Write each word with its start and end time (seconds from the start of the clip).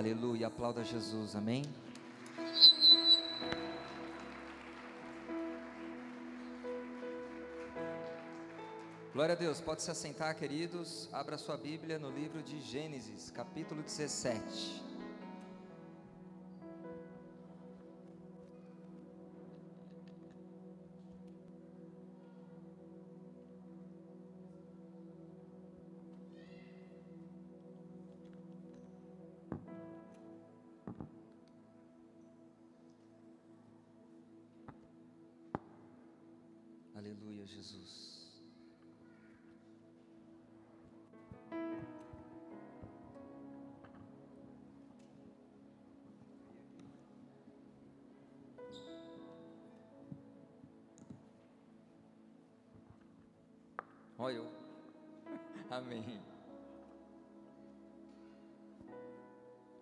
Aleluia, 0.00 0.46
aplauda 0.46 0.82
Jesus, 0.82 1.36
amém? 1.36 1.62
Glória 9.12 9.34
a 9.34 9.36
Deus, 9.36 9.60
pode 9.60 9.82
se 9.82 9.90
assentar, 9.90 10.34
queridos. 10.36 11.06
Abra 11.12 11.36
sua 11.36 11.58
Bíblia 11.58 11.98
no 11.98 12.10
livro 12.10 12.42
de 12.42 12.62
Gênesis, 12.62 13.30
capítulo 13.30 13.82
17. 13.82 14.89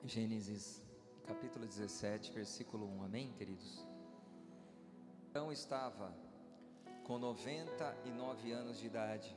Gênesis 0.09 0.83
capítulo 1.27 1.67
17, 1.67 2.33
versículo 2.33 2.87
1. 2.87 3.03
Amém, 3.03 3.31
queridos? 3.37 3.87
Então 5.29 5.53
estava 5.53 6.17
com 7.05 7.19
99 7.19 8.51
anos 8.51 8.79
de 8.79 8.87
idade. 8.87 9.37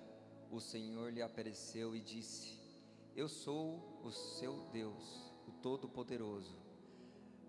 O 0.50 0.62
Senhor 0.62 1.12
lhe 1.12 1.22
apareceu 1.22 1.94
e 1.94 2.00
disse: 2.00 2.58
Eu 3.14 3.28
sou 3.28 4.00
o 4.02 4.12
seu 4.12 4.62
Deus, 4.72 5.34
o 5.46 5.52
Todo-Poderoso. 5.52 6.58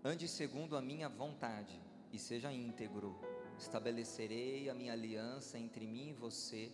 Ande 0.04 0.26
segundo 0.26 0.76
a 0.76 0.82
minha 0.82 1.08
vontade 1.08 1.80
e 2.12 2.18
seja 2.18 2.52
íntegro. 2.52 3.16
Estabelecerei 3.56 4.68
a 4.68 4.74
minha 4.74 4.94
aliança 4.94 5.60
entre 5.60 5.86
mim 5.86 6.08
e 6.08 6.12
você 6.12 6.72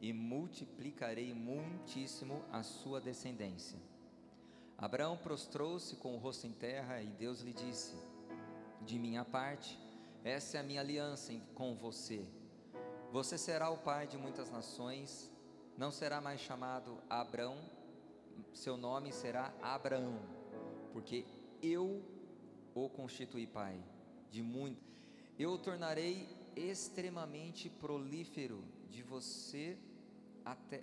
e 0.00 0.12
multiplicarei 0.12 1.34
muitíssimo 1.34 2.44
a 2.52 2.62
sua 2.62 3.00
descendência. 3.00 3.90
Abraão 4.82 5.16
prostrou-se 5.16 5.94
com 5.94 6.16
o 6.16 6.18
rosto 6.18 6.44
em 6.44 6.52
terra 6.52 7.00
e 7.00 7.06
Deus 7.06 7.40
lhe 7.40 7.52
disse: 7.52 7.94
De 8.80 8.98
minha 8.98 9.24
parte, 9.24 9.78
essa 10.24 10.56
é 10.56 10.60
a 10.60 10.64
minha 10.64 10.80
aliança 10.80 11.32
com 11.54 11.76
você. 11.76 12.26
Você 13.12 13.38
será 13.38 13.70
o 13.70 13.78
pai 13.78 14.08
de 14.08 14.18
muitas 14.18 14.50
nações, 14.50 15.30
não 15.78 15.92
será 15.92 16.20
mais 16.20 16.40
chamado 16.40 16.98
Abrão, 17.08 17.56
seu 18.52 18.76
nome 18.76 19.12
será 19.12 19.54
Abraão, 19.62 20.18
porque 20.92 21.24
eu 21.62 22.02
o 22.74 22.88
constituí 22.88 23.46
pai 23.46 23.80
de 24.32 24.42
muitos. 24.42 24.82
Eu 25.38 25.52
o 25.52 25.58
tornarei 25.58 26.28
extremamente 26.56 27.70
prolífero 27.70 28.64
de 28.90 29.00
você 29.00 29.78
até 30.44 30.82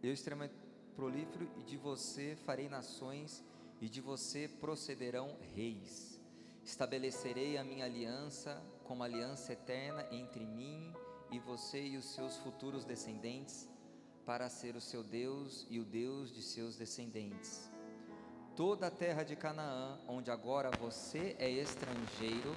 eu 0.00 0.12
extremamente 0.12 0.54
prolífero 1.00 1.48
e 1.56 1.62
de 1.62 1.78
você 1.78 2.36
farei 2.44 2.68
nações 2.68 3.42
e 3.80 3.88
de 3.88 4.02
você 4.02 4.46
procederão 4.46 5.34
reis. 5.54 6.20
Estabelecerei 6.62 7.56
a 7.56 7.64
minha 7.64 7.86
aliança 7.86 8.62
como 8.84 9.02
aliança 9.02 9.54
eterna 9.54 10.06
entre 10.12 10.44
mim 10.44 10.92
e 11.32 11.38
você 11.38 11.82
e 11.82 11.96
os 11.96 12.04
seus 12.04 12.36
futuros 12.36 12.84
descendentes, 12.84 13.66
para 14.26 14.50
ser 14.50 14.76
o 14.76 14.80
seu 14.80 15.02
Deus 15.02 15.66
e 15.70 15.80
o 15.80 15.86
Deus 15.86 16.30
de 16.34 16.42
seus 16.42 16.76
descendentes. 16.76 17.70
Toda 18.54 18.88
a 18.88 18.90
terra 18.90 19.22
de 19.22 19.34
Canaã, 19.34 19.98
onde 20.06 20.30
agora 20.30 20.70
você 20.70 21.34
é 21.38 21.48
estrangeiro, 21.48 22.54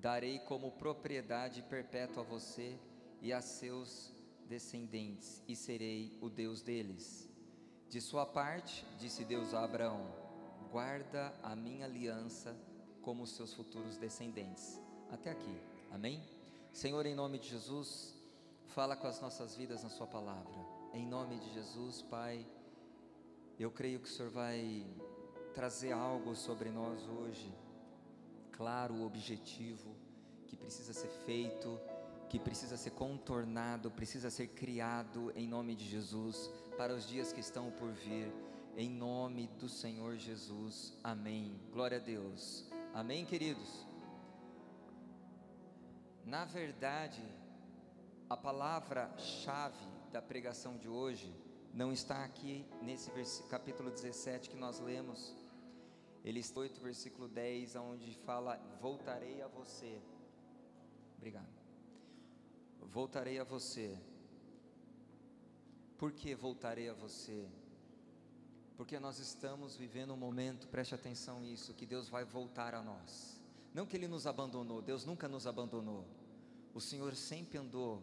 darei 0.00 0.38
como 0.38 0.72
propriedade 0.72 1.60
perpétua 1.60 2.22
a 2.22 2.26
você 2.26 2.78
e 3.20 3.30
a 3.30 3.42
seus 3.42 4.21
descendentes, 4.52 5.42
e 5.48 5.56
serei 5.56 6.14
o 6.20 6.28
Deus 6.28 6.60
deles. 6.60 7.26
De 7.88 8.02
sua 8.02 8.26
parte, 8.26 8.84
disse 8.98 9.24
Deus 9.24 9.54
a 9.54 9.64
Abraão: 9.64 10.04
guarda 10.70 11.34
a 11.42 11.56
minha 11.56 11.86
aliança 11.86 12.54
como 13.00 13.26
seus 13.26 13.54
futuros 13.54 13.96
descendentes. 13.96 14.78
Até 15.10 15.30
aqui, 15.30 15.56
amém? 15.90 16.22
Senhor, 16.70 17.06
em 17.06 17.14
nome 17.14 17.38
de 17.38 17.48
Jesus, 17.48 18.14
fala 18.66 18.94
com 18.94 19.06
as 19.06 19.22
nossas 19.22 19.56
vidas 19.56 19.82
na 19.82 19.88
Sua 19.88 20.06
palavra. 20.06 20.60
Em 20.92 21.06
nome 21.06 21.38
de 21.38 21.50
Jesus, 21.54 22.02
Pai, 22.02 22.46
eu 23.58 23.70
creio 23.70 24.00
que 24.00 24.08
o 24.08 24.12
Senhor 24.12 24.30
vai 24.30 24.86
trazer 25.54 25.92
algo 25.92 26.36
sobre 26.36 26.68
nós 26.68 27.00
hoje, 27.08 27.50
claro, 28.52 29.02
objetivo, 29.02 29.96
que 30.46 30.56
precisa 30.58 30.92
ser 30.92 31.10
feito, 31.24 31.80
que 32.32 32.38
precisa 32.38 32.78
ser 32.78 32.92
contornado, 32.92 33.90
precisa 33.90 34.30
ser 34.30 34.46
criado 34.46 35.30
em 35.36 35.46
nome 35.46 35.74
de 35.74 35.84
Jesus, 35.84 36.50
para 36.78 36.94
os 36.94 37.06
dias 37.06 37.30
que 37.30 37.40
estão 37.40 37.70
por 37.70 37.92
vir, 37.92 38.32
em 38.74 38.88
nome 38.88 39.48
do 39.60 39.68
Senhor 39.68 40.16
Jesus. 40.16 40.96
Amém. 41.04 41.60
Glória 41.70 41.98
a 41.98 42.00
Deus. 42.00 42.64
Amém, 42.94 43.26
queridos. 43.26 43.86
Na 46.24 46.46
verdade, 46.46 47.22
a 48.30 48.36
palavra-chave 48.36 49.84
da 50.10 50.22
pregação 50.22 50.78
de 50.78 50.88
hoje 50.88 51.30
não 51.74 51.92
está 51.92 52.24
aqui 52.24 52.64
nesse 52.80 53.42
capítulo 53.50 53.90
17 53.90 54.48
que 54.48 54.56
nós 54.56 54.80
lemos. 54.80 55.36
Ele 56.24 56.40
está 56.40 56.60
8, 56.60 56.80
versículo 56.80 57.28
10, 57.28 57.76
onde 57.76 58.14
fala: 58.24 58.58
Voltarei 58.80 59.42
a 59.42 59.48
você. 59.48 60.00
Obrigado. 61.18 61.61
Voltarei 62.90 63.38
a 63.38 63.44
você. 63.44 63.98
Por 65.98 66.12
que 66.12 66.34
voltarei 66.34 66.88
a 66.88 66.94
você? 66.94 67.48
Porque 68.76 68.98
nós 68.98 69.18
estamos 69.18 69.76
vivendo 69.76 70.12
um 70.12 70.16
momento, 70.16 70.66
preste 70.68 70.94
atenção 70.94 71.40
nisso, 71.40 71.74
que 71.74 71.86
Deus 71.86 72.08
vai 72.08 72.24
voltar 72.24 72.74
a 72.74 72.82
nós. 72.82 73.40
Não 73.72 73.86
que 73.86 73.96
Ele 73.96 74.08
nos 74.08 74.26
abandonou, 74.26 74.82
Deus 74.82 75.04
nunca 75.04 75.28
nos 75.28 75.46
abandonou. 75.46 76.04
O 76.74 76.80
Senhor 76.80 77.14
sempre 77.14 77.58
andou, 77.58 78.02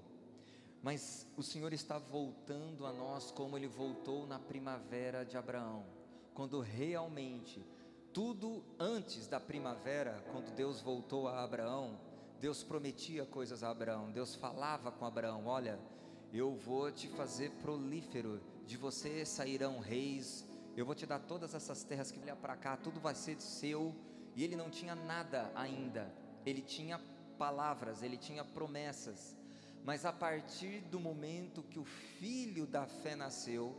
mas 0.81 1.27
o 1.35 1.43
Senhor 1.43 1.73
está 1.73 1.97
voltando 1.97 2.85
a 2.85 2.93
nós 2.93 3.31
como 3.31 3.57
Ele 3.57 3.67
voltou 3.67 4.25
na 4.25 4.39
primavera 4.39 5.25
de 5.25 5.35
Abraão, 5.37 5.85
quando 6.33 6.61
realmente 6.61 7.61
tudo 8.13 8.63
antes 8.79 9.27
da 9.27 9.39
primavera, 9.39 10.23
quando 10.31 10.53
Deus 10.55 10.81
voltou 10.81 11.27
a 11.27 11.43
Abraão, 11.43 11.99
Deus 12.39 12.63
prometia 12.63 13.25
coisas 13.25 13.63
a 13.63 13.69
Abraão, 13.69 14.11
Deus 14.11 14.35
falava 14.35 14.91
com 14.91 15.05
Abraão: 15.05 15.45
Olha, 15.45 15.77
eu 16.31 16.55
vou 16.55 16.91
te 16.91 17.07
fazer 17.09 17.51
prolífero, 17.61 18.41
de 18.65 18.77
você 18.77 19.25
sairão 19.25 19.79
reis, 19.79 20.47
eu 20.77 20.85
vou 20.85 20.95
te 20.95 21.05
dar 21.05 21.19
todas 21.19 21.53
essas 21.53 21.83
terras 21.83 22.11
que 22.11 22.19
olha 22.19 22.35
para 22.35 22.55
cá, 22.55 22.77
tudo 22.77 22.99
vai 22.99 23.13
ser 23.13 23.39
seu. 23.41 23.93
E 24.35 24.43
ele 24.43 24.55
não 24.55 24.69
tinha 24.69 24.95
nada 24.95 25.51
ainda, 25.53 26.13
ele 26.45 26.61
tinha 26.61 27.01
palavras, 27.37 28.03
ele 28.03 28.15
tinha 28.15 28.45
promessas. 28.45 29.35
Mas 29.83 30.05
a 30.05 30.13
partir 30.13 30.81
do 30.81 30.99
momento 30.99 31.63
que 31.63 31.79
o 31.79 31.83
filho 31.83 32.65
da 32.65 32.85
fé 32.85 33.15
nasceu, 33.15 33.75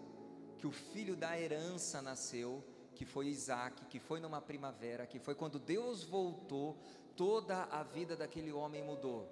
que 0.59 0.67
o 0.67 0.73
filho 0.73 1.17
da 1.17 1.41
herança 1.41 2.03
nasceu, 2.03 2.63
que 2.95 3.07
foi 3.07 3.29
Isaac, 3.29 3.87
que 3.87 3.99
foi 3.99 4.21
numa 4.21 4.43
primavera, 4.43 5.07
que 5.07 5.19
foi 5.19 5.35
quando 5.35 5.59
Deus 5.59 6.05
voltou, 6.05 6.77
toda 7.21 7.65
a 7.65 7.83
vida 7.83 8.17
daquele 8.17 8.51
homem 8.51 8.83
mudou. 8.83 9.29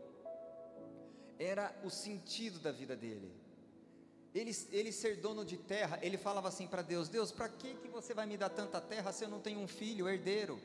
Era 1.38 1.74
o 1.82 1.88
sentido 1.88 2.58
da 2.58 2.70
vida 2.70 2.94
dele. 2.94 3.32
Ele, 4.34 4.54
ele 4.70 4.92
ser 4.92 5.16
dono 5.16 5.42
de 5.42 5.56
terra, 5.56 5.98
ele 6.02 6.18
falava 6.18 6.48
assim 6.48 6.66
para 6.66 6.82
Deus: 6.82 7.08
Deus, 7.08 7.32
para 7.32 7.48
que, 7.48 7.76
que 7.76 7.88
você 7.88 8.12
vai 8.12 8.26
me 8.26 8.36
dar 8.36 8.50
tanta 8.50 8.78
terra 8.78 9.10
se 9.10 9.24
eu 9.24 9.30
não 9.30 9.40
tenho 9.40 9.60
um 9.60 9.66
filho, 9.66 10.06
herdeiro? 10.06 10.60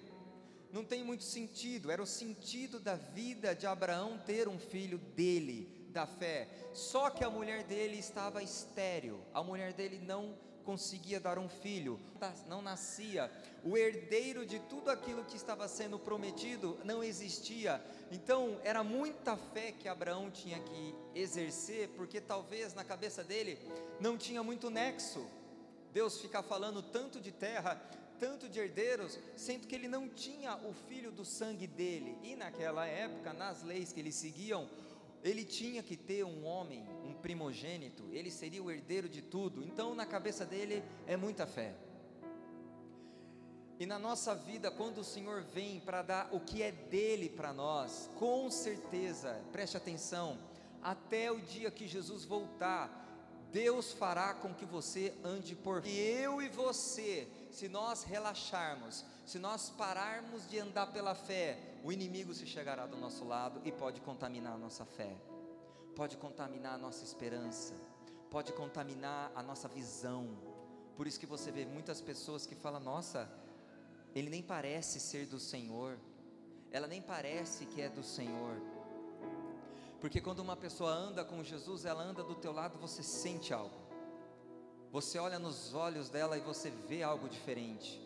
Não 0.70 0.84
tem 0.84 1.02
muito 1.02 1.24
sentido, 1.24 1.90
era 1.90 2.04
o 2.04 2.06
sentido 2.06 2.78
da 2.78 2.96
vida 2.96 3.56
de 3.56 3.66
Abraão 3.66 4.18
ter 4.26 4.50
um 4.50 4.60
filho 4.60 4.98
dele, 4.98 5.88
da 5.92 6.06
fé. 6.06 6.50
Só 6.74 7.10
que 7.10 7.24
a 7.24 7.30
mulher 7.30 7.64
dele 7.64 7.98
estava 7.98 8.44
estéril, 8.44 9.22
a 9.34 9.42
mulher 9.42 9.72
dele 9.72 9.98
não 9.98 10.38
conseguia 10.64 11.20
dar 11.20 11.38
um 11.38 11.50
filho, 11.50 12.00
não 12.48 12.62
nascia. 12.62 13.32
O 13.64 13.78
herdeiro 13.78 14.46
de 14.46 14.60
tudo 14.60 14.90
aquilo 14.90 15.24
que 15.26 15.36
estava 15.36 15.68
sendo 15.68 16.00
prometido 16.00 16.78
não 16.84 17.04
existia. 17.04 17.84
Então, 18.12 18.60
era 18.64 18.84
muita 18.84 19.38
fé 19.38 19.72
que 19.72 19.88
Abraão 19.88 20.32
tinha 20.32 20.60
que 20.60 20.96
exercer, 21.14 21.90
porque 21.90 22.20
talvez 22.20 22.74
na 22.74 22.84
cabeça 22.84 23.24
dele 23.24 23.58
não 24.00 24.18
tinha 24.18 24.44
muito 24.44 24.70
nexo. 24.70 25.26
Deus 25.94 26.20
ficar 26.20 26.42
falando 26.42 26.82
tanto 26.82 27.22
de 27.22 27.32
terra, 27.32 27.76
tanto 28.20 28.50
de 28.50 28.60
herdeiros, 28.60 29.20
sendo 29.36 29.68
que 29.68 29.76
ele 29.76 29.88
não 29.88 30.10
tinha 30.10 30.56
o 30.58 30.74
filho 30.74 31.12
do 31.12 31.24
sangue 31.24 31.68
dele. 31.68 32.18
E 32.24 32.36
naquela 32.36 32.86
época, 32.86 33.34
nas 33.34 33.64
leis 33.64 33.92
que 33.92 34.00
eles 34.00 34.16
seguiam, 34.16 34.68
ele 35.24 35.46
tinha 35.46 35.82
que 35.82 35.96
ter 35.96 36.24
um 36.26 36.46
homem, 36.46 36.86
primogênito, 37.24 38.04
ele 38.12 38.30
seria 38.30 38.62
o 38.62 38.70
herdeiro 38.70 39.08
de 39.08 39.22
tudo. 39.22 39.64
Então, 39.64 39.96
na 39.96 40.06
cabeça 40.06 40.46
dele 40.46 40.84
é 41.08 41.16
muita 41.16 41.48
fé. 41.48 41.74
E 43.80 43.86
na 43.86 43.98
nossa 43.98 44.36
vida, 44.36 44.70
quando 44.70 45.00
o 45.00 45.04
Senhor 45.04 45.42
vem 45.42 45.80
para 45.80 46.02
dar 46.02 46.30
o 46.32 46.40
que 46.40 46.62
é 46.62 46.72
dele 46.72 47.30
para 47.30 47.52
nós, 47.52 48.10
com 48.20 48.52
certeza, 48.52 49.42
preste 49.52 49.78
atenção, 49.78 50.38
até 50.82 51.32
o 51.32 51.40
dia 51.42 51.72
que 51.72 51.88
Jesus 51.88 52.26
voltar, 52.26 53.00
Deus 53.52 53.94
fará 53.94 54.34
com 54.34 54.54
que 54.54 54.66
você 54.66 55.14
ande 55.24 55.56
por. 55.56 55.86
E 55.86 55.98
eu 55.98 56.42
e 56.42 56.50
você, 56.50 57.28
se 57.52 57.70
nós 57.70 58.04
relaxarmos, 58.04 59.06
se 59.26 59.40
nós 59.40 59.70
pararmos 59.70 60.48
de 60.50 60.60
andar 60.60 60.88
pela 60.88 61.16
fé, 61.16 61.58
o 61.84 61.92
inimigo 61.92 62.34
se 62.34 62.46
chegará 62.46 62.86
do 62.86 62.98
nosso 62.98 63.24
lado 63.26 63.62
e 63.64 63.72
pode 63.72 64.02
contaminar 64.02 64.54
a 64.54 64.58
nossa 64.58 64.86
fé, 64.86 65.16
pode 65.96 66.18
contaminar 66.18 66.74
a 66.74 66.78
nossa 66.78 67.04
esperança, 67.04 67.74
pode 68.30 68.52
contaminar 68.54 69.32
a 69.36 69.42
nossa 69.42 69.68
visão. 69.68 70.28
Por 70.98 71.08
isso 71.08 71.20
que 71.20 71.26
você 71.26 71.52
vê 71.52 71.66
muitas 71.66 72.02
pessoas 72.02 72.46
que 72.46 72.56
falam: 72.56 72.80
Nossa, 72.80 73.30
ele 74.14 74.30
nem 74.30 74.42
parece 74.42 75.00
ser 75.00 75.26
do 75.26 75.40
Senhor, 75.40 75.98
ela 76.72 76.88
nem 76.88 77.02
parece 77.02 77.66
que 77.66 77.82
é 77.82 77.90
do 77.90 78.04
Senhor. 78.04 78.56
Porque 80.02 80.20
quando 80.20 80.40
uma 80.40 80.58
pessoa 80.58 80.92
anda 80.92 81.24
com 81.24 81.44
Jesus, 81.44 81.86
ela 81.86 82.04
anda 82.04 82.24
do 82.24 82.36
teu 82.36 82.52
lado, 82.52 82.78
você 82.78 83.02
sente 83.02 83.54
algo. 83.54 83.84
Você 84.92 85.18
olha 85.18 85.40
nos 85.40 85.74
olhos 85.74 86.10
dela 86.10 86.38
e 86.38 86.42
você 86.42 86.70
vê 86.70 87.02
algo 87.02 87.30
diferente. 87.30 88.02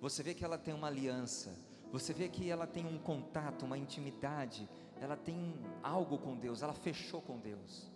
Você 0.00 0.22
vê 0.22 0.34
que 0.34 0.44
ela 0.44 0.58
tem 0.58 0.74
uma 0.74 0.88
aliança. 0.88 1.54
Você 1.92 2.12
vê 2.12 2.28
que 2.28 2.50
ela 2.50 2.66
tem 2.66 2.86
um 2.86 2.98
contato, 2.98 3.64
uma 3.64 3.76
intimidade. 3.76 4.68
Ela 5.00 5.16
tem 5.16 5.54
algo 5.82 6.16
com 6.18 6.34
Deus. 6.34 6.62
Ela 6.62 6.72
fechou 6.72 7.20
com 7.20 7.38
Deus. 7.38 7.90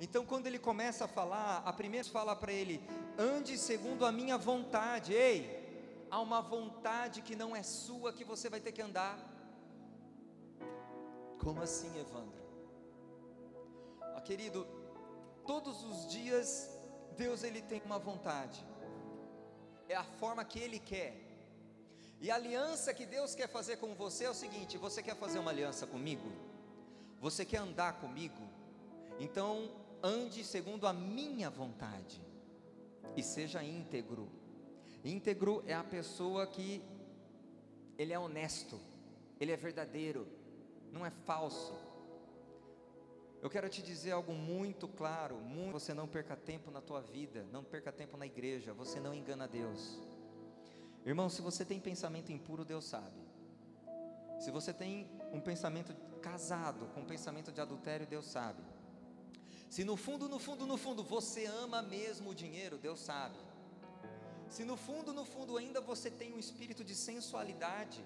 Então, 0.00 0.26
quando 0.26 0.48
ele 0.48 0.58
começa 0.58 1.04
a 1.04 1.08
falar, 1.08 1.62
a 1.64 1.72
primeira 1.72 2.08
fala 2.08 2.34
para 2.34 2.52
ele: 2.52 2.82
ande 3.16 3.56
segundo 3.56 4.04
a 4.04 4.10
minha 4.10 4.36
vontade. 4.36 5.12
Ei, 5.12 6.06
há 6.10 6.20
uma 6.20 6.42
vontade 6.42 7.22
que 7.22 7.36
não 7.36 7.54
é 7.54 7.62
sua 7.62 8.12
que 8.12 8.24
você 8.24 8.50
vai 8.50 8.60
ter 8.60 8.72
que 8.72 8.82
andar. 8.82 9.16
Como 11.38 11.62
assim, 11.62 11.96
Evandro? 11.98 12.42
Ah, 14.16 14.20
querido, 14.20 14.66
todos 15.46 15.84
os 15.84 16.06
dias 16.08 16.72
Deus 17.16 17.42
ele 17.44 17.62
tem 17.62 17.80
uma 17.84 17.98
vontade. 17.98 18.64
É 19.88 19.94
a 19.94 20.04
forma 20.04 20.44
que 20.44 20.58
ele 20.58 20.78
quer. 20.78 21.21
E 22.22 22.30
a 22.30 22.36
aliança 22.36 22.94
que 22.94 23.04
Deus 23.04 23.34
quer 23.34 23.48
fazer 23.48 23.78
com 23.78 23.96
você 23.96 24.24
é 24.24 24.30
o 24.30 24.34
seguinte: 24.34 24.78
você 24.78 25.02
quer 25.02 25.16
fazer 25.16 25.40
uma 25.40 25.50
aliança 25.50 25.88
comigo? 25.88 26.30
Você 27.20 27.44
quer 27.44 27.58
andar 27.58 28.00
comigo? 28.00 28.48
Então 29.18 29.68
ande 30.00 30.44
segundo 30.44 30.86
a 30.86 30.92
minha 30.92 31.50
vontade 31.50 32.22
e 33.16 33.24
seja 33.24 33.62
íntegro. 33.64 34.30
Íntegro 35.04 35.64
é 35.66 35.74
a 35.74 35.82
pessoa 35.82 36.46
que 36.46 36.80
ele 37.98 38.12
é 38.12 38.18
honesto, 38.18 38.80
ele 39.40 39.50
é 39.50 39.56
verdadeiro, 39.56 40.28
não 40.92 41.04
é 41.04 41.10
falso. 41.10 41.74
Eu 43.42 43.50
quero 43.50 43.68
te 43.68 43.82
dizer 43.82 44.12
algo 44.12 44.32
muito 44.32 44.86
claro, 44.86 45.34
muito, 45.38 45.72
você 45.72 45.92
não 45.92 46.06
perca 46.06 46.36
tempo 46.36 46.70
na 46.70 46.80
tua 46.80 47.00
vida, 47.00 47.44
não 47.50 47.64
perca 47.64 47.90
tempo 47.90 48.16
na 48.16 48.26
igreja, 48.26 48.72
você 48.72 49.00
não 49.00 49.12
engana 49.12 49.48
Deus. 49.48 49.98
Irmão, 51.04 51.28
se 51.28 51.42
você 51.42 51.64
tem 51.64 51.80
pensamento 51.80 52.30
impuro, 52.30 52.64
Deus 52.64 52.84
sabe. 52.84 53.20
Se 54.38 54.50
você 54.50 54.72
tem 54.72 55.08
um 55.32 55.40
pensamento 55.40 55.94
casado 56.20 56.86
com 56.94 57.00
um 57.00 57.04
pensamento 57.04 57.50
de 57.50 57.60
adultério, 57.60 58.06
Deus 58.06 58.26
sabe. 58.26 58.62
Se 59.68 59.84
no 59.84 59.96
fundo, 59.96 60.28
no 60.28 60.38
fundo, 60.38 60.66
no 60.66 60.76
fundo 60.76 61.02
você 61.02 61.46
ama 61.46 61.82
mesmo 61.82 62.30
o 62.30 62.34
dinheiro, 62.34 62.76
Deus 62.76 63.00
sabe. 63.00 63.36
Se 64.48 64.64
no 64.64 64.76
fundo, 64.76 65.12
no 65.12 65.24
fundo 65.24 65.56
ainda 65.56 65.80
você 65.80 66.10
tem 66.10 66.32
um 66.34 66.38
espírito 66.38 66.84
de 66.84 66.94
sensualidade, 66.94 68.04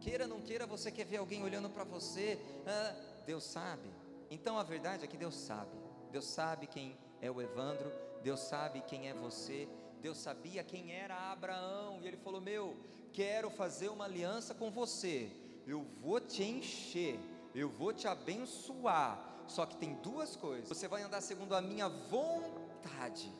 queira 0.00 0.28
não 0.28 0.40
queira, 0.40 0.64
você 0.64 0.90
quer 0.90 1.04
ver 1.04 1.16
alguém 1.16 1.42
olhando 1.42 1.68
para 1.68 1.84
você, 1.84 2.38
ah, 2.66 2.94
Deus 3.26 3.44
sabe. 3.44 3.90
Então 4.30 4.58
a 4.58 4.62
verdade 4.62 5.04
é 5.04 5.08
que 5.08 5.16
Deus 5.16 5.34
sabe. 5.34 5.76
Deus 6.10 6.24
sabe 6.24 6.66
quem 6.66 6.96
é 7.20 7.30
o 7.30 7.42
Evandro, 7.42 7.90
Deus 8.22 8.40
sabe 8.40 8.80
quem 8.82 9.08
é 9.08 9.14
você, 9.14 9.68
Deus 10.02 10.18
sabia 10.18 10.64
quem 10.64 10.92
era 10.92 11.30
Abraão, 11.30 12.00
e 12.02 12.08
ele 12.08 12.16
falou: 12.16 12.40
Meu, 12.40 12.76
quero 13.12 13.48
fazer 13.48 13.88
uma 13.88 14.04
aliança 14.04 14.52
com 14.52 14.68
você, 14.68 15.30
eu 15.64 15.86
vou 16.00 16.20
te 16.20 16.42
encher, 16.42 17.20
eu 17.54 17.68
vou 17.68 17.92
te 17.92 18.08
abençoar. 18.08 19.44
Só 19.46 19.64
que 19.64 19.76
tem 19.76 19.94
duas 19.94 20.34
coisas: 20.34 20.68
você 20.68 20.88
vai 20.88 21.02
andar 21.02 21.20
segundo 21.20 21.54
a 21.54 21.62
minha 21.62 21.88
vontade, 21.88 23.32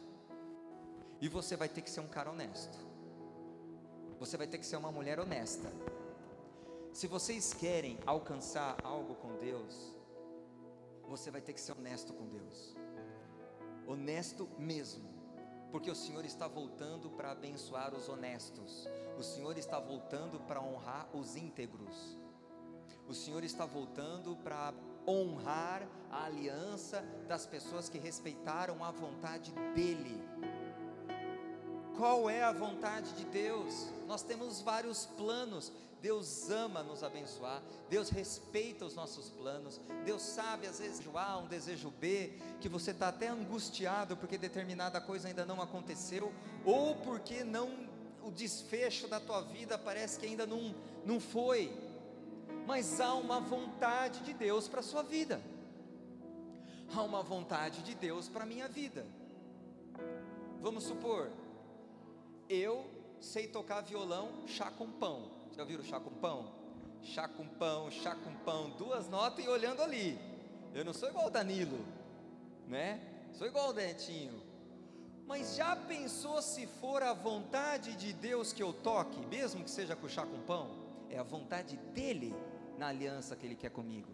e 1.21 1.29
você 1.29 1.57
vai 1.57 1.69
ter 1.69 1.83
que 1.83 1.91
ser 1.91 1.99
um 1.99 2.07
cara 2.07 2.31
honesto, 2.31 2.79
você 4.21 4.37
vai 4.37 4.47
ter 4.47 4.59
que 4.59 4.67
ser 4.67 4.77
uma 4.77 4.93
mulher 4.93 5.19
honesta. 5.19 5.69
Se 6.93 7.09
vocês 7.09 7.53
querem 7.53 7.99
alcançar 8.07 8.77
algo 8.85 9.17
com 9.17 9.37
Deus, 9.39 9.97
você 11.09 11.29
vai 11.29 11.41
ter 11.41 11.55
que 11.55 11.61
ser 11.61 11.73
honesto 11.73 12.13
com 12.13 12.25
Deus, 12.29 12.77
honesto 13.85 14.49
mesmo, 14.59 15.12
porque 15.73 15.91
o 15.91 15.95
Senhor 15.97 16.25
está 16.27 16.47
voltando 16.47 17.09
para 17.11 17.33
abençoar 17.33 17.95
os 17.95 18.07
honestos, 18.07 18.87
o 19.19 19.23
Senhor 19.23 19.57
está 19.57 19.81
voltando 19.81 20.39
para 20.41 20.61
honrar 20.61 21.09
os 21.15 21.35
íntegros, 21.35 22.19
o 23.09 23.15
Senhor 23.15 23.43
está 23.43 23.65
voltando 23.65 24.37
para 24.37 24.75
honrar 25.09 25.89
a 26.11 26.27
aliança 26.27 27.03
das 27.27 27.47
pessoas 27.47 27.89
que 27.89 27.99
respeitaram 27.99 28.85
a 28.85 28.91
vontade 28.91 29.51
dEle. 29.75 30.23
Qual 31.97 32.29
é 32.29 32.43
a 32.43 32.53
vontade 32.53 33.13
de 33.15 33.25
Deus? 33.25 33.89
Nós 34.07 34.23
temos 34.23 34.61
vários 34.61 35.07
planos, 35.07 35.73
Deus 36.03 36.51
ama 36.51 36.83
nos 36.83 37.05
abençoar, 37.05 37.63
Deus 37.89 38.11
respeita 38.11 38.85
os 38.85 38.97
nossos 38.97 39.31
planos, 39.31 39.81
Deus 40.05 40.21
sabe 40.21 40.67
às 40.67 40.81
vezes 40.81 41.07
A, 41.15 41.39
um 41.39 41.47
desejo 41.47 41.93
B, 41.93 42.33
que 42.61 42.69
você 42.69 42.91
está 42.91 43.09
até 43.09 43.29
angustiado 43.29 44.17
porque 44.17 44.37
determinada 44.37 45.01
coisa 45.01 45.29
ainda 45.29 45.47
não 45.47 45.63
aconteceu, 45.63 46.33
ou 46.65 46.97
porque 46.97 47.45
não 47.45 47.89
o 48.21 48.33
desfecho 48.33 49.07
da 49.07 49.21
tua 49.21 49.43
vida 49.43 49.79
parece 49.79 50.19
que 50.19 50.27
ainda 50.27 50.45
não, 50.45 50.75
não 51.05 51.21
foi, 51.21 51.73
mas 52.67 53.01
há 53.01 53.15
uma 53.15 53.39
vontade 53.39 54.25
de 54.25 54.33
Deus 54.35 54.67
para 54.67 54.81
a 54.81 54.83
sua 54.83 55.05
vida, 55.05 55.41
há 56.93 57.01
uma 57.01 57.23
vontade 57.23 57.81
de 57.85 57.95
Deus 57.95 58.29
para 58.29 58.43
a 58.43 58.47
minha 58.47 58.67
vida. 58.67 59.07
Vamos 60.61 60.83
supor, 60.83 61.31
eu 62.49 62.85
sei 63.21 63.47
tocar 63.47 63.83
violão, 63.83 64.49
chá 64.49 64.69
com 64.69 64.91
pão. 64.91 65.42
Já 65.55 65.65
viram 65.65 65.85
chá 65.85 66.01
com 66.01 66.11
pão? 66.11 66.51
Chá 67.03 67.29
com 67.29 67.47
pão, 67.47 67.91
chá 67.91 68.15
com 68.15 68.33
pão, 68.37 68.71
duas 68.71 69.09
notas 69.09 69.45
e 69.45 69.49
olhando 69.49 69.83
ali. 69.83 70.19
Eu 70.75 70.85
não 70.85 70.95
sou 70.95 71.09
igual 71.09 71.27
o 71.27 71.31
Danilo, 71.31 71.85
né? 72.67 73.01
Sou 73.33 73.47
igual 73.47 73.71
o 73.71 73.73
Dentinho. 73.73 74.43
Mas 75.27 75.55
já 75.57 75.77
pensou 75.77 76.41
se 76.41 76.67
for 76.67 77.03
a 77.03 77.13
vontade 77.13 77.95
de 77.97 78.13
Deus 78.13 78.53
que 78.53 78.63
eu 78.63 78.73
toque, 78.73 79.25
mesmo 79.27 79.65
que 79.65 79.71
seja 79.71 79.95
com 79.95 80.09
chá 80.09 80.25
com 80.25 80.41
pão? 80.41 80.71
É 81.11 81.19
a 81.19 81.23
vontade 81.23 81.77
dele 81.95 82.35
na 82.79 82.89
aliança 82.89 83.37
que 83.37 83.47
ele 83.47 83.55
quer 83.55 83.71
comigo. 83.71 84.11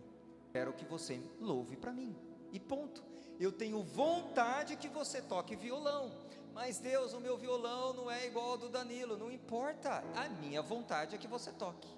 Quero 0.52 0.72
que 0.72 0.84
você 0.84 1.20
louve 1.40 1.76
para 1.76 1.92
mim. 1.92 2.16
E 2.52 2.58
ponto. 2.58 3.02
Eu 3.38 3.52
tenho 3.52 3.82
vontade 3.82 4.76
que 4.76 4.88
você 4.88 5.22
toque 5.22 5.54
violão. 5.54 6.10
Mas 6.58 6.80
Deus, 6.80 7.12
o 7.14 7.20
meu 7.20 7.36
violão 7.38 7.92
não 7.92 8.10
é 8.10 8.26
igual 8.26 8.50
ao 8.50 8.58
do 8.58 8.68
Danilo, 8.68 9.16
não 9.16 9.30
importa, 9.30 10.02
a 10.16 10.28
minha 10.40 10.60
vontade 10.60 11.14
é 11.14 11.18
que 11.18 11.28
você 11.28 11.52
toque. 11.52 11.88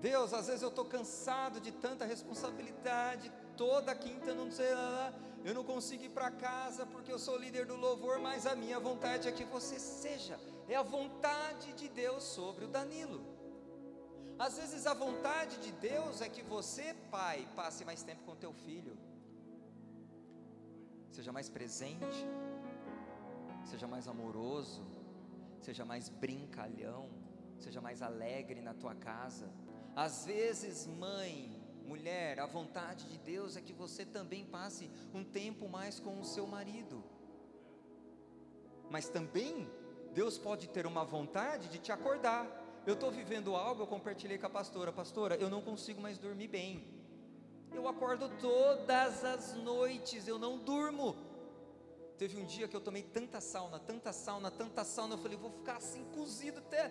Deus, 0.00 0.34
às 0.34 0.48
vezes 0.48 0.62
eu 0.62 0.68
estou 0.68 0.84
cansado 0.84 1.60
de 1.60 1.70
tanta 1.70 2.04
responsabilidade, 2.04 3.32
toda 3.56 3.94
quinta 3.94 4.34
não 4.34 4.50
sei 4.50 4.74
lá, 4.74 5.14
eu 5.44 5.54
não 5.54 5.62
consigo 5.62 6.02
ir 6.02 6.08
para 6.08 6.28
casa 6.32 6.84
porque 6.84 7.12
eu 7.12 7.20
sou 7.20 7.38
líder 7.38 7.66
do 7.66 7.76
louvor, 7.76 8.18
mas 8.18 8.48
a 8.48 8.56
minha 8.56 8.80
vontade 8.80 9.28
é 9.28 9.32
que 9.32 9.44
você 9.44 9.78
seja, 9.78 10.40
é 10.68 10.74
a 10.74 10.82
vontade 10.82 11.72
de 11.74 11.88
Deus 11.88 12.24
sobre 12.24 12.64
o 12.64 12.68
Danilo. 12.68 13.24
Às 14.40 14.58
vezes 14.58 14.88
a 14.88 14.92
vontade 14.92 15.56
de 15.58 15.70
Deus 15.70 16.20
é 16.20 16.28
que 16.28 16.42
você, 16.42 16.96
pai, 17.12 17.48
passe 17.54 17.84
mais 17.84 18.02
tempo 18.02 18.24
com 18.24 18.34
teu 18.34 18.52
filho 18.52 18.98
seja 21.12 21.32
mais 21.32 21.48
presente, 21.48 22.26
seja 23.64 23.86
mais 23.86 24.08
amoroso, 24.08 24.82
seja 25.60 25.84
mais 25.84 26.08
brincalhão, 26.08 27.08
seja 27.58 27.80
mais 27.80 28.02
alegre 28.02 28.60
na 28.60 28.74
tua 28.74 28.94
casa. 28.94 29.48
Às 29.94 30.24
vezes, 30.24 30.86
mãe, 30.86 31.62
mulher, 31.84 32.40
a 32.40 32.46
vontade 32.46 33.06
de 33.08 33.18
Deus 33.18 33.56
é 33.56 33.60
que 33.60 33.72
você 33.72 34.04
também 34.06 34.44
passe 34.46 34.90
um 35.14 35.22
tempo 35.22 35.68
mais 35.68 36.00
com 36.00 36.18
o 36.20 36.24
seu 36.24 36.46
marido. 36.46 37.04
mas 38.90 39.08
também 39.08 39.70
Deus 40.12 40.36
pode 40.36 40.68
ter 40.68 40.84
uma 40.86 41.02
vontade 41.02 41.68
de 41.68 41.78
te 41.78 41.90
acordar. 41.90 42.46
Eu 42.86 42.94
estou 42.94 43.10
vivendo 43.10 43.56
algo, 43.56 43.82
eu 43.82 43.86
compartilhei 43.86 44.36
com 44.36 44.46
a 44.46 44.50
pastora, 44.50 44.92
pastora, 44.92 45.36
eu 45.36 45.48
não 45.48 45.62
consigo 45.62 46.00
mais 46.00 46.18
dormir 46.18 46.48
bem. 46.48 46.86
Eu 47.74 47.88
acordo 47.88 48.28
todas 48.40 49.24
as 49.24 49.54
noites, 49.54 50.28
eu 50.28 50.38
não 50.38 50.58
durmo. 50.58 51.16
Teve 52.18 52.36
um 52.36 52.44
dia 52.44 52.68
que 52.68 52.76
eu 52.76 52.80
tomei 52.80 53.02
tanta 53.02 53.40
sauna, 53.40 53.78
tanta 53.78 54.12
sauna, 54.12 54.50
tanta 54.50 54.84
sauna, 54.84 55.14
eu 55.14 55.18
falei, 55.18 55.36
vou 55.36 55.50
ficar 55.50 55.76
assim 55.76 56.04
cozido 56.14 56.58
até 56.58 56.90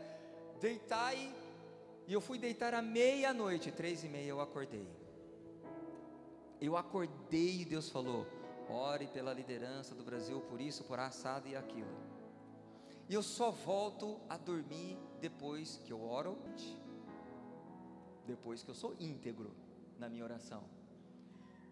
deitar 0.60 1.16
e, 1.16 1.34
e 2.08 2.14
eu 2.14 2.20
fui 2.20 2.38
deitar 2.38 2.74
à 2.74 2.82
meia-noite, 2.82 3.72
três 3.72 4.04
e 4.04 4.10
meia 4.10 4.28
eu 4.28 4.42
acordei. 4.42 4.88
Eu 6.60 6.76
acordei 6.76 7.62
e 7.62 7.66
Deus 7.66 7.90
falou: 7.90 8.28
ore 8.68 9.08
pela 9.08 9.34
liderança 9.34 9.96
do 9.96 10.04
Brasil, 10.04 10.42
por 10.42 10.60
isso, 10.60 10.84
por 10.84 11.00
assado 11.00 11.48
e 11.48 11.56
aquilo. 11.56 11.96
E 13.08 13.14
eu 13.14 13.24
só 13.24 13.52
volto 13.52 14.20
a 14.28 14.38
dormir 14.38 14.98
depois 15.20 15.80
que 15.86 15.94
eu 15.94 16.04
oro, 16.04 16.38
depois 18.26 18.64
que 18.64 18.70
eu 18.70 18.76
sou 18.76 18.96
íntegro 19.00 19.61
na 20.02 20.10
minha 20.10 20.24
oração. 20.24 20.64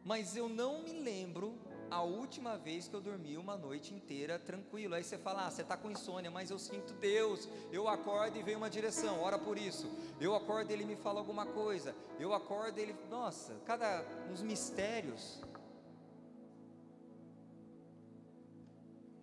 Mas 0.05 0.35
eu 0.35 0.47
não 0.47 0.83
me 0.83 0.93
lembro 0.93 1.57
a 1.89 2.01
última 2.03 2.57
vez 2.57 2.87
que 2.87 2.95
eu 2.95 3.01
dormi 3.01 3.35
uma 3.37 3.57
noite 3.57 3.93
inteira 3.93 4.37
tranquilo. 4.37 4.93
Aí 4.93 5.03
você 5.03 5.17
fala, 5.17 5.47
ah, 5.47 5.51
você 5.51 5.63
está 5.63 5.75
com 5.75 5.89
insônia, 5.89 6.29
mas 6.29 6.51
eu 6.51 6.59
sinto 6.59 6.93
Deus. 6.93 7.49
Eu 7.71 7.87
acordo 7.87 8.37
e 8.37 8.43
vem 8.43 8.55
uma 8.55 8.69
direção, 8.69 9.19
ora 9.19 9.37
por 9.37 9.57
isso. 9.57 9.89
Eu 10.21 10.35
acordo 10.35 10.69
e 10.69 10.73
Ele 10.73 10.85
me 10.85 10.95
fala 10.95 11.19
alguma 11.19 11.45
coisa. 11.45 11.95
Eu 12.19 12.33
acordo 12.33 12.77
e 12.77 12.83
Ele, 12.83 12.95
nossa, 13.09 13.55
cada 13.65 14.05
uns 14.31 14.41
mistérios. 14.41 15.41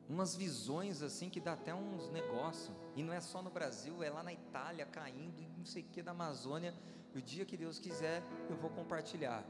umas 0.08 0.36
visões 0.36 1.02
assim 1.02 1.28
que 1.28 1.40
dá 1.40 1.54
até 1.54 1.74
uns 1.74 2.08
negócios. 2.10 2.72
E 2.94 3.02
não 3.02 3.12
é 3.12 3.20
só 3.20 3.42
no 3.42 3.50
Brasil, 3.50 4.04
é 4.04 4.08
lá 4.08 4.22
na 4.22 4.32
Itália 4.32 4.86
caindo 4.86 5.42
não 5.66 5.72
sei 5.72 5.82
o 5.82 5.86
que 5.86 6.00
da 6.00 6.12
Amazônia. 6.12 6.72
E 7.16 7.18
o 7.18 7.22
dia 7.22 7.46
que 7.46 7.56
Deus 7.56 7.78
quiser, 7.78 8.22
eu 8.50 8.56
vou 8.56 8.68
compartilhar. 8.68 9.42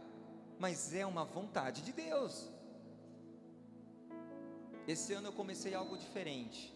Mas 0.57 0.95
é 0.95 1.05
uma 1.05 1.25
vontade 1.25 1.83
de 1.83 1.93
Deus. 1.93 2.49
Esse 4.87 5.15
ano 5.15 5.27
eu 5.27 5.33
comecei 5.33 5.75
algo 5.75 5.99
diferente. 5.99 6.73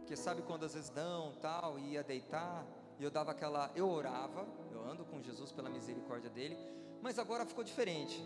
Porque 0.00 0.14
sabe 0.14 0.42
quando 0.42 0.64
às 0.64 0.74
vezes 0.74 0.90
dão, 0.90 1.32
tal, 1.40 1.78
ia 1.78 2.02
deitar, 2.02 2.66
e 2.98 3.02
eu 3.02 3.10
dava 3.10 3.30
aquela, 3.30 3.72
eu 3.74 3.88
orava, 3.88 4.46
eu 4.70 4.84
ando 4.84 5.02
com 5.06 5.22
Jesus 5.22 5.50
pela 5.50 5.70
misericórdia 5.70 6.28
dele, 6.28 6.58
mas 7.00 7.18
agora 7.18 7.46
ficou 7.46 7.64
diferente. 7.64 8.22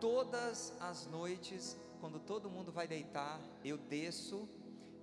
Todas 0.00 0.74
as 0.80 1.06
noites 1.06 1.78
quando 2.00 2.18
todo 2.18 2.50
mundo 2.50 2.72
vai 2.72 2.88
deitar, 2.88 3.40
eu 3.64 3.78
desço 3.78 4.48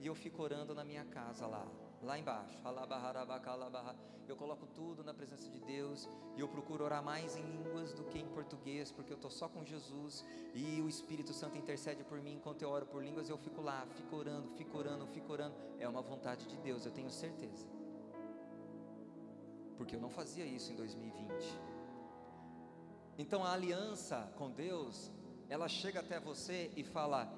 e 0.02 0.08
eu 0.08 0.14
fico 0.14 0.42
orando 0.44 0.76
na 0.76 0.84
minha 0.84 1.06
casa 1.06 1.48
lá, 1.48 1.66
lá 2.02 2.18
embaixo. 2.18 2.58
Eu 4.28 4.36
coloco 4.36 4.68
tudo 4.68 5.04
na 5.04 5.14
presença 5.14 5.50
de 5.50 5.60
Deus 5.60 6.08
e 6.36 6.42
eu 6.42 6.50
procuro 6.50 6.84
orar 6.84 7.02
mais 7.02 7.38
em 7.38 7.44
línguas 7.44 7.94
do 7.94 8.04
que 8.04 8.20
em 8.20 8.28
português, 8.28 8.92
porque 8.92 9.14
eu 9.14 9.16
estou 9.16 9.32
só 9.32 9.48
com 9.48 9.64
Jesus 9.64 10.26
e 10.54 10.82
o 10.82 10.90
Espírito 10.90 11.34
Santo 11.34 11.58
intercede 11.58 12.04
por 12.04 12.22
mim 12.22 12.34
enquanto 12.34 12.62
eu 12.62 12.70
oro 12.70 12.86
por 12.86 13.02
línguas. 13.02 13.30
Eu 13.30 13.38
fico 13.38 13.62
lá, 13.62 13.88
fico 13.96 14.16
orando, 14.16 14.50
fico 14.58 14.78
orando, 14.78 15.08
fico 15.08 15.32
orando. 15.32 15.56
É 15.80 15.88
uma 15.88 16.02
vontade 16.02 16.46
de 16.46 16.58
Deus, 16.58 16.86
eu 16.86 16.92
tenho 16.92 17.10
certeza, 17.10 17.66
porque 19.78 19.96
eu 19.96 20.02
não 20.02 20.10
fazia 20.10 20.46
isso 20.46 20.74
em 20.74 20.76
2020. 20.76 21.78
Então 23.18 23.46
a 23.46 23.54
aliança 23.54 24.32
com 24.36 24.52
Deus 24.52 25.10
ela 25.50 25.70
chega 25.70 26.02
até 26.02 26.20
você 26.20 26.70
e 26.76 26.84
fala: 26.84 27.32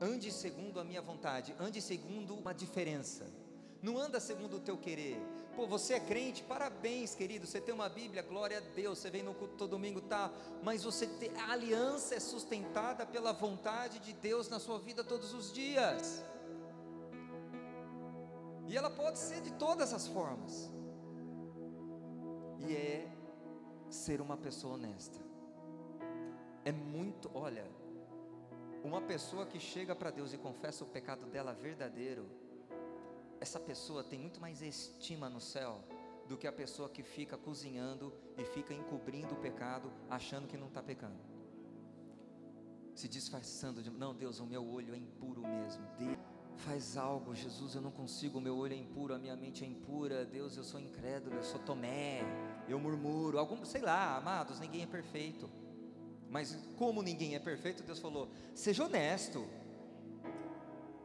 ande 0.00 0.32
segundo 0.32 0.80
a 0.80 0.84
minha 0.84 1.02
vontade, 1.02 1.54
ande 1.60 1.80
segundo 1.80 2.34
uma 2.34 2.54
diferença, 2.54 3.30
não 3.82 3.98
anda 3.98 4.20
segundo 4.20 4.56
o 4.56 4.60
teu 4.60 4.78
querer. 4.78 5.20
Pô, 5.56 5.66
você 5.66 5.94
é 5.94 6.00
crente, 6.00 6.42
parabéns, 6.44 7.14
querido. 7.14 7.46
Você 7.46 7.60
tem 7.60 7.74
uma 7.74 7.88
Bíblia, 7.88 8.22
glória 8.22 8.58
a 8.58 8.60
Deus. 8.60 8.98
Você 8.98 9.10
vem 9.10 9.22
no 9.22 9.34
culto 9.34 9.56
todo 9.56 9.70
domingo, 9.70 10.00
tá? 10.00 10.30
Mas 10.62 10.84
você 10.84 11.06
tem, 11.06 11.30
a 11.36 11.52
aliança 11.52 12.14
é 12.14 12.20
sustentada 12.20 13.04
pela 13.04 13.32
vontade 13.32 13.98
de 13.98 14.12
Deus 14.12 14.48
na 14.48 14.58
sua 14.58 14.78
vida 14.78 15.02
todos 15.02 15.34
os 15.34 15.52
dias. 15.52 16.24
E 18.68 18.76
ela 18.76 18.88
pode 18.88 19.18
ser 19.18 19.40
de 19.42 19.52
todas 19.54 19.92
as 19.92 20.06
formas. 20.06 20.70
E 22.60 22.74
é 22.74 23.08
ser 23.90 24.20
uma 24.20 24.36
pessoa 24.36 24.74
honesta. 24.74 25.18
É 26.64 26.72
muito, 26.72 27.30
olha, 27.34 27.66
uma 28.82 29.02
pessoa 29.02 29.44
que 29.44 29.60
chega 29.60 29.94
para 29.94 30.10
Deus 30.10 30.32
e 30.32 30.38
confessa 30.38 30.84
o 30.84 30.86
pecado 30.86 31.26
dela 31.26 31.52
verdadeiro, 31.52 32.30
essa 33.42 33.58
pessoa 33.58 34.04
tem 34.04 34.20
muito 34.20 34.40
mais 34.40 34.62
estima 34.62 35.28
no 35.28 35.40
céu 35.40 35.82
do 36.28 36.36
que 36.38 36.46
a 36.46 36.52
pessoa 36.52 36.88
que 36.88 37.02
fica 37.02 37.36
cozinhando 37.36 38.12
e 38.38 38.44
fica 38.44 38.72
encobrindo 38.72 39.34
o 39.34 39.36
pecado, 39.36 39.92
achando 40.08 40.46
que 40.46 40.56
não 40.56 40.68
está 40.68 40.80
pecando, 40.80 41.18
se 42.94 43.08
disfarçando 43.08 43.82
de, 43.82 43.90
não, 43.90 44.14
Deus, 44.14 44.38
o 44.38 44.46
meu 44.46 44.64
olho 44.64 44.94
é 44.94 44.96
impuro 44.96 45.42
mesmo. 45.42 45.84
Deus, 45.98 46.16
faz 46.58 46.96
algo, 46.96 47.34
Jesus, 47.34 47.74
eu 47.74 47.82
não 47.82 47.90
consigo, 47.90 48.38
o 48.38 48.40
meu 48.40 48.56
olho 48.56 48.74
é 48.74 48.76
impuro, 48.76 49.12
a 49.12 49.18
minha 49.18 49.34
mente 49.34 49.64
é 49.64 49.66
impura, 49.66 50.24
Deus, 50.24 50.56
eu 50.56 50.62
sou 50.62 50.78
incrédulo, 50.78 51.34
eu 51.34 51.42
sou 51.42 51.58
Tomé, 51.58 52.20
eu 52.68 52.78
murmuro, 52.78 53.40
algum, 53.40 53.64
sei 53.64 53.80
lá, 53.80 54.16
amados, 54.16 54.60
ninguém 54.60 54.82
é 54.82 54.86
perfeito. 54.86 55.50
Mas 56.30 56.56
como 56.76 57.02
ninguém 57.02 57.34
é 57.34 57.40
perfeito, 57.40 57.82
Deus 57.82 57.98
falou: 57.98 58.28
seja 58.54 58.84
honesto, 58.84 59.44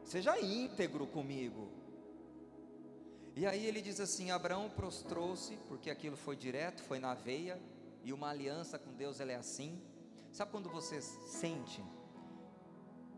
seja 0.04 0.40
íntegro 0.40 1.04
comigo. 1.08 1.77
E 3.38 3.46
aí 3.46 3.64
ele 3.66 3.80
diz 3.80 4.00
assim: 4.00 4.32
Abraão 4.32 4.68
prostrou-se, 4.68 5.56
porque 5.68 5.90
aquilo 5.90 6.16
foi 6.16 6.34
direto, 6.34 6.82
foi 6.82 6.98
na 6.98 7.14
veia, 7.14 7.56
e 8.02 8.12
uma 8.12 8.30
aliança 8.30 8.80
com 8.80 8.92
Deus 8.92 9.20
ela 9.20 9.30
é 9.30 9.36
assim. 9.36 9.80
Sabe 10.32 10.50
quando 10.50 10.68
você 10.68 11.00
sente 11.00 11.80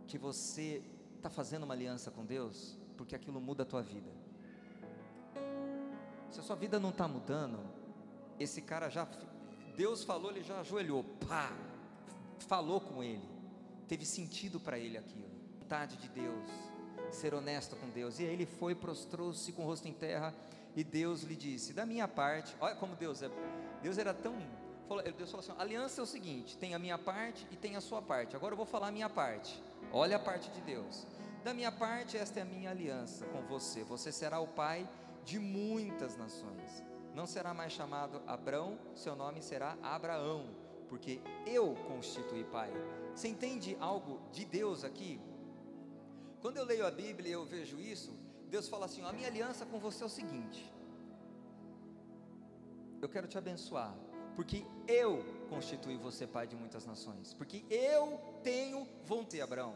que 0.06 0.18
você 0.18 0.82
está 1.16 1.30
fazendo 1.30 1.62
uma 1.62 1.72
aliança 1.72 2.10
com 2.10 2.22
Deus? 2.22 2.76
Porque 2.98 3.14
aquilo 3.14 3.40
muda 3.40 3.62
a 3.62 3.66
tua 3.66 3.80
vida. 3.80 4.10
Se 6.30 6.38
a 6.38 6.42
sua 6.42 6.54
vida 6.54 6.78
não 6.78 6.90
está 6.90 7.08
mudando, 7.08 7.58
esse 8.38 8.60
cara 8.60 8.90
já, 8.90 9.08
Deus 9.74 10.04
falou, 10.04 10.32
ele 10.32 10.42
já 10.42 10.60
ajoelhou, 10.60 11.02
pá, 11.26 11.50
falou 12.40 12.78
com 12.78 13.02
ele, 13.02 13.26
teve 13.88 14.04
sentido 14.04 14.60
para 14.60 14.78
ele 14.78 14.98
aquilo, 14.98 15.30
vontade 15.58 15.96
de 15.96 16.10
Deus, 16.10 16.50
ser 17.14 17.34
honesto 17.34 17.76
com 17.76 17.88
Deus. 17.88 18.18
E 18.18 18.24
aí 18.24 18.32
ele 18.32 18.46
foi, 18.46 18.74
prostrou-se 18.74 19.52
com 19.52 19.62
o 19.62 19.66
rosto 19.66 19.88
em 19.88 19.92
terra, 19.92 20.34
e 20.74 20.84
Deus 20.84 21.22
lhe 21.22 21.36
disse: 21.36 21.72
Da 21.72 21.84
minha 21.84 22.06
parte, 22.06 22.54
olha 22.60 22.74
como 22.76 22.94
Deus 22.96 23.22
é, 23.22 23.30
Deus 23.82 23.98
era 23.98 24.14
tão. 24.14 24.34
Deus 25.16 25.30
falou 25.30 25.40
assim: 25.40 25.52
aliança 25.58 26.00
é 26.00 26.04
o 26.04 26.06
seguinte: 26.06 26.56
tem 26.56 26.74
a 26.74 26.78
minha 26.78 26.98
parte 26.98 27.46
e 27.50 27.56
tem 27.56 27.76
a 27.76 27.80
sua 27.80 28.00
parte. 28.00 28.36
Agora 28.36 28.52
eu 28.52 28.56
vou 28.56 28.66
falar 28.66 28.88
a 28.88 28.92
minha 28.92 29.08
parte. 29.08 29.62
Olha 29.92 30.16
a 30.16 30.20
parte 30.20 30.50
de 30.50 30.60
Deus. 30.60 31.06
Da 31.44 31.54
minha 31.54 31.72
parte, 31.72 32.16
esta 32.16 32.40
é 32.40 32.42
a 32.42 32.46
minha 32.46 32.70
aliança 32.70 33.24
com 33.26 33.42
você. 33.42 33.82
Você 33.84 34.12
será 34.12 34.40
o 34.40 34.46
pai 34.46 34.88
de 35.24 35.38
muitas 35.38 36.16
nações. 36.16 36.84
Não 37.14 37.26
será 37.26 37.54
mais 37.54 37.72
chamado 37.72 38.20
Abrão, 38.26 38.78
seu 38.94 39.16
nome 39.16 39.42
será 39.42 39.76
Abraão 39.82 40.46
porque 40.90 41.20
eu 41.46 41.76
constituí 41.86 42.42
pai. 42.42 42.70
Você 43.14 43.28
entende 43.28 43.76
algo 43.80 44.20
de 44.32 44.44
Deus 44.44 44.82
aqui? 44.82 45.20
Quando 46.40 46.56
eu 46.56 46.64
leio 46.64 46.86
a 46.86 46.90
Bíblia 46.90 47.28
e 47.28 47.32
eu 47.32 47.44
vejo 47.44 47.78
isso, 47.78 48.12
Deus 48.48 48.68
fala 48.68 48.86
assim: 48.86 49.02
a 49.04 49.12
minha 49.12 49.28
aliança 49.28 49.66
com 49.66 49.78
você 49.78 50.02
é 50.02 50.06
o 50.06 50.08
seguinte. 50.08 50.72
Eu 53.00 53.08
quero 53.08 53.26
te 53.26 53.38
abençoar, 53.38 53.94
porque 54.36 54.64
eu 54.86 55.24
constituí 55.48 55.96
você 55.96 56.26
pai 56.26 56.46
de 56.46 56.56
muitas 56.56 56.84
nações, 56.86 57.32
porque 57.34 57.64
eu 57.70 58.18
tenho 58.42 58.86
vontade, 59.04 59.40
Abraão. 59.40 59.74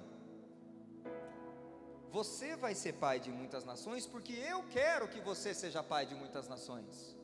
Você 2.11 2.54
vai 2.54 2.75
ser 2.75 2.92
pai 2.94 3.18
de 3.18 3.30
muitas 3.30 3.64
nações, 3.64 4.06
porque 4.06 4.33
eu 4.33 4.62
quero 4.68 5.09
que 5.09 5.21
você 5.21 5.52
seja 5.52 5.83
pai 5.83 6.06
de 6.06 6.14
muitas 6.14 6.47
nações. 6.49 7.16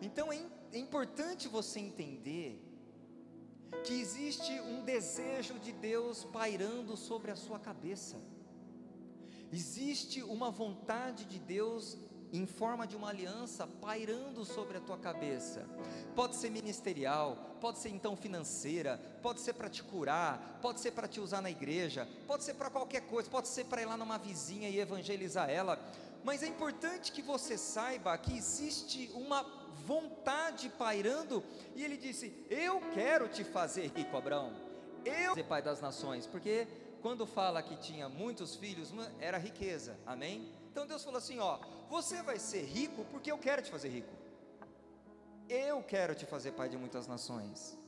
Então 0.00 0.32
é, 0.32 0.40
é 0.72 0.78
importante 0.78 1.46
você 1.46 1.78
entender 1.80 2.58
que 3.84 4.00
existe 4.00 4.52
um 4.60 4.82
desejo 4.82 5.58
de 5.58 5.72
Deus 5.72 6.24
pairando 6.24 6.96
sobre 6.96 7.30
a 7.30 7.36
sua 7.36 7.58
cabeça. 7.58 8.16
Existe 9.54 10.20
uma 10.20 10.50
vontade 10.50 11.24
de 11.24 11.38
Deus 11.38 11.96
em 12.32 12.44
forma 12.44 12.88
de 12.88 12.96
uma 12.96 13.10
aliança 13.10 13.68
pairando 13.80 14.44
sobre 14.44 14.76
a 14.76 14.80
tua 14.80 14.98
cabeça. 14.98 15.64
Pode 16.16 16.34
ser 16.34 16.50
ministerial, 16.50 17.56
pode 17.60 17.78
ser 17.78 17.90
então 17.90 18.16
financeira, 18.16 19.00
pode 19.22 19.40
ser 19.40 19.52
para 19.52 19.70
te 19.70 19.84
curar, 19.84 20.58
pode 20.60 20.80
ser 20.80 20.90
para 20.90 21.06
te 21.06 21.20
usar 21.20 21.40
na 21.40 21.52
igreja, 21.52 22.08
pode 22.26 22.42
ser 22.42 22.54
para 22.54 22.68
qualquer 22.68 23.02
coisa, 23.02 23.30
pode 23.30 23.46
ser 23.46 23.66
para 23.66 23.80
ir 23.80 23.86
lá 23.86 23.96
numa 23.96 24.18
vizinha 24.18 24.68
e 24.68 24.80
evangelizar 24.80 25.48
ela. 25.48 25.78
Mas 26.24 26.42
é 26.42 26.48
importante 26.48 27.12
que 27.12 27.22
você 27.22 27.56
saiba 27.56 28.18
que 28.18 28.36
existe 28.36 29.08
uma 29.14 29.44
vontade 29.86 30.68
pairando, 30.70 31.44
e 31.76 31.84
ele 31.84 31.96
disse: 31.96 32.34
Eu 32.50 32.80
quero 32.92 33.28
te 33.28 33.44
fazer 33.44 33.92
rico, 33.94 34.16
Abraão, 34.16 34.52
eu 35.04 35.44
pai 35.44 35.62
das 35.62 35.80
nações, 35.80 36.26
porque 36.26 36.66
quando 37.04 37.26
fala 37.26 37.62
que 37.62 37.76
tinha 37.76 38.08
muitos 38.08 38.56
filhos, 38.56 38.90
era 39.20 39.36
riqueza, 39.36 39.94
amém? 40.06 40.50
Então 40.70 40.86
Deus 40.86 41.04
falou 41.04 41.18
assim: 41.18 41.38
ó, 41.38 41.58
você 41.90 42.22
vai 42.22 42.38
ser 42.38 42.62
rico 42.64 43.04
porque 43.10 43.30
eu 43.30 43.36
quero 43.36 43.60
te 43.60 43.70
fazer 43.70 43.90
rico. 43.90 44.14
Eu 45.46 45.82
quero 45.82 46.14
te 46.14 46.24
fazer 46.24 46.52
pai 46.52 46.70
de 46.70 46.78
muitas 46.78 47.06
nações. 47.06 47.78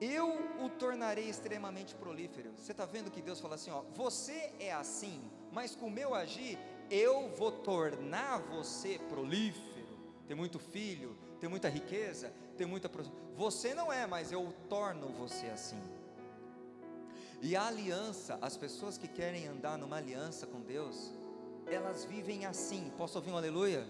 Eu 0.00 0.26
o 0.64 0.70
tornarei 0.70 1.28
extremamente 1.28 1.94
prolífero. 1.96 2.50
Você 2.56 2.72
está 2.72 2.86
vendo 2.86 3.10
que 3.10 3.20
Deus 3.20 3.40
fala 3.40 3.56
assim: 3.56 3.70
ó, 3.70 3.82
você 3.94 4.54
é 4.58 4.72
assim, 4.72 5.20
mas 5.52 5.76
com 5.76 5.88
o 5.88 5.90
meu 5.90 6.14
agir, 6.14 6.58
eu 6.90 7.28
vou 7.36 7.52
tornar 7.52 8.38
você 8.38 8.98
prolífero. 9.10 9.98
Tem 10.26 10.34
muito 10.34 10.58
filho, 10.58 11.14
tem 11.38 11.50
muita 11.50 11.68
riqueza, 11.68 12.32
tem 12.56 12.66
muita. 12.66 12.90
Você 13.36 13.74
não 13.74 13.92
é, 13.92 14.06
mas 14.06 14.32
eu 14.32 14.50
torno 14.66 15.08
você 15.10 15.48
assim. 15.48 15.97
E 17.40 17.54
a 17.54 17.66
aliança, 17.66 18.38
as 18.42 18.56
pessoas 18.56 18.98
que 18.98 19.06
querem 19.06 19.46
andar 19.46 19.78
numa 19.78 19.96
aliança 19.96 20.46
com 20.46 20.60
Deus, 20.60 21.12
elas 21.66 22.04
vivem 22.04 22.46
assim. 22.46 22.92
Posso 22.96 23.18
ouvir 23.18 23.30
um 23.30 23.36
aleluia? 23.36 23.86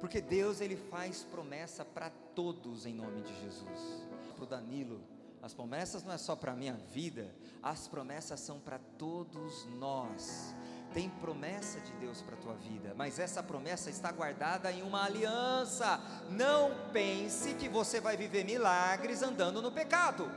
Porque 0.00 0.20
Deus 0.20 0.60
ele 0.60 0.76
faz 0.76 1.22
promessa 1.22 1.84
para 1.84 2.10
todos 2.34 2.86
em 2.86 2.92
nome 2.92 3.22
de 3.22 3.40
Jesus. 3.40 4.04
Para 4.34 4.42
o 4.42 4.46
Danilo, 4.46 5.00
as 5.40 5.54
promessas 5.54 6.02
não 6.02 6.12
é 6.12 6.18
só 6.18 6.34
para 6.34 6.52
a 6.52 6.56
minha 6.56 6.74
vida, 6.92 7.32
as 7.62 7.86
promessas 7.86 8.40
são 8.40 8.58
para 8.58 8.80
todos 8.98 9.64
nós. 9.78 10.54
Tem 10.92 11.08
promessa 11.08 11.80
de 11.80 11.92
Deus 11.92 12.20
para 12.20 12.34
a 12.34 12.38
tua 12.38 12.54
vida, 12.54 12.94
mas 12.96 13.18
essa 13.18 13.42
promessa 13.42 13.88
está 13.88 14.12
guardada 14.12 14.70
em 14.70 14.82
uma 14.82 15.04
aliança. 15.04 16.00
Não 16.28 16.90
pense 16.92 17.54
que 17.54 17.68
você 17.68 18.00
vai 18.00 18.16
viver 18.16 18.44
milagres 18.44 19.22
andando 19.22 19.62
no 19.62 19.72
pecado. 19.72 20.30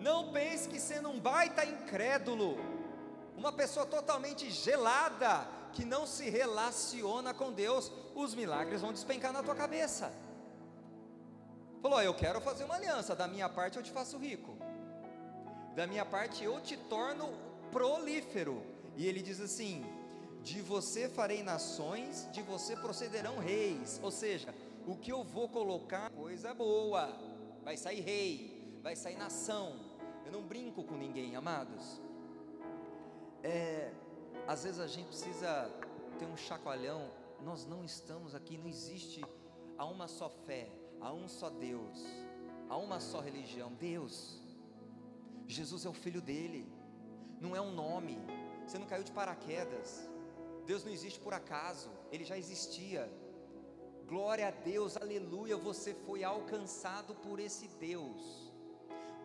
Não 0.00 0.32
pense 0.32 0.66
que 0.66 0.80
sendo 0.80 1.10
um 1.10 1.20
baita 1.20 1.62
incrédulo, 1.62 2.56
uma 3.36 3.52
pessoa 3.52 3.84
totalmente 3.84 4.50
gelada, 4.50 5.46
que 5.74 5.84
não 5.84 6.06
se 6.06 6.30
relaciona 6.30 7.34
com 7.34 7.52
Deus, 7.52 7.92
os 8.14 8.34
milagres 8.34 8.80
vão 8.80 8.94
despencar 8.94 9.30
na 9.30 9.42
tua 9.42 9.54
cabeça. 9.54 10.10
Falou: 11.82 12.00
Eu 12.00 12.14
quero 12.14 12.40
fazer 12.40 12.64
uma 12.64 12.76
aliança, 12.76 13.14
da 13.14 13.28
minha 13.28 13.48
parte 13.48 13.76
eu 13.76 13.82
te 13.82 13.90
faço 13.90 14.16
rico, 14.16 14.56
da 15.76 15.86
minha 15.86 16.04
parte 16.04 16.42
eu 16.42 16.58
te 16.62 16.78
torno 16.78 17.28
prolífero. 17.70 18.62
E 18.96 19.06
ele 19.06 19.20
diz 19.20 19.38
assim: 19.38 19.84
De 20.42 20.62
você 20.62 21.10
farei 21.10 21.42
nações, 21.42 22.26
de 22.32 22.40
você 22.40 22.74
procederão 22.74 23.38
reis. 23.38 24.00
Ou 24.02 24.10
seja, 24.10 24.54
o 24.86 24.96
que 24.96 25.12
eu 25.12 25.22
vou 25.22 25.46
colocar, 25.46 26.10
coisa 26.10 26.54
boa, 26.54 27.14
vai 27.62 27.76
sair 27.76 28.00
rei, 28.00 28.78
vai 28.82 28.96
sair 28.96 29.16
nação. 29.16 29.89
Eu 30.30 30.40
não 30.40 30.46
brinco 30.46 30.84
com 30.84 30.96
ninguém, 30.96 31.34
amados 31.34 32.00
é, 33.42 33.92
às 34.46 34.64
vezes 34.64 34.80
a 34.80 34.86
gente 34.86 35.06
precisa 35.06 35.70
ter 36.18 36.26
um 36.26 36.36
chacoalhão. 36.36 37.10
Nós 37.42 37.66
não 37.66 37.84
estamos 37.84 38.34
aqui, 38.34 38.58
não 38.58 38.68
existe 38.68 39.24
há 39.78 39.84
uma 39.84 40.06
só 40.06 40.28
fé, 40.28 40.70
há 41.00 41.12
um 41.12 41.26
só 41.26 41.48
Deus, 41.48 42.04
há 42.68 42.76
uma 42.76 43.00
só 43.00 43.20
religião. 43.20 43.72
Deus, 43.74 44.40
Jesus 45.46 45.86
é 45.86 45.88
o 45.88 45.94
filho 45.94 46.20
dele, 46.20 46.70
não 47.40 47.56
é 47.56 47.60
um 47.60 47.72
nome. 47.72 48.18
Você 48.66 48.78
não 48.78 48.86
caiu 48.86 49.02
de 49.02 49.12
paraquedas. 49.12 50.08
Deus 50.66 50.84
não 50.84 50.92
existe 50.92 51.18
por 51.18 51.32
acaso, 51.32 51.90
ele 52.12 52.24
já 52.24 52.36
existia. 52.36 53.10
Glória 54.06 54.48
a 54.48 54.50
Deus, 54.50 54.96
aleluia, 54.96 55.56
você 55.56 55.94
foi 55.94 56.22
alcançado 56.22 57.14
por 57.14 57.40
esse 57.40 57.66
Deus. 57.68 58.49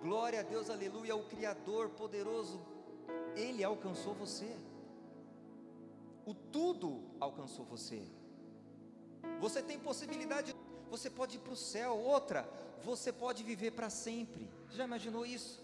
Glória 0.02 0.40
a 0.42 0.44
Deus, 0.44 0.70
aleluia, 0.70 1.16
o 1.16 1.24
Criador 1.26 1.90
poderoso 1.90 2.60
ele 3.36 3.64
alcançou 3.64 4.14
você. 4.14 4.56
O 6.26 6.34
tudo 6.34 7.04
alcançou 7.20 7.66
você. 7.66 8.02
Você 9.40 9.62
tem 9.62 9.78
possibilidade, 9.78 10.56
você 10.90 11.10
pode 11.10 11.38
ir 11.38 11.40
para 11.40 11.54
o 11.54 11.58
céu. 11.58 11.98
Outra, 11.98 12.50
você 12.84 13.12
pode 13.12 13.44
viver 13.44 13.72
para 13.72 13.90
sempre. 13.90 14.50
Já 14.72 14.86
imaginou 14.86 15.26
isso? 15.26 15.64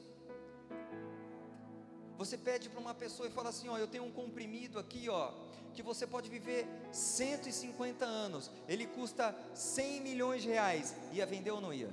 Você 2.17 2.37
pede 2.37 2.69
para 2.69 2.79
uma 2.79 2.93
pessoa 2.93 3.27
e 3.27 3.31
fala 3.31 3.49
assim: 3.49 3.69
Ó, 3.69 3.77
eu 3.77 3.87
tenho 3.87 4.03
um 4.03 4.11
comprimido 4.11 4.77
aqui, 4.77 5.09
ó, 5.09 5.31
que 5.73 5.81
você 5.81 6.05
pode 6.05 6.29
viver 6.29 6.67
150 6.91 8.05
anos. 8.05 8.51
Ele 8.67 8.85
custa 8.85 9.35
100 9.55 10.01
milhões 10.01 10.43
de 10.43 10.49
reais. 10.49 10.95
Ia 11.11 11.25
vender 11.25 11.51
ou 11.51 11.61
não 11.61 11.73
ia? 11.73 11.91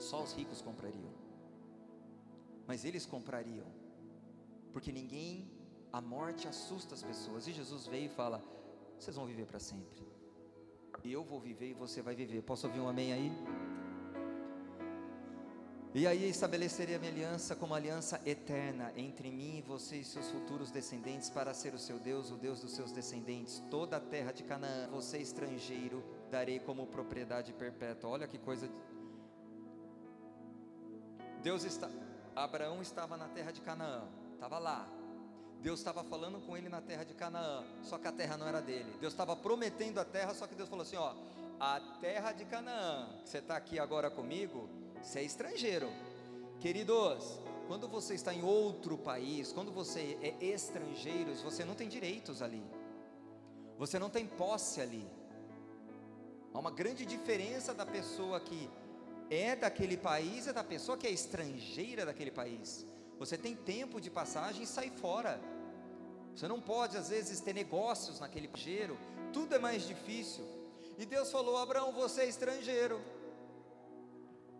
Só 0.00 0.22
os 0.22 0.32
ricos 0.32 0.60
comprariam. 0.60 1.12
Mas 2.66 2.84
eles 2.84 3.06
comprariam 3.06 3.66
porque 4.72 4.92
ninguém, 4.92 5.50
a 5.92 6.00
morte 6.00 6.46
assusta 6.46 6.94
as 6.94 7.02
pessoas, 7.02 7.46
e 7.46 7.52
Jesus 7.52 7.86
veio 7.86 8.06
e 8.06 8.08
fala: 8.08 8.42
vocês 8.98 9.16
vão 9.16 9.26
viver 9.26 9.46
para 9.46 9.58
sempre, 9.58 10.06
eu 11.04 11.24
vou 11.24 11.40
viver 11.40 11.70
e 11.70 11.74
você 11.74 12.02
vai 12.02 12.14
viver. 12.14 12.42
Posso 12.42 12.66
ouvir 12.66 12.80
um 12.80 12.88
amém 12.88 13.12
aí? 13.12 13.32
E 15.92 16.06
aí 16.06 16.28
estabelecerei 16.28 16.94
a 16.94 16.98
minha 17.00 17.10
aliança 17.10 17.56
como 17.56 17.74
aliança 17.74 18.20
eterna 18.24 18.92
entre 18.96 19.28
mim 19.28 19.58
e 19.58 19.62
você 19.62 19.96
e 19.96 20.04
seus 20.04 20.28
futuros 20.28 20.70
descendentes, 20.70 21.28
para 21.28 21.52
ser 21.52 21.74
o 21.74 21.78
seu 21.78 21.98
Deus, 21.98 22.30
o 22.30 22.36
Deus 22.36 22.60
dos 22.60 22.72
seus 22.72 22.92
descendentes. 22.92 23.60
Toda 23.70 23.96
a 23.96 24.00
terra 24.00 24.30
de 24.30 24.44
Canaã, 24.44 24.88
você 24.88 25.18
estrangeiro, 25.18 26.04
darei 26.30 26.60
como 26.60 26.86
propriedade 26.86 27.52
perpétua. 27.52 28.10
Olha 28.10 28.28
que 28.28 28.38
coisa. 28.38 28.70
Deus 31.42 31.64
está. 31.64 31.88
Abraão 32.34 32.80
estava 32.80 33.16
na 33.16 33.28
terra 33.28 33.50
de 33.50 33.60
Canaã 33.60 34.04
estava 34.40 34.58
lá. 34.58 34.88
Deus 35.60 35.78
estava 35.78 36.02
falando 36.02 36.40
com 36.46 36.56
ele 36.56 36.70
na 36.70 36.80
terra 36.80 37.04
de 37.04 37.12
Canaã, 37.12 37.62
só 37.82 37.98
que 37.98 38.08
a 38.08 38.12
terra 38.12 38.38
não 38.38 38.48
era 38.48 38.62
dele. 38.62 38.96
Deus 38.98 39.12
estava 39.12 39.36
prometendo 39.36 39.98
a 39.98 40.04
terra, 40.04 40.32
só 40.32 40.46
que 40.46 40.54
Deus 40.54 40.70
falou 40.70 40.82
assim: 40.82 40.96
ó, 40.96 41.14
a 41.60 41.78
terra 42.00 42.32
de 42.32 42.46
Canaã, 42.46 43.06
que 43.22 43.28
você 43.28 43.38
está 43.38 43.56
aqui 43.56 43.78
agora 43.78 44.10
comigo, 44.10 44.66
você 45.02 45.18
é 45.18 45.22
estrangeiro. 45.22 45.90
Queridos, 46.58 47.38
quando 47.68 47.86
você 47.86 48.14
está 48.14 48.32
em 48.32 48.42
outro 48.42 48.96
país, 48.96 49.52
quando 49.52 49.70
você 49.70 50.18
é 50.22 50.42
estrangeiro, 50.42 51.34
você 51.36 51.62
não 51.62 51.74
tem 51.74 51.88
direitos 51.88 52.40
ali, 52.40 52.64
você 53.78 53.98
não 53.98 54.08
tem 54.08 54.26
posse 54.26 54.80
ali. 54.80 55.06
Há 56.54 56.58
uma 56.58 56.70
grande 56.70 57.04
diferença 57.04 57.74
da 57.74 57.84
pessoa 57.84 58.40
que 58.40 58.70
é 59.30 59.54
daquele 59.54 59.96
país 59.96 60.46
e 60.48 60.52
da 60.52 60.64
pessoa 60.64 60.98
que 60.98 61.06
é 61.06 61.10
estrangeira 61.10 62.04
daquele 62.04 62.32
país. 62.32 62.84
Você 63.18 63.38
tem 63.38 63.54
tempo 63.54 64.00
de 64.00 64.10
passagem 64.10 64.64
e 64.64 64.66
sai 64.66 64.90
fora. 64.90 65.40
Você 66.34 66.48
não 66.48 66.60
pode, 66.60 66.96
às 66.96 67.08
vezes, 67.08 67.40
ter 67.40 67.54
negócios 67.54 68.18
naquele 68.18 68.50
giro, 68.54 68.98
tudo 69.32 69.54
é 69.54 69.58
mais 69.58 69.86
difícil. 69.86 70.44
E 70.98 71.06
Deus 71.06 71.30
falou: 71.30 71.56
Abraão, 71.56 71.92
você 71.92 72.22
é 72.22 72.28
estrangeiro. 72.28 73.00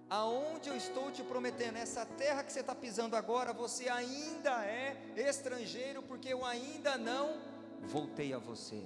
Aonde 0.08 0.68
eu 0.68 0.76
estou 0.76 1.10
te 1.10 1.22
prometendo, 1.22 1.76
essa 1.76 2.04
terra 2.04 2.42
que 2.42 2.52
você 2.52 2.60
está 2.60 2.74
pisando 2.74 3.14
agora, 3.14 3.52
você 3.52 3.88
ainda 3.88 4.64
é 4.64 4.96
estrangeiro, 5.16 6.02
porque 6.02 6.28
eu 6.28 6.44
ainda 6.44 6.98
não 6.98 7.40
voltei 7.82 8.32
a 8.34 8.38
você. 8.38 8.82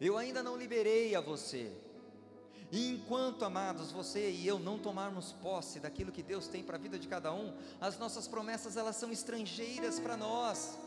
Eu 0.00 0.16
ainda 0.16 0.42
não 0.42 0.56
liberei 0.56 1.14
a 1.14 1.20
você. 1.20 1.70
E 2.72 2.92
enquanto, 2.92 3.44
amados, 3.44 3.90
você 3.90 4.30
e 4.30 4.46
eu 4.46 4.58
não 4.58 4.78
tomarmos 4.78 5.32
posse 5.32 5.80
daquilo 5.80 6.12
que 6.12 6.22
Deus 6.22 6.46
tem 6.46 6.62
para 6.62 6.76
a 6.76 6.80
vida 6.80 6.98
de 6.98 7.08
cada 7.08 7.32
um, 7.32 7.52
as 7.80 7.98
nossas 7.98 8.28
promessas 8.28 8.76
elas 8.76 8.96
são 8.96 9.10
estrangeiras 9.10 9.98
para 9.98 10.16
nós. 10.16 10.78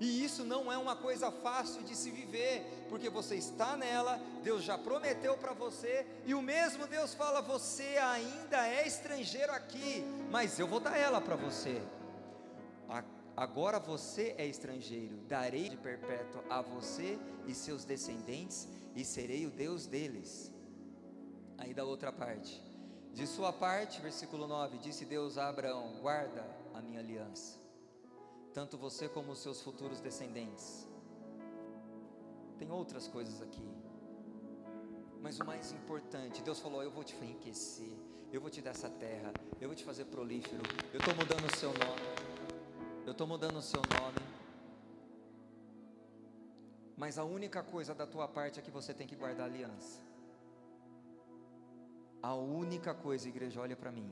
E 0.00 0.24
isso 0.24 0.44
não 0.44 0.72
é 0.72 0.76
uma 0.76 0.96
coisa 0.96 1.30
fácil 1.30 1.82
de 1.82 1.96
se 1.96 2.10
viver, 2.10 2.86
porque 2.88 3.08
você 3.08 3.36
está 3.36 3.76
nela, 3.76 4.20
Deus 4.42 4.62
já 4.64 4.76
prometeu 4.76 5.36
para 5.36 5.52
você, 5.52 6.06
e 6.24 6.34
o 6.34 6.42
mesmo 6.42 6.86
Deus 6.86 7.14
fala: 7.14 7.40
você 7.40 7.96
ainda 7.98 8.66
é 8.66 8.86
estrangeiro 8.86 9.52
aqui, 9.52 10.04
mas 10.30 10.58
eu 10.58 10.66
vou 10.66 10.80
dar 10.80 10.96
ela 10.96 11.20
para 11.20 11.36
você. 11.36 11.80
Agora 13.36 13.80
você 13.80 14.34
é 14.38 14.46
estrangeiro, 14.46 15.16
darei 15.28 15.68
de 15.68 15.76
perpétuo 15.76 16.40
a 16.48 16.62
você 16.62 17.18
e 17.48 17.54
seus 17.54 17.84
descendentes, 17.84 18.68
e 18.94 19.04
serei 19.04 19.44
o 19.46 19.50
Deus 19.50 19.86
deles. 19.86 20.53
Aí 21.58 21.72
da 21.72 21.84
outra 21.84 22.12
parte. 22.12 22.62
De 23.12 23.26
sua 23.26 23.52
parte, 23.52 24.00
versículo 24.00 24.46
9, 24.48 24.78
disse 24.78 25.04
Deus 25.04 25.38
a 25.38 25.48
Abraão: 25.48 26.00
Guarda 26.00 26.44
a 26.74 26.82
minha 26.82 26.98
aliança, 26.98 27.56
tanto 28.52 28.76
você 28.76 29.08
como 29.08 29.32
os 29.32 29.38
seus 29.38 29.60
futuros 29.60 30.00
descendentes. 30.00 30.88
Tem 32.58 32.70
outras 32.72 33.06
coisas 33.06 33.40
aqui, 33.40 33.68
mas 35.20 35.38
o 35.38 35.44
mais 35.44 35.70
importante, 35.70 36.42
Deus 36.42 36.58
falou: 36.58 36.82
Eu 36.82 36.90
vou 36.90 37.04
te 37.04 37.14
enriquecer, 37.14 37.96
eu 38.32 38.40
vou 38.40 38.50
te 38.50 38.60
dar 38.60 38.70
essa 38.70 38.90
terra, 38.90 39.32
eu 39.60 39.68
vou 39.68 39.76
te 39.76 39.84
fazer 39.84 40.06
prolífero, 40.06 40.62
eu 40.92 40.98
estou 40.98 41.14
mudando 41.14 41.44
o 41.44 41.56
seu 41.56 41.70
nome, 41.70 42.02
eu 43.06 43.12
estou 43.12 43.26
mudando 43.26 43.56
o 43.56 43.62
seu 43.62 43.80
nome. 44.00 44.18
Mas 46.96 47.16
a 47.16 47.24
única 47.24 47.62
coisa 47.62 47.94
da 47.94 48.06
tua 48.06 48.26
parte 48.26 48.58
é 48.58 48.62
que 48.62 48.70
você 48.70 48.92
tem 48.92 49.06
que 49.06 49.14
guardar 49.14 49.48
a 49.48 49.50
aliança. 49.50 50.00
A 52.24 52.32
única 52.34 52.94
coisa, 52.94 53.28
igreja, 53.28 53.60
olha 53.60 53.76
para 53.76 53.92
mim. 53.92 54.10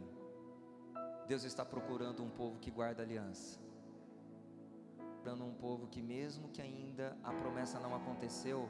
Deus 1.27 1.45
está 1.45 1.65
procurando 1.65 2.23
um 2.23 2.29
povo 2.29 2.59
que 2.59 2.71
guarda 2.71 3.03
aliança. 3.03 3.59
Procurando 4.99 5.45
um 5.47 5.55
povo 5.55 5.87
que, 5.87 6.03
mesmo 6.03 6.51
que 6.51 6.61
ainda 6.61 7.17
a 7.25 7.33
promessa 7.33 7.81
não 7.81 7.95
aconteceu, 7.95 8.69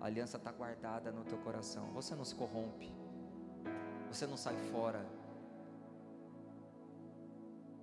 a 0.00 0.06
aliança 0.06 0.38
está 0.38 0.50
guardada 0.50 1.12
no 1.12 1.22
teu 1.22 1.38
coração. 1.38 1.84
Você 1.92 2.16
não 2.16 2.24
se 2.24 2.34
corrompe, 2.34 2.92
você 4.10 4.26
não 4.26 4.36
sai 4.36 4.56
fora, 4.72 5.06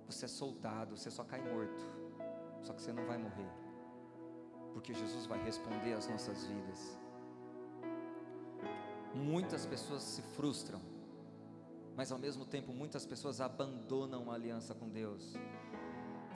você 0.04 0.26
é 0.26 0.28
soldado, 0.28 0.94
você 0.94 1.10
só 1.10 1.24
cai 1.24 1.40
morto, 1.40 1.84
só 2.60 2.74
que 2.74 2.82
você 2.82 2.92
não 2.92 3.06
vai 3.06 3.16
morrer, 3.16 3.50
porque 4.74 4.92
Jesus 4.92 5.24
vai 5.24 5.42
responder 5.42 5.94
às 5.94 6.06
nossas 6.06 6.44
vidas. 6.44 6.98
Muitas 9.14 9.64
pessoas 9.64 10.02
se 10.02 10.20
frustram, 10.20 10.97
mas 11.98 12.12
ao 12.12 12.18
mesmo 12.18 12.44
tempo 12.44 12.72
muitas 12.72 13.04
pessoas 13.04 13.40
abandonam 13.40 14.30
a 14.30 14.34
aliança 14.34 14.72
com 14.72 14.88
Deus. 14.88 15.34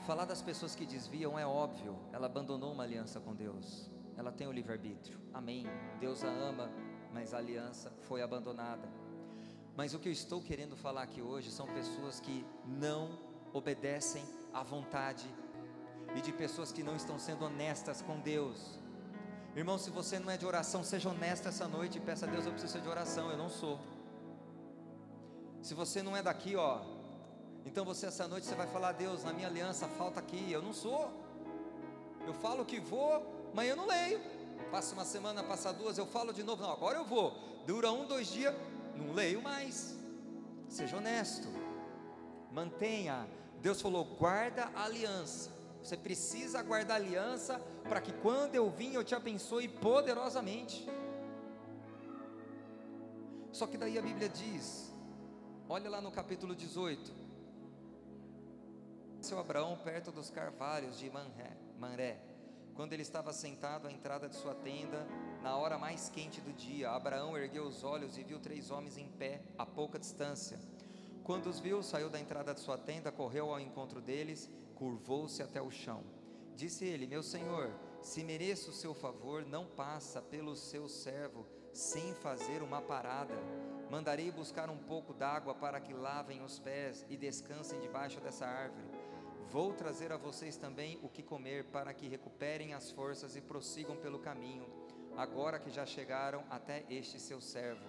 Falar 0.04 0.24
das 0.24 0.42
pessoas 0.42 0.74
que 0.74 0.84
desviam 0.84 1.38
é 1.38 1.46
óbvio, 1.46 1.96
ela 2.12 2.26
abandonou 2.26 2.72
uma 2.72 2.82
aliança 2.82 3.20
com 3.20 3.32
Deus, 3.32 3.88
ela 4.16 4.32
tem 4.32 4.48
o 4.48 4.50
livre-arbítrio, 4.50 5.20
amém. 5.32 5.64
Deus 6.00 6.24
a 6.24 6.26
ama, 6.26 6.68
mas 7.12 7.32
a 7.32 7.38
aliança 7.38 7.92
foi 8.08 8.22
abandonada. 8.22 8.88
Mas 9.76 9.94
o 9.94 10.00
que 10.00 10.08
eu 10.08 10.12
estou 10.12 10.42
querendo 10.42 10.76
falar 10.76 11.04
aqui 11.04 11.22
hoje 11.22 11.52
são 11.52 11.68
pessoas 11.68 12.18
que 12.18 12.44
não 12.66 13.16
obedecem 13.52 14.24
à 14.52 14.64
vontade 14.64 15.32
e 16.16 16.20
de 16.20 16.32
pessoas 16.32 16.72
que 16.72 16.82
não 16.82 16.96
estão 16.96 17.20
sendo 17.20 17.44
honestas 17.44 18.02
com 18.02 18.18
Deus. 18.18 18.80
Irmão, 19.54 19.78
se 19.78 19.90
você 19.90 20.18
não 20.18 20.28
é 20.28 20.36
de 20.36 20.44
oração, 20.44 20.82
seja 20.82 21.08
honesto 21.08 21.46
essa 21.46 21.68
noite 21.68 21.98
e 21.98 22.00
peça 22.00 22.26
a 22.26 22.28
Deus, 22.28 22.46
eu 22.46 22.52
preciso 22.52 22.80
de 22.80 22.88
oração, 22.88 23.30
eu 23.30 23.38
não 23.38 23.48
sou. 23.48 23.78
Se 25.62 25.74
você 25.74 26.02
não 26.02 26.16
é 26.16 26.22
daqui, 26.22 26.56
ó, 26.56 26.80
então 27.64 27.84
você 27.84 28.06
essa 28.06 28.26
noite 28.26 28.46
você 28.46 28.54
vai 28.56 28.66
falar 28.66 28.88
a 28.88 28.92
Deus, 28.92 29.22
na 29.22 29.32
minha 29.32 29.46
aliança 29.46 29.86
falta 29.86 30.18
aqui, 30.18 30.50
eu 30.50 30.60
não 30.60 30.72
sou. 30.72 31.10
Eu 32.26 32.34
falo 32.34 32.64
que 32.64 32.80
vou, 32.80 33.50
mas 33.54 33.68
eu 33.68 33.76
não 33.76 33.86
leio. 33.86 34.20
Passa 34.72 34.92
uma 34.92 35.04
semana, 35.04 35.42
passa 35.42 35.72
duas, 35.72 35.96
eu 35.96 36.06
falo 36.06 36.32
de 36.32 36.42
novo, 36.42 36.62
não, 36.62 36.72
agora 36.72 36.98
eu 36.98 37.04
vou. 37.04 37.32
Dura 37.64 37.92
um, 37.92 38.06
dois 38.06 38.26
dias, 38.26 38.52
não 38.96 39.12
leio 39.12 39.40
mais. 39.40 39.96
Seja 40.68 40.96
honesto. 40.96 41.46
Mantenha. 42.50 43.28
Deus 43.60 43.80
falou: 43.80 44.04
guarda 44.04 44.68
a 44.74 44.84
aliança. 44.84 45.50
Você 45.80 45.96
precisa 45.96 46.62
guardar 46.62 46.96
aliança 46.96 47.60
para 47.88 48.00
que 48.00 48.12
quando 48.12 48.54
eu 48.54 48.68
vim 48.70 48.94
eu 48.94 49.04
te 49.04 49.14
abençoe 49.14 49.68
poderosamente. 49.68 50.88
Só 53.52 53.66
que 53.66 53.76
daí 53.76 53.98
a 53.98 54.02
Bíblia 54.02 54.28
diz, 54.28 54.91
olha 55.72 55.88
lá 55.88 56.02
no 56.02 56.12
capítulo 56.12 56.54
18. 56.54 57.10
Seu 59.22 59.38
Abraão 59.38 59.78
perto 59.82 60.12
dos 60.12 60.28
carvalhos 60.28 60.98
de 60.98 61.08
Manré, 61.08 61.56
Manré, 61.78 62.20
quando 62.74 62.92
ele 62.92 63.00
estava 63.00 63.32
sentado 63.32 63.88
à 63.88 63.90
entrada 63.90 64.28
de 64.28 64.36
sua 64.36 64.54
tenda, 64.54 65.06
na 65.40 65.56
hora 65.56 65.78
mais 65.78 66.10
quente 66.10 66.42
do 66.42 66.52
dia, 66.52 66.90
Abraão 66.90 67.38
ergueu 67.38 67.64
os 67.64 67.84
olhos 67.84 68.18
e 68.18 68.22
viu 68.22 68.38
três 68.38 68.70
homens 68.70 68.98
em 68.98 69.08
pé, 69.08 69.40
a 69.56 69.64
pouca 69.64 69.98
distância. 69.98 70.60
Quando 71.24 71.46
os 71.46 71.58
viu, 71.58 71.82
saiu 71.82 72.10
da 72.10 72.20
entrada 72.20 72.52
de 72.52 72.60
sua 72.60 72.76
tenda, 72.76 73.10
correu 73.10 73.50
ao 73.50 73.58
encontro 73.58 73.98
deles 73.98 74.50
curvou-se 74.74 75.42
até 75.42 75.62
o 75.62 75.70
chão. 75.70 76.02
Disse 76.54 76.84
ele: 76.84 77.06
Meu 77.06 77.22
senhor, 77.22 77.72
se 78.02 78.22
mereço 78.22 78.72
o 78.72 78.74
seu 78.74 78.92
favor, 78.92 79.46
não 79.46 79.64
passa 79.64 80.20
pelo 80.20 80.54
seu 80.54 80.86
servo 80.86 81.46
sem 81.72 82.12
fazer 82.16 82.62
uma 82.62 82.82
parada. 82.82 83.34
Mandarei 83.92 84.30
buscar 84.30 84.70
um 84.70 84.78
pouco 84.78 85.12
d'água 85.12 85.54
para 85.54 85.78
que 85.78 85.92
lavem 85.92 86.42
os 86.42 86.58
pés 86.58 87.04
e 87.10 87.14
descansem 87.14 87.78
debaixo 87.78 88.22
dessa 88.22 88.46
árvore. 88.46 88.86
Vou 89.50 89.74
trazer 89.74 90.10
a 90.10 90.16
vocês 90.16 90.56
também 90.56 90.98
o 91.02 91.10
que 91.10 91.22
comer 91.22 91.64
para 91.64 91.92
que 91.92 92.08
recuperem 92.08 92.72
as 92.72 92.90
forças 92.90 93.36
e 93.36 93.42
prossigam 93.42 93.94
pelo 93.94 94.18
caminho, 94.18 94.66
agora 95.14 95.58
que 95.58 95.68
já 95.68 95.84
chegaram 95.84 96.42
até 96.48 96.86
este 96.88 97.20
seu 97.20 97.38
servo. 97.38 97.84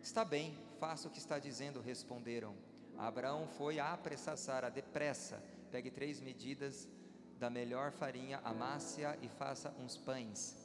Está 0.00 0.24
bem, 0.24 0.56
faça 0.78 1.08
o 1.08 1.10
que 1.10 1.18
está 1.18 1.36
dizendo, 1.40 1.80
responderam. 1.80 2.54
Abraão 2.96 3.48
foi 3.48 3.80
a 3.80 3.92
apressar 3.92 4.36
Sara 4.36 4.70
depressa 4.70 5.42
Pegue 5.72 5.90
três 5.90 6.20
medidas 6.20 6.88
da 7.40 7.50
melhor 7.50 7.90
farinha, 7.90 8.40
amasse-a 8.44 9.16
e 9.20 9.28
faça 9.28 9.74
uns 9.80 9.96
pães. 9.96 10.63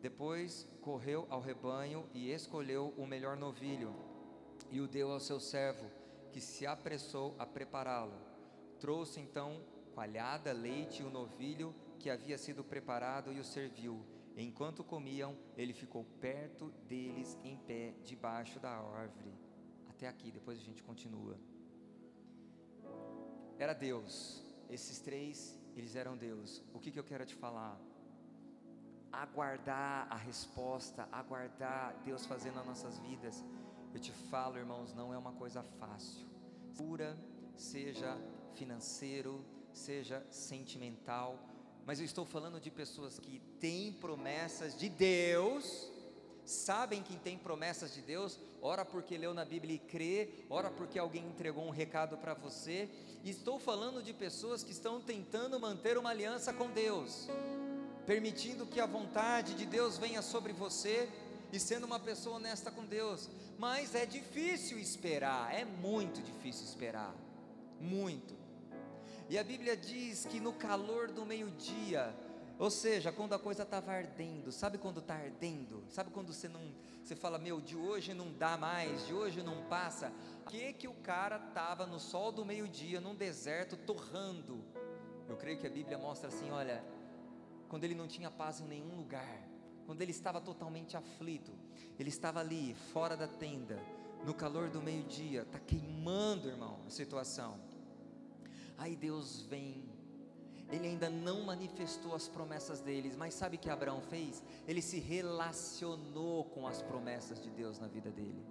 Depois 0.00 0.66
correu 0.80 1.26
ao 1.28 1.40
rebanho 1.40 2.08
e 2.14 2.30
escolheu 2.30 2.94
o 2.96 3.06
melhor 3.06 3.36
novilho 3.36 3.94
e 4.70 4.80
o 4.80 4.88
deu 4.88 5.10
ao 5.10 5.20
seu 5.20 5.40
servo, 5.40 5.90
que 6.32 6.40
se 6.40 6.66
apressou 6.66 7.34
a 7.38 7.46
prepará-lo. 7.46 8.14
Trouxe 8.78 9.20
então 9.20 9.60
coalhada, 9.94 10.52
leite 10.52 11.02
e 11.02 11.04
o 11.04 11.10
novilho 11.10 11.74
que 11.98 12.08
havia 12.08 12.38
sido 12.38 12.64
preparado 12.64 13.32
e 13.32 13.40
o 13.40 13.44
serviu. 13.44 14.04
Enquanto 14.36 14.84
comiam, 14.84 15.36
ele 15.56 15.72
ficou 15.72 16.04
perto 16.20 16.70
deles 16.88 17.36
em 17.42 17.56
pé, 17.56 17.94
debaixo 18.04 18.58
da 18.60 18.70
árvore. 18.70 19.34
Até 19.88 20.06
aqui, 20.06 20.30
depois 20.30 20.58
a 20.58 20.62
gente 20.62 20.82
continua 20.82 21.36
era 23.60 23.74
Deus. 23.74 24.42
Esses 24.70 25.00
três, 25.00 25.60
eles 25.76 25.94
eram 25.94 26.16
Deus. 26.16 26.62
O 26.72 26.80
que, 26.80 26.90
que 26.90 26.98
eu 26.98 27.04
quero 27.04 27.26
te 27.26 27.34
falar? 27.34 27.78
Aguardar 29.12 30.06
a 30.10 30.16
resposta, 30.16 31.08
aguardar 31.10 31.94
Deus 32.04 32.26
fazendo 32.26 32.56
nas 32.56 32.66
nossas 32.66 32.98
vidas. 32.98 33.44
Eu 33.92 34.00
te 34.00 34.12
falo, 34.12 34.56
irmãos, 34.56 34.94
não 34.94 35.12
é 35.12 35.18
uma 35.18 35.32
coisa 35.32 35.62
fácil. 35.78 36.26
Pura, 36.76 37.18
seja 37.56 38.16
financeiro, 38.54 39.44
seja 39.72 40.24
sentimental, 40.30 41.38
mas 41.86 41.98
eu 41.98 42.04
estou 42.04 42.24
falando 42.24 42.60
de 42.60 42.70
pessoas 42.70 43.18
que 43.18 43.40
têm 43.58 43.92
promessas 43.92 44.76
de 44.78 44.88
Deus, 44.88 45.90
sabem 46.44 47.02
que 47.02 47.16
tem 47.16 47.38
promessas 47.38 47.94
de 47.94 48.02
Deus, 48.02 48.38
ora 48.60 48.84
porque 48.84 49.16
leu 49.16 49.34
na 49.34 49.44
Bíblia 49.44 49.74
e 49.74 49.78
crê, 49.78 50.30
ora 50.48 50.70
porque 50.70 50.98
alguém 50.98 51.26
entregou 51.26 51.64
um 51.64 51.70
recado 51.70 52.16
para 52.16 52.34
você. 52.34 52.88
Estou 53.24 53.58
falando 53.58 54.02
de 54.02 54.12
pessoas 54.12 54.62
que 54.62 54.72
estão 54.72 55.00
tentando 55.00 55.58
manter 55.58 55.98
uma 55.98 56.10
aliança 56.10 56.52
com 56.52 56.70
Deus, 56.70 57.28
permitindo 58.06 58.66
que 58.66 58.80
a 58.80 58.86
vontade 58.86 59.54
de 59.54 59.66
Deus 59.66 59.98
venha 59.98 60.22
sobre 60.22 60.52
você 60.52 61.08
e 61.52 61.58
sendo 61.58 61.84
uma 61.84 61.98
pessoa 61.98 62.36
honesta 62.36 62.70
com 62.70 62.84
Deus. 62.84 63.28
Mas 63.58 63.94
é 63.94 64.06
difícil 64.06 64.78
esperar, 64.78 65.54
é 65.54 65.64
muito 65.64 66.22
difícil 66.22 66.64
esperar, 66.64 67.14
muito. 67.80 68.34
E 69.28 69.38
a 69.38 69.44
Bíblia 69.44 69.76
diz 69.76 70.24
que 70.24 70.40
no 70.40 70.52
calor 70.52 71.08
do 71.08 71.24
meio-dia, 71.24 72.14
ou 72.58 72.70
seja, 72.70 73.12
quando 73.12 73.32
a 73.32 73.38
coisa 73.38 73.62
estava 73.62 73.92
ardendo, 73.92 74.50
sabe 74.50 74.76
quando 74.76 75.00
está 75.00 75.14
ardendo? 75.14 75.84
Sabe 75.88 76.10
quando 76.10 76.32
você 76.32 76.48
não, 76.48 76.60
você 77.02 77.14
fala, 77.14 77.38
meu, 77.38 77.60
de 77.60 77.76
hoje 77.76 78.12
não 78.12 78.32
dá 78.32 78.56
mais, 78.56 79.06
de 79.06 79.14
hoje 79.14 79.42
não 79.42 79.62
passa? 79.64 80.12
Que 80.48 80.72
que 80.72 80.88
o 80.88 80.94
cara 80.94 81.36
estava 81.36 81.86
no 81.86 82.00
sol 82.00 82.32
do 82.32 82.44
meio-dia, 82.44 83.00
num 83.00 83.14
deserto, 83.14 83.76
torrando? 83.76 84.64
Eu 85.28 85.36
creio 85.36 85.58
que 85.58 85.66
a 85.66 85.70
Bíblia 85.70 85.96
mostra 85.96 86.28
assim, 86.28 86.50
olha, 86.50 86.82
quando 87.70 87.84
ele 87.84 87.94
não 87.94 88.08
tinha 88.08 88.30
paz 88.30 88.60
em 88.60 88.66
nenhum 88.66 88.96
lugar, 88.96 89.48
quando 89.86 90.02
ele 90.02 90.10
estava 90.10 90.40
totalmente 90.40 90.96
aflito, 90.96 91.52
ele 91.98 92.08
estava 92.08 92.40
ali, 92.40 92.74
fora 92.92 93.16
da 93.16 93.28
tenda, 93.28 93.80
no 94.24 94.34
calor 94.34 94.68
do 94.68 94.82
meio-dia, 94.82 95.42
está 95.42 95.58
queimando, 95.58 96.48
irmão, 96.48 96.80
a 96.86 96.90
situação. 96.90 97.58
Aí 98.76 98.96
Deus 98.96 99.42
vem 99.42 99.88
ele 100.72 100.86
ainda 100.86 101.10
não 101.10 101.42
manifestou 101.42 102.14
as 102.14 102.28
promessas 102.28 102.80
deles, 102.80 103.16
mas 103.16 103.34
sabe 103.34 103.56
o 103.56 103.58
que 103.58 103.68
Abraão 103.68 104.00
fez? 104.00 104.40
Ele 104.68 104.80
se 104.80 105.00
relacionou 105.00 106.44
com 106.44 106.64
as 106.64 106.80
promessas 106.80 107.42
de 107.42 107.50
Deus 107.50 107.80
na 107.80 107.88
vida 107.88 108.08
dele. 108.08 108.46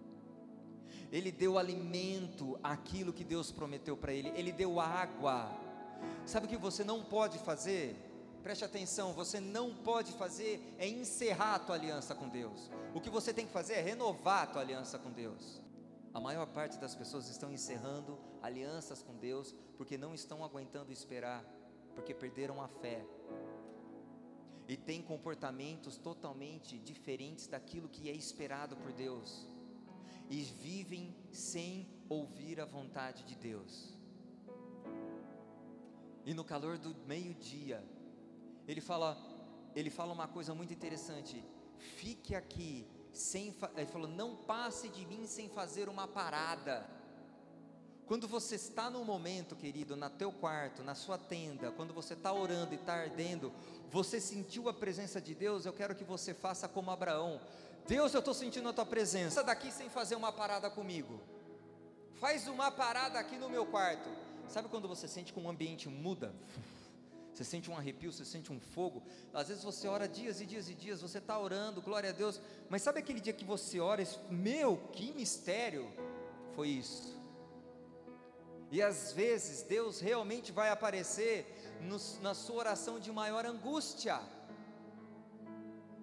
Ele 1.11 1.31
deu 1.31 1.57
alimento 1.57 2.59
àquilo 2.61 3.13
que 3.13 3.23
Deus 3.23 3.51
prometeu 3.51 3.95
para 3.95 4.11
ele, 4.11 4.33
ele 4.35 4.51
deu 4.51 4.81
água. 4.81 5.49
Sabe 6.25 6.45
o 6.45 6.49
que 6.49 6.57
você 6.57 6.83
não 6.83 7.03
pode 7.03 7.39
fazer? 7.39 8.08
Preste 8.43 8.63
atenção, 8.63 9.13
você 9.13 9.39
não 9.39 9.73
pode 9.73 10.13
fazer 10.13 10.75
é 10.77 10.87
encerrar 10.87 11.55
a 11.55 11.59
tua 11.59 11.75
aliança 11.75 12.15
com 12.15 12.29
Deus. 12.29 12.69
O 12.93 13.01
que 13.01 13.09
você 13.09 13.33
tem 13.33 13.45
que 13.45 13.51
fazer 13.51 13.73
é 13.73 13.81
renovar 13.81 14.43
a 14.43 14.47
tua 14.47 14.61
aliança 14.61 14.97
com 14.97 15.11
Deus. 15.11 15.61
A 16.13 16.19
maior 16.19 16.47
parte 16.47 16.77
das 16.77 16.95
pessoas 16.95 17.29
estão 17.29 17.51
encerrando 17.51 18.17
alianças 18.41 19.03
com 19.03 19.15
Deus 19.15 19.53
porque 19.77 19.97
não 19.97 20.13
estão 20.13 20.43
aguentando 20.43 20.91
esperar 20.91 21.43
porque 21.93 22.13
perderam 22.13 22.61
a 22.61 22.67
fé 22.67 23.05
e 24.67 24.77
têm 24.77 25.01
comportamentos 25.01 25.97
totalmente 25.97 26.77
diferentes 26.77 27.47
daquilo 27.47 27.89
que 27.89 28.09
é 28.09 28.13
esperado 28.13 28.77
por 28.77 28.93
Deus 28.93 29.47
e 30.29 30.41
vivem 30.41 31.13
sem 31.31 31.87
ouvir 32.07 32.61
a 32.61 32.65
vontade 32.65 33.23
de 33.23 33.35
Deus. 33.35 33.97
E 36.25 36.33
no 36.33 36.43
calor 36.43 36.77
do 36.77 36.95
meio-dia, 37.07 37.83
ele 38.71 38.81
fala, 38.81 39.17
ele 39.75 39.89
fala 39.89 40.13
uma 40.13 40.27
coisa 40.27 40.53
muito 40.53 40.71
interessante. 40.71 41.43
Fique 41.97 42.35
aqui 42.35 42.85
sem, 43.11 43.55
ele 43.75 43.87
falou, 43.87 44.07
não 44.07 44.35
passe 44.35 44.89
de 44.89 45.05
mim 45.07 45.25
sem 45.25 45.49
fazer 45.49 45.89
uma 45.89 46.07
parada. 46.07 46.87
Quando 48.05 48.27
você 48.27 48.55
está 48.55 48.89
no 48.89 49.03
momento, 49.03 49.55
querido, 49.55 49.95
na 49.95 50.09
teu 50.09 50.31
quarto, 50.31 50.83
na 50.83 50.93
sua 50.93 51.17
tenda, 51.17 51.71
quando 51.71 51.93
você 51.93 52.13
está 52.13 52.31
orando 52.31 52.73
e 52.73 52.75
está 52.75 52.93
ardendo, 52.93 53.51
você 53.91 54.21
sentiu 54.21 54.69
a 54.69 54.73
presença 54.73 55.19
de 55.19 55.33
Deus, 55.33 55.65
eu 55.65 55.73
quero 55.73 55.95
que 55.95 56.03
você 56.03 56.33
faça 56.33 56.67
como 56.67 56.91
Abraão. 56.91 57.41
Deus, 57.87 58.13
eu 58.13 58.19
estou 58.19 58.35
sentindo 58.35 58.69
a 58.69 58.73
tua 58.73 58.85
presença. 58.85 59.43
daqui 59.43 59.71
sem 59.71 59.89
fazer 59.89 60.15
uma 60.15 60.31
parada 60.31 60.69
comigo. 60.69 61.19
Faz 62.19 62.47
uma 62.47 62.69
parada 62.69 63.17
aqui 63.17 63.35
no 63.35 63.49
meu 63.49 63.65
quarto. 63.65 64.09
Sabe 64.47 64.69
quando 64.69 64.87
você 64.87 65.07
sente 65.07 65.33
que 65.33 65.39
um 65.39 65.49
ambiente 65.49 65.89
muda? 65.89 66.35
Você 67.39 67.45
sente 67.45 67.71
um 67.71 67.77
arrepio, 67.77 68.11
você 68.11 68.25
sente 68.25 68.51
um 68.51 68.59
fogo. 68.59 69.01
Às 69.33 69.47
vezes 69.47 69.63
você 69.63 69.87
ora 69.87 70.09
dias 70.09 70.41
e 70.41 70.45
dias 70.45 70.69
e 70.69 70.75
dias, 70.75 71.01
você 71.01 71.19
está 71.19 71.39
orando, 71.39 71.81
glória 71.81 72.09
a 72.09 72.11
Deus. 72.11 72.41
Mas 72.69 72.81
sabe 72.81 72.99
aquele 72.99 73.21
dia 73.21 73.31
que 73.31 73.45
você 73.45 73.79
ora, 73.79 74.03
meu, 74.29 74.75
que 74.91 75.13
mistério 75.13 75.89
foi 76.53 76.67
isso? 76.67 77.17
E 78.69 78.81
às 78.81 79.13
vezes 79.13 79.61
Deus 79.61 80.01
realmente 80.01 80.51
vai 80.51 80.69
aparecer 80.69 81.45
no, 81.79 81.97
na 82.21 82.33
sua 82.33 82.57
oração 82.57 82.99
de 82.99 83.09
maior 83.09 83.45
angústia, 83.45 84.19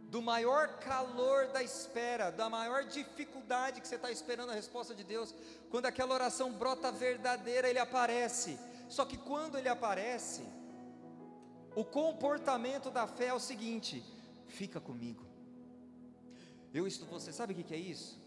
do 0.09 0.22
maior 0.22 0.79
calor 0.79 1.49
da 1.49 1.62
espera, 1.62 2.31
da 2.31 2.49
maior 2.49 2.85
dificuldade 2.85 3.83
que 3.83 3.87
você 3.87 3.96
está 3.96 4.11
esperando 4.11 4.53
a 4.53 4.55
resposta 4.55 4.94
de 4.94 5.05
Deus. 5.05 5.35
Quando 5.68 5.85
aquela 5.85 6.14
oração 6.14 6.51
brota 6.51 6.90
verdadeira, 6.90 7.68
Ele 7.68 7.79
aparece. 7.79 8.59
Só 8.88 9.05
que 9.05 9.18
quando 9.18 9.59
Ele 9.59 9.68
aparece, 9.68 10.56
o 11.77 11.85
comportamento 11.85 12.91
da 12.91 13.07
fé 13.07 13.27
é 13.27 13.35
o 13.35 13.39
seguinte: 13.39 14.03
fica 14.49 14.81
comigo. 14.81 15.25
Eu 16.73 16.87
estou, 16.87 17.07
você 17.09 17.33
sabe 17.33 17.53
o 17.53 17.57
que 17.57 17.75
é 17.75 17.79
isso? 17.79 18.19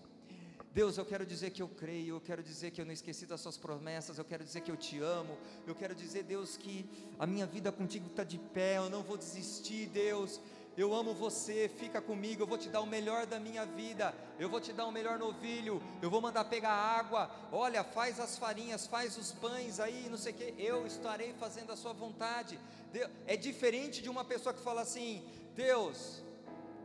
Deus, 0.71 0.99
eu 0.99 1.05
quero 1.05 1.25
dizer 1.25 1.49
que 1.49 1.61
eu 1.63 1.67
creio, 1.67 2.15
eu 2.15 2.21
quero 2.21 2.43
dizer 2.43 2.69
que 2.69 2.79
eu 2.79 2.85
não 2.85 2.93
esqueci 2.93 3.25
das 3.25 3.41
Suas 3.41 3.57
promessas, 3.57 4.19
eu 4.19 4.23
quero 4.23 4.43
dizer 4.43 4.61
que 4.61 4.69
eu 4.69 4.77
te 4.77 4.99
amo, 4.99 5.35
eu 5.65 5.73
quero 5.73 5.95
dizer, 5.95 6.23
Deus, 6.23 6.55
que 6.55 6.87
a 7.17 7.25
minha 7.25 7.47
vida 7.47 7.71
contigo 7.71 8.05
está 8.05 8.23
de 8.23 8.37
pé, 8.37 8.77
eu 8.77 8.87
não 8.87 9.01
vou 9.01 9.17
desistir, 9.17 9.89
Deus. 9.89 10.39
Eu 10.79 10.95
amo 10.95 11.13
você, 11.13 11.67
fica 11.67 12.01
comigo, 12.01 12.41
eu 12.41 12.47
vou 12.47 12.57
te 12.57 12.69
dar 12.69 12.79
o 12.79 12.87
melhor 12.87 13.25
da 13.25 13.37
minha 13.37 13.65
vida, 13.65 14.15
eu 14.39 14.47
vou 14.47 14.61
te 14.61 14.71
dar 14.71 14.85
o 14.85 14.91
melhor 14.93 15.19
novilho, 15.19 15.83
eu 16.01 16.09
vou 16.09 16.21
mandar 16.21 16.45
pegar 16.45 16.71
água, 16.71 17.29
olha, 17.51 17.83
faz 17.83 18.17
as 18.17 18.37
farinhas, 18.37 18.87
faz 18.87 19.17
os 19.17 19.33
pães 19.33 19.81
aí, 19.81 20.07
não 20.09 20.17
sei 20.17 20.31
o 20.31 20.35
que, 20.37 20.55
eu 20.57 20.87
estarei 20.87 21.33
fazendo 21.33 21.73
a 21.73 21.75
sua 21.75 21.91
vontade. 21.91 22.57
É 23.27 23.35
diferente 23.35 24.01
de 24.01 24.09
uma 24.09 24.23
pessoa 24.23 24.53
que 24.53 24.61
fala 24.61 24.79
assim: 24.79 25.21
Deus, 25.53 26.23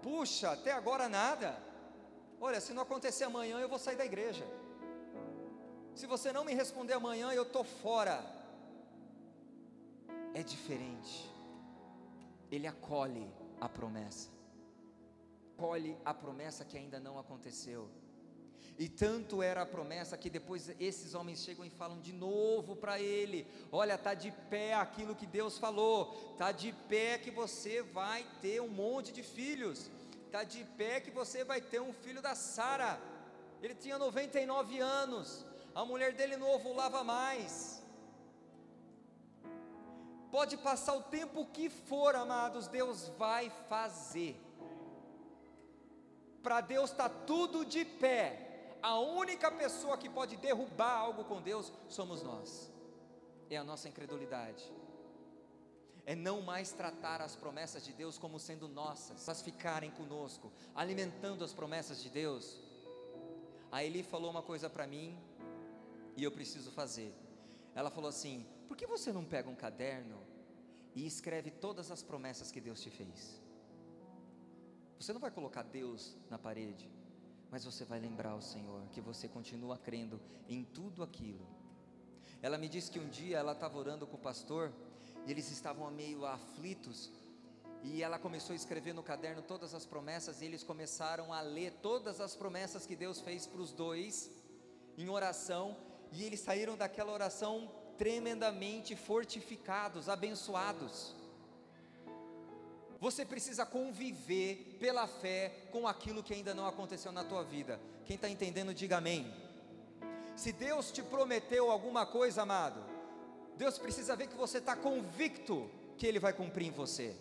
puxa, 0.02 0.50
até 0.50 0.72
agora 0.72 1.08
nada. 1.08 1.56
Olha, 2.40 2.60
se 2.60 2.72
não 2.72 2.82
acontecer 2.82 3.22
amanhã, 3.22 3.60
eu 3.60 3.68
vou 3.68 3.78
sair 3.78 3.96
da 3.96 4.04
igreja. 4.04 4.44
Se 5.94 6.08
você 6.08 6.32
não 6.32 6.44
me 6.44 6.52
responder 6.52 6.94
amanhã, 6.94 7.32
eu 7.32 7.44
estou 7.44 7.62
fora. 7.62 8.18
É 10.34 10.42
diferente. 10.42 11.32
Ele 12.50 12.66
acolhe 12.66 13.43
a 13.64 13.68
promessa. 13.68 14.28
Acolhe 15.56 15.96
a 16.04 16.12
promessa 16.12 16.64
que 16.64 16.76
ainda 16.76 16.98
não 16.98 17.18
aconteceu. 17.18 17.88
E 18.76 18.88
tanto 18.88 19.42
era 19.42 19.62
a 19.62 19.66
promessa 19.66 20.16
que 20.16 20.28
depois 20.28 20.68
esses 20.80 21.14
homens 21.14 21.42
chegam 21.44 21.64
e 21.64 21.70
falam 21.70 22.00
de 22.00 22.12
novo 22.12 22.74
para 22.74 23.00
ele: 23.00 23.46
Olha, 23.70 23.96
tá 23.96 24.14
de 24.14 24.30
pé 24.50 24.74
aquilo 24.74 25.14
que 25.14 25.26
Deus 25.26 25.58
falou, 25.58 26.34
tá 26.36 26.50
de 26.50 26.72
pé 26.88 27.18
que 27.18 27.30
você 27.30 27.82
vai 27.82 28.26
ter 28.42 28.60
um 28.60 28.68
monte 28.68 29.12
de 29.12 29.22
filhos 29.22 29.90
está 30.34 30.42
de 30.42 30.64
pé 30.76 31.00
que 31.00 31.12
você 31.12 31.44
vai 31.44 31.60
ter 31.60 31.80
um 31.80 31.92
filho 31.92 32.20
da 32.20 32.34
Sara. 32.34 33.00
Ele 33.62 33.74
tinha 33.74 33.96
99 33.96 34.80
anos, 34.80 35.46
a 35.72 35.84
mulher 35.84 36.12
dele 36.12 36.36
não 36.36 36.50
ovulava 36.50 37.04
mais. 37.04 37.73
Pode 40.36 40.56
passar 40.68 40.94
o 40.96 41.02
tempo 41.18 41.46
que 41.56 41.66
for, 41.70 42.12
amados, 42.16 42.66
Deus 42.78 43.08
vai 43.22 43.44
fazer. 43.72 44.34
Para 46.42 46.60
Deus 46.60 46.90
está 46.90 47.08
tudo 47.08 47.64
de 47.64 47.84
pé. 47.84 48.22
A 48.82 48.98
única 48.98 49.50
pessoa 49.62 49.96
que 49.96 50.10
pode 50.18 50.36
derrubar 50.36 50.96
algo 51.06 51.22
com 51.24 51.40
Deus 51.50 51.72
somos 51.88 52.22
nós. 52.30 52.70
É 53.48 53.56
a 53.56 53.64
nossa 53.64 53.88
incredulidade 53.88 54.64
é 56.06 56.14
não 56.14 56.42
mais 56.42 56.70
tratar 56.72 57.22
as 57.22 57.34
promessas 57.34 57.84
de 57.84 57.92
Deus 57.92 58.18
como 58.18 58.38
sendo 58.38 58.68
nossas, 58.68 59.24
mas 59.26 59.40
ficarem 59.40 59.90
conosco, 59.90 60.52
alimentando 60.74 61.42
as 61.42 61.52
promessas 61.52 62.02
de 62.02 62.10
Deus. 62.10 62.60
A 63.72 63.82
Eli 63.82 64.02
falou 64.02 64.30
uma 64.30 64.42
coisa 64.42 64.68
para 64.68 64.86
mim 64.86 65.18
e 66.16 66.22
eu 66.22 66.30
preciso 66.30 66.70
fazer. 66.70 67.12
Ela 67.74 67.90
falou 67.90 68.10
assim: 68.10 68.46
por 68.74 68.78
que 68.78 68.86
você 68.88 69.12
não 69.12 69.24
pega 69.24 69.48
um 69.48 69.54
caderno 69.54 70.20
e 70.96 71.06
escreve 71.06 71.48
todas 71.48 71.92
as 71.92 72.02
promessas 72.02 72.50
que 72.50 72.60
Deus 72.60 72.82
te 72.82 72.90
fez? 72.90 73.40
Você 74.98 75.12
não 75.12 75.20
vai 75.20 75.30
colocar 75.30 75.62
Deus 75.62 76.16
na 76.28 76.40
parede, 76.40 76.90
mas 77.52 77.64
você 77.64 77.84
vai 77.84 78.00
lembrar 78.00 78.34
o 78.34 78.42
Senhor 78.42 78.84
que 78.88 79.00
você 79.00 79.28
continua 79.28 79.78
crendo 79.78 80.20
em 80.48 80.64
tudo 80.64 81.04
aquilo. 81.04 81.46
Ela 82.42 82.58
me 82.58 82.68
disse 82.68 82.90
que 82.90 82.98
um 82.98 83.08
dia 83.08 83.38
ela 83.38 83.52
estava 83.52 83.78
orando 83.78 84.08
com 84.08 84.16
o 84.16 84.18
pastor 84.18 84.72
e 85.24 85.30
eles 85.30 85.52
estavam 85.52 85.88
meio 85.92 86.26
aflitos. 86.26 87.12
E 87.84 88.02
ela 88.02 88.18
começou 88.18 88.54
a 88.54 88.56
escrever 88.56 88.92
no 88.92 89.04
caderno 89.04 89.40
todas 89.40 89.72
as 89.72 89.86
promessas, 89.86 90.42
e 90.42 90.46
eles 90.46 90.64
começaram 90.64 91.32
a 91.32 91.40
ler 91.42 91.74
todas 91.80 92.20
as 92.20 92.34
promessas 92.34 92.86
que 92.86 92.96
Deus 92.96 93.20
fez 93.20 93.46
para 93.46 93.60
os 93.60 93.70
dois, 93.70 94.32
em 94.98 95.08
oração, 95.08 95.76
e 96.10 96.24
eles 96.24 96.40
saíram 96.40 96.76
daquela 96.76 97.12
oração 97.12 97.83
tremendamente 97.98 98.96
fortificados, 98.96 100.08
abençoados. 100.08 101.14
Você 103.00 103.24
precisa 103.24 103.66
conviver 103.66 104.78
pela 104.80 105.06
fé 105.06 105.68
com 105.70 105.86
aquilo 105.86 106.22
que 106.22 106.32
ainda 106.32 106.54
não 106.54 106.66
aconteceu 106.66 107.12
na 107.12 107.22
tua 107.22 107.42
vida. 107.42 107.80
Quem 108.06 108.16
está 108.16 108.28
entendendo, 108.28 108.72
diga 108.72 108.96
amém. 108.96 109.32
Se 110.34 110.52
Deus 110.52 110.90
te 110.90 111.02
prometeu 111.02 111.70
alguma 111.70 112.06
coisa, 112.06 112.42
amado, 112.42 112.80
Deus 113.56 113.78
precisa 113.78 114.16
ver 114.16 114.26
que 114.26 114.36
você 114.36 114.58
está 114.58 114.74
convicto 114.74 115.70
que 115.96 116.06
Ele 116.06 116.18
vai 116.18 116.32
cumprir 116.32 116.66
em 116.66 116.70
você, 116.72 117.14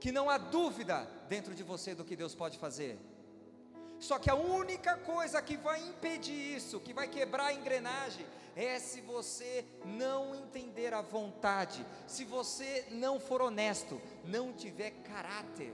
que 0.00 0.10
não 0.10 0.30
há 0.30 0.38
dúvida 0.38 1.06
dentro 1.28 1.54
de 1.54 1.62
você 1.62 1.94
do 1.94 2.04
que 2.04 2.16
Deus 2.16 2.34
pode 2.34 2.58
fazer. 2.58 2.98
Só 4.08 4.18
que 4.18 4.28
a 4.28 4.34
única 4.34 4.96
coisa 4.98 5.40
que 5.40 5.56
vai 5.56 5.80
impedir 5.80 6.56
isso, 6.56 6.80
que 6.80 6.92
vai 6.92 7.08
quebrar 7.08 7.46
a 7.46 7.54
engrenagem, 7.54 8.26
é 8.54 8.78
se 8.78 9.00
você 9.00 9.64
não 9.84 10.34
entender 10.34 10.92
a 10.92 11.00
vontade, 11.00 11.86
se 12.06 12.24
você 12.24 12.88
não 12.90 13.18
for 13.18 13.40
honesto, 13.40 14.00
não 14.24 14.52
tiver 14.52 14.90
caráter. 15.12 15.72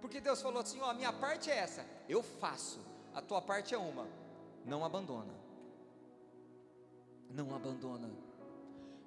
Porque 0.00 0.20
Deus 0.20 0.40
falou 0.40 0.60
assim: 0.62 0.80
ó, 0.80 0.90
a 0.90 0.94
minha 0.94 1.12
parte 1.12 1.50
é 1.50 1.56
essa, 1.56 1.84
eu 2.08 2.22
faço, 2.22 2.78
a 3.14 3.20
tua 3.20 3.42
parte 3.42 3.74
é 3.74 3.78
uma, 3.78 4.06
não 4.64 4.84
abandona 4.84 5.46
não 7.30 7.54
abandona. 7.54 8.10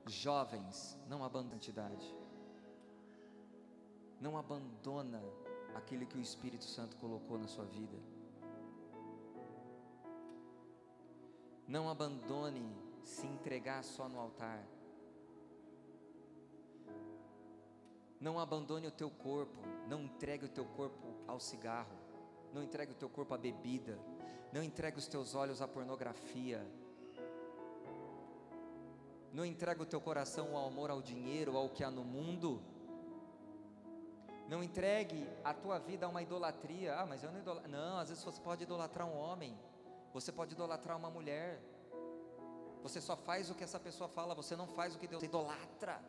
Jovens, 0.05 0.97
não 1.07 1.23
abandona 1.23 1.53
a 1.53 1.57
entidade. 1.57 2.15
Não 4.19 4.37
abandona 4.37 5.21
aquilo 5.75 6.05
que 6.05 6.17
o 6.17 6.21
Espírito 6.21 6.63
Santo 6.63 6.95
colocou 6.97 7.37
na 7.37 7.47
sua 7.47 7.65
vida. 7.65 7.97
Não 11.67 11.89
abandone 11.89 12.75
se 13.03 13.27
entregar 13.27 13.83
só 13.83 14.09
no 14.09 14.19
altar. 14.19 14.63
Não 18.19 18.39
abandone 18.39 18.87
o 18.87 18.91
teu 18.91 19.09
corpo, 19.09 19.57
não 19.87 20.01
entregue 20.01 20.45
o 20.45 20.49
teu 20.49 20.65
corpo 20.65 21.07
ao 21.25 21.39
cigarro, 21.39 21.97
não 22.53 22.61
entregue 22.61 22.91
o 22.91 22.95
teu 22.95 23.07
corpo 23.07 23.33
à 23.33 23.37
bebida, 23.37 23.97
não 24.51 24.61
entregue 24.61 24.97
os 24.97 25.07
teus 25.07 25.35
olhos 25.35 25.61
à 25.61 25.67
pornografia, 25.67 26.65
não 29.31 29.45
entrega 29.45 29.81
o 29.81 29.85
teu 29.85 30.01
coração 30.01 30.57
ao 30.57 30.67
amor 30.67 30.89
ao 30.89 31.01
dinheiro, 31.01 31.55
ao 31.55 31.69
que 31.69 31.83
há 31.83 31.91
no 31.91 32.03
mundo. 32.03 32.61
Não 34.49 34.63
entregue 34.63 35.29
a 35.43 35.53
tua 35.53 35.77
vida 35.77 36.07
a 36.07 36.09
uma 36.09 36.23
idolatria. 36.23 36.95
Ah, 36.99 37.05
mas 37.05 37.23
eu 37.23 37.31
não 37.31 37.39
idolatro. 37.39 37.69
Não, 37.69 37.99
às 37.99 38.09
vezes 38.09 38.23
você 38.23 38.41
pode 38.41 38.63
idolatrar 38.63 39.07
um 39.07 39.15
homem. 39.15 39.55
Você 40.11 40.31
pode 40.31 40.53
idolatrar 40.53 40.97
uma 40.97 41.09
mulher. 41.09 41.61
Você 42.81 42.99
só 42.99 43.15
faz 43.15 43.51
o 43.51 43.55
que 43.55 43.63
essa 43.63 43.79
pessoa 43.79 44.09
fala, 44.09 44.33
você 44.33 44.55
não 44.55 44.67
faz 44.67 44.95
o 44.95 44.99
que 44.99 45.07
Deus. 45.07 45.21
Você 45.21 45.27
idolatra. 45.27 46.01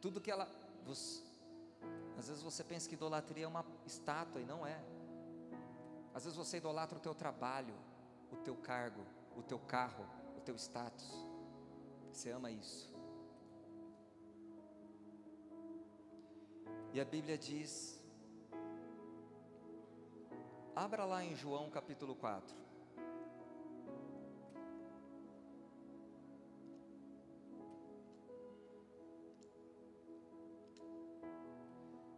Tudo 0.00 0.20
que 0.20 0.30
ela. 0.30 0.48
Você, 0.86 1.22
às 2.18 2.28
vezes 2.28 2.42
você 2.42 2.64
pensa 2.64 2.88
que 2.88 2.94
idolatria 2.94 3.44
é 3.44 3.48
uma 3.48 3.66
estátua 3.84 4.40
e 4.40 4.46
não 4.46 4.66
é. 4.66 4.80
Às 6.14 6.24
vezes 6.24 6.38
você 6.38 6.56
idolatra 6.56 6.96
o 6.96 7.00
teu 7.00 7.14
trabalho, 7.14 7.74
o 8.32 8.36
teu 8.36 8.56
cargo, 8.56 9.02
o 9.36 9.42
teu 9.42 9.58
carro, 9.58 10.06
o 10.38 10.40
teu 10.40 10.56
status. 10.56 11.26
Você 12.10 12.30
ama 12.30 12.50
isso. 12.50 12.90
E 16.92 17.00
a 17.00 17.04
Bíblia 17.04 17.38
diz: 17.38 18.02
abra 20.74 21.04
lá 21.04 21.24
em 21.24 21.36
João 21.36 21.70
capítulo 21.70 22.16
4. 22.16 22.56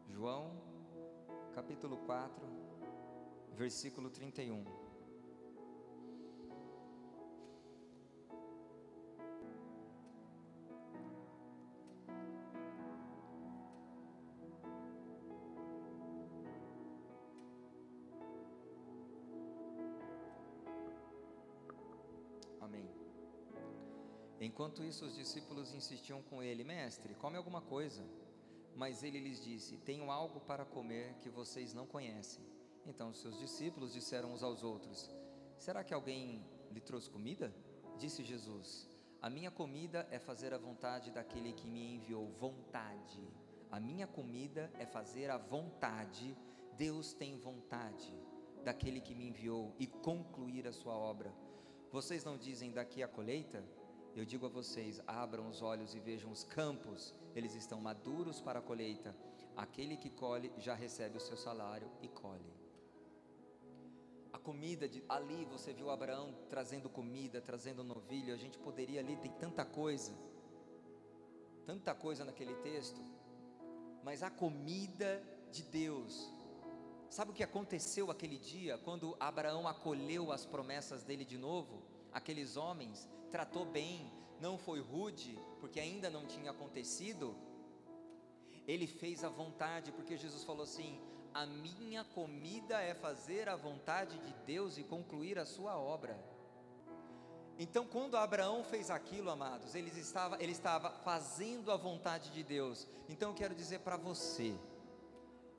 João 0.09 0.57
capítulo 1.55 1.99
4, 2.07 2.47
versículo 3.55 4.09
31. 4.09 4.82
Enquanto 24.63 24.85
isso, 24.85 25.05
os 25.05 25.17
discípulos 25.17 25.75
insistiam 25.75 26.23
com 26.23 26.41
ele: 26.41 26.63
Mestre, 26.63 27.17
come 27.17 27.37
alguma 27.37 27.61
coisa. 27.61 28.01
Mas 28.77 29.03
ele 29.03 29.19
lhes 29.19 29.43
disse: 29.43 29.77
Tenho 29.79 30.09
algo 30.09 30.39
para 30.39 30.65
comer 30.65 31.15
que 31.15 31.29
vocês 31.29 31.75
não 31.75 31.85
conhecem. 31.85 32.45
Então 32.87 33.11
os 33.11 33.21
seus 33.21 33.37
discípulos 33.41 33.93
disseram 33.93 34.33
uns 34.33 34.41
aos 34.41 34.63
outros: 34.63 35.11
Será 35.59 35.83
que 35.83 35.93
alguém 35.93 36.47
lhe 36.71 36.81
trouxe 36.81 37.11
comida? 37.11 37.53
Disse 37.99 38.23
Jesus: 38.23 38.89
A 39.21 39.29
minha 39.29 39.51
comida 39.51 40.07
é 40.13 40.21
fazer 40.21 40.55
a 40.55 40.59
vontade 40.59 41.11
daquele 41.11 41.53
que 41.53 41.67
me 41.67 41.97
enviou. 41.97 42.31
Vontade. 42.31 43.21
A 43.69 43.81
minha 43.81 44.07
comida 44.07 44.71
é 44.79 44.87
fazer 44.87 45.29
a 45.29 45.39
vontade. 45.39 46.39
Deus 46.77 47.13
tem 47.13 47.37
vontade 47.37 48.15
daquele 48.63 49.01
que 49.01 49.13
me 49.13 49.27
enviou 49.27 49.75
e 49.77 49.89
concluir 49.89 50.69
a 50.69 50.73
sua 50.73 50.95
obra. 50.95 51.35
Vocês 51.91 52.25
não 52.25 52.39
dizem 52.39 52.71
daqui 52.71 53.03
a 53.03 53.09
colheita? 53.09 53.82
Eu 54.15 54.25
digo 54.25 54.47
a 54.47 54.49
vocês: 54.49 55.01
abram 55.07 55.49
os 55.49 55.63
olhos 55.63 55.95
e 55.95 56.01
vejam 56.01 56.31
os 56.31 56.45
campos, 56.45 57.15
eles 57.35 57.55
estão 57.55 57.81
maduros 57.81 58.41
para 58.41 58.59
a 58.59 58.63
colheita. 58.63 59.15
Aquele 59.57 59.97
que 59.97 60.11
colhe 60.11 60.53
já 60.59 60.75
recebe 60.75 61.17
o 61.17 61.21
seu 61.21 61.37
salário 61.37 61.91
e 62.01 62.09
colhe. 62.09 62.53
A 64.33 64.39
comida 64.39 64.89
de, 64.89 65.03
ali 65.09 65.45
você 65.45 65.73
viu 65.73 65.91
Abraão 65.91 66.35
trazendo 66.49 66.89
comida, 66.89 67.41
trazendo 67.41 67.85
novilho. 67.85 68.33
A 68.33 68.37
gente 68.37 68.59
poderia 68.59 69.01
ali 69.01 69.17
tem 69.17 69.31
tanta 69.33 69.65
coisa, 69.65 70.13
tanta 71.67 71.95
coisa 71.95 72.25
naquele 72.25 72.55
texto. 72.57 73.01
Mas 74.03 74.23
a 74.23 74.31
comida 74.31 75.23
de 75.51 75.63
Deus. 75.63 76.33
Sabe 77.09 77.31
o 77.31 77.35
que 77.35 77.45
aconteceu 77.45 78.11
aquele 78.11 78.39
dia 78.39 78.79
quando 78.79 79.15
Abraão 79.21 79.69
acolheu 79.69 80.33
as 80.33 80.47
promessas 80.47 81.05
dele 81.05 81.27
de 81.27 81.37
novo? 81.37 81.83
Aqueles 82.11 82.57
homens 82.57 83.07
tratou 83.33 83.65
bem, 83.65 84.13
não 84.39 84.59
foi 84.59 84.81
rude, 84.81 85.39
porque 85.59 85.81
ainda 85.81 86.11
não 86.11 86.27
tinha 86.27 86.51
acontecido. 86.51 87.35
Ele 88.69 88.87
fez 88.87 89.25
a 89.25 89.29
vontade, 89.29 89.91
porque 89.91 90.17
Jesus 90.17 90.45
falou 90.45 90.63
assim: 90.63 91.01
A 91.33 91.47
minha 91.47 92.05
comida 92.05 92.81
é 92.81 92.95
fazer 92.95 93.49
a 93.49 93.57
vontade 93.57 94.19
de 94.19 94.33
Deus 94.45 94.77
e 94.77 94.85
concluir 94.85 95.39
a 95.39 95.47
sua 95.47 95.77
obra. 95.79 96.17
Então, 97.59 97.87
quando 97.87 98.17
Abraão 98.17 98.65
fez 98.65 98.91
aquilo, 98.91 99.31
amados, 99.31 99.75
ele 99.75 99.91
estava, 99.99 100.43
ele 100.43 100.53
estava 100.53 100.91
fazendo 100.91 101.71
a 101.71 101.77
vontade 101.77 102.31
de 102.31 102.43
Deus. 102.43 102.87
Então, 103.09 103.31
eu 103.31 103.35
quero 103.35 103.55
dizer 103.55 103.81
para 103.81 103.97
você, 103.97 104.55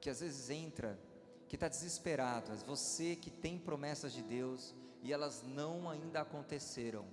que 0.01 0.09
às 0.09 0.19
vezes 0.19 0.49
entra, 0.49 0.99
que 1.47 1.55
está 1.55 1.67
desesperado, 1.67 2.53
você 2.65 3.15
que 3.15 3.29
tem 3.29 3.57
promessas 3.57 4.11
de 4.11 4.21
Deus 4.21 4.73
e 5.01 5.13
elas 5.13 5.43
não 5.43 5.89
ainda 5.89 6.21
aconteceram 6.21 7.05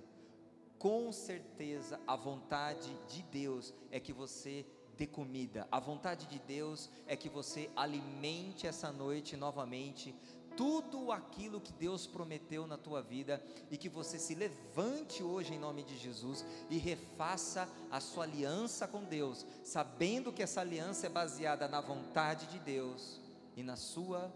com 0.81 1.11
certeza 1.11 1.99
a 2.07 2.15
vontade 2.15 2.91
de 3.07 3.21
Deus 3.21 3.71
é 3.91 3.99
que 3.99 4.11
você 4.11 4.65
dê 4.97 5.05
comida, 5.05 5.67
a 5.71 5.79
vontade 5.79 6.25
de 6.25 6.39
Deus 6.39 6.89
é 7.05 7.15
que 7.15 7.29
você 7.29 7.69
alimente 7.75 8.65
essa 8.65 8.91
noite 8.91 9.37
novamente 9.37 10.15
tudo 10.57 11.11
aquilo 11.11 11.61
que 11.61 11.71
Deus 11.71 12.07
prometeu 12.07 12.65
na 12.65 12.77
tua 12.77 12.99
vida 12.99 13.41
e 13.69 13.77
que 13.77 13.87
você 13.87 14.17
se 14.17 14.33
levante 14.33 15.21
hoje 15.21 15.53
em 15.53 15.59
nome 15.59 15.83
de 15.83 15.95
Jesus 15.95 16.43
e 16.67 16.79
refaça 16.79 17.69
a 17.91 17.99
sua 17.99 18.23
aliança 18.23 18.87
com 18.87 19.03
Deus, 19.03 19.45
sabendo 19.63 20.33
que 20.33 20.41
essa 20.41 20.61
aliança 20.61 21.05
é 21.05 21.09
baseada 21.09 21.67
na 21.67 21.79
vontade 21.79 22.47
de 22.47 22.57
Deus 22.57 23.21
e 23.55 23.61
na 23.61 23.75
sua 23.75 24.33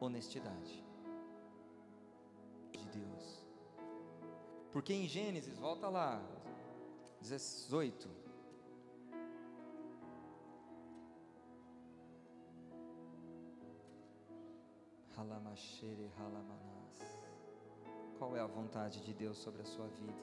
honestidade. 0.00 0.88
Porque 4.78 4.94
em 4.94 5.08
Gênesis, 5.08 5.58
volta 5.58 5.88
lá, 5.88 6.22
18. 7.20 8.08
Halamachere 15.16 16.12
halamanas. 16.16 17.18
Qual 18.20 18.36
é 18.36 18.40
a 18.40 18.46
vontade 18.46 19.00
de 19.04 19.12
Deus 19.12 19.36
sobre 19.38 19.62
a 19.62 19.64
sua 19.64 19.88
vida? 19.88 20.22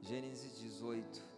Gênesis 0.00 0.58
18. 0.58 1.31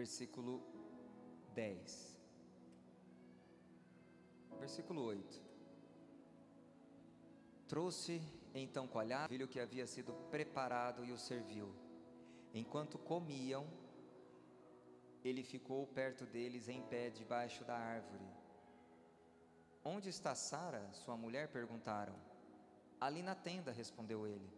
Versículo 0.00 0.62
10. 1.54 2.16
Versículo 4.58 5.02
8. 5.02 5.42
Trouxe 7.68 8.22
então 8.54 8.86
coalhado 8.88 9.26
o 9.26 9.28
filho 9.28 9.46
que 9.46 9.60
havia 9.60 9.86
sido 9.86 10.14
preparado 10.30 11.04
e 11.04 11.12
o 11.12 11.18
serviu. 11.18 11.68
Enquanto 12.54 12.98
comiam, 12.98 13.66
ele 15.22 15.42
ficou 15.42 15.86
perto 15.86 16.24
deles 16.24 16.66
em 16.66 16.80
pé 16.92 17.10
debaixo 17.10 17.62
da 17.62 17.76
árvore. 17.76 18.28
Onde 19.84 20.08
está 20.08 20.34
Sara, 20.34 20.90
sua 20.94 21.16
mulher? 21.24 21.48
perguntaram. 21.48 22.16
Ali 22.98 23.22
na 23.22 23.34
tenda, 23.34 23.70
respondeu 23.70 24.26
ele. 24.26 24.50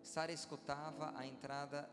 Sara 0.00 0.32
escutava 0.32 1.12
a 1.18 1.26
entrada 1.26 1.90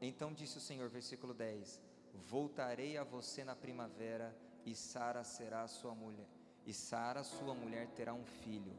então 0.00 0.32
disse 0.32 0.58
o 0.58 0.60
Senhor, 0.60 0.88
versículo 0.88 1.34
10: 1.34 1.80
Voltarei 2.14 2.96
a 2.96 3.04
você 3.04 3.44
na 3.44 3.54
primavera, 3.54 4.36
e 4.64 4.74
Sara 4.74 5.24
será 5.24 5.66
sua 5.68 5.94
mulher, 5.94 6.26
e 6.66 6.72
Sara, 6.72 7.22
sua 7.22 7.54
mulher, 7.54 7.88
terá 7.88 8.14
um 8.14 8.24
filho. 8.24 8.72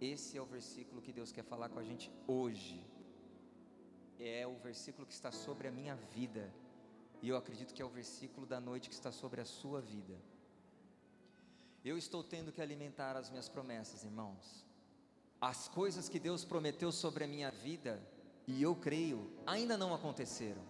Esse 0.00 0.38
é 0.38 0.42
o 0.42 0.46
versículo 0.46 1.02
que 1.02 1.12
Deus 1.12 1.30
quer 1.30 1.44
falar 1.44 1.68
com 1.68 1.78
a 1.78 1.84
gente 1.84 2.10
hoje. 2.26 2.82
É 4.18 4.46
o 4.46 4.54
versículo 4.54 5.06
que 5.06 5.12
está 5.12 5.30
sobre 5.30 5.68
a 5.68 5.70
minha 5.70 5.94
vida. 5.94 6.50
E 7.22 7.28
eu 7.28 7.36
acredito 7.36 7.74
que 7.74 7.82
é 7.82 7.84
o 7.84 7.88
versículo 7.88 8.46
da 8.46 8.58
noite 8.60 8.88
que 8.88 8.94
está 8.94 9.12
sobre 9.12 9.40
a 9.40 9.44
sua 9.44 9.80
vida. 9.80 10.16
Eu 11.84 11.98
estou 11.98 12.22
tendo 12.22 12.52
que 12.52 12.62
alimentar 12.62 13.16
as 13.16 13.28
minhas 13.30 13.48
promessas, 13.48 14.04
irmãos. 14.04 14.64
As 15.40 15.68
coisas 15.68 16.08
que 16.08 16.18
Deus 16.18 16.44
prometeu 16.44 16.90
sobre 16.92 17.24
a 17.24 17.26
minha 17.26 17.50
vida, 17.50 18.02
e 18.50 18.62
eu 18.62 18.74
creio, 18.74 19.30
ainda 19.46 19.76
não 19.76 19.94
aconteceram. 19.94 20.62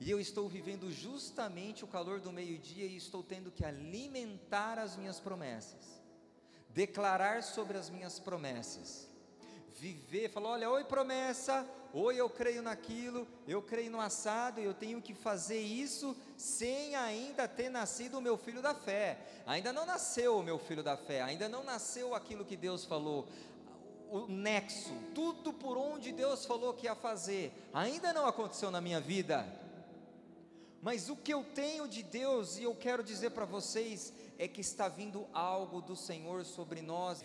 E 0.00 0.10
eu 0.10 0.20
estou 0.20 0.48
vivendo 0.48 0.90
justamente 0.90 1.84
o 1.84 1.86
calor 1.86 2.20
do 2.20 2.32
meio-dia 2.32 2.84
e 2.86 2.96
estou 2.96 3.22
tendo 3.22 3.50
que 3.50 3.64
alimentar 3.64 4.78
as 4.78 4.96
minhas 4.96 5.20
promessas, 5.20 6.02
declarar 6.70 7.42
sobre 7.42 7.78
as 7.78 7.88
minhas 7.88 8.18
promessas, 8.18 9.08
viver, 9.78 10.28
falar: 10.28 10.50
olha, 10.50 10.68
oi 10.68 10.84
promessa, 10.84 11.66
oi 11.94 12.16
eu 12.16 12.28
creio 12.28 12.62
naquilo, 12.62 13.26
eu 13.46 13.62
creio 13.62 13.90
no 13.90 14.00
assado, 14.00 14.60
eu 14.60 14.74
tenho 14.74 15.00
que 15.00 15.14
fazer 15.14 15.60
isso 15.60 16.16
sem 16.36 16.94
ainda 16.96 17.48
ter 17.48 17.70
nascido 17.70 18.18
o 18.18 18.20
meu 18.20 18.36
filho 18.36 18.60
da 18.60 18.74
fé. 18.74 19.18
Ainda 19.46 19.72
não 19.72 19.86
nasceu 19.86 20.36
o 20.36 20.42
meu 20.42 20.58
filho 20.58 20.82
da 20.82 20.96
fé, 20.96 21.22
ainda 21.22 21.48
não 21.48 21.64
nasceu 21.64 22.14
aquilo 22.14 22.44
que 22.44 22.56
Deus 22.56 22.84
falou, 22.84 23.26
o 24.10 24.26
nexo, 24.26 24.92
tudo 25.14 25.52
por 25.52 25.76
onde 25.76 26.12
Deus 26.12 26.44
falou 26.44 26.74
que 26.74 26.86
ia 26.86 26.94
fazer, 26.94 27.52
ainda 27.72 28.12
não 28.12 28.26
aconteceu 28.26 28.70
na 28.70 28.80
minha 28.80 29.00
vida. 29.00 29.46
Mas 30.82 31.08
o 31.08 31.16
que 31.16 31.32
eu 31.32 31.42
tenho 31.42 31.88
de 31.88 32.02
Deus, 32.02 32.58
e 32.58 32.62
eu 32.62 32.74
quero 32.74 33.02
dizer 33.02 33.30
para 33.30 33.44
vocês, 33.44 34.12
é 34.38 34.46
que 34.46 34.60
está 34.60 34.88
vindo 34.88 35.26
algo 35.32 35.80
do 35.80 35.96
Senhor 35.96 36.44
sobre 36.44 36.80
nós. 36.80 37.24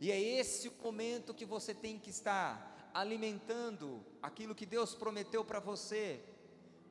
E 0.00 0.10
é 0.10 0.20
esse 0.20 0.68
o 0.68 0.74
momento 0.82 1.32
que 1.32 1.44
você 1.46 1.72
tem 1.72 1.98
que 1.98 2.10
estar 2.10 2.90
alimentando 2.92 4.04
aquilo 4.22 4.54
que 4.54 4.66
Deus 4.66 4.94
prometeu 4.94 5.44
para 5.44 5.58
você, 5.58 6.22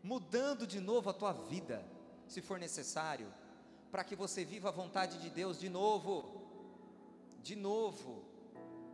mudando 0.02 0.66
de 0.66 0.80
novo 0.80 1.10
a 1.10 1.14
tua 1.14 1.32
vida, 1.32 1.86
se 2.28 2.42
for 2.42 2.60
necessário, 2.60 3.32
para 3.92 4.04
que 4.04 4.16
você 4.16 4.44
viva 4.44 4.70
a 4.70 4.72
vontade 4.72 5.20
de 5.20 5.30
Deus 5.30 5.60
de 5.60 5.70
novo. 5.70 6.42
De 7.44 7.56
novo 7.56 8.33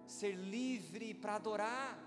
ser 0.09 0.31
livre 0.31 1.13
para 1.13 1.35
adorar. 1.35 1.97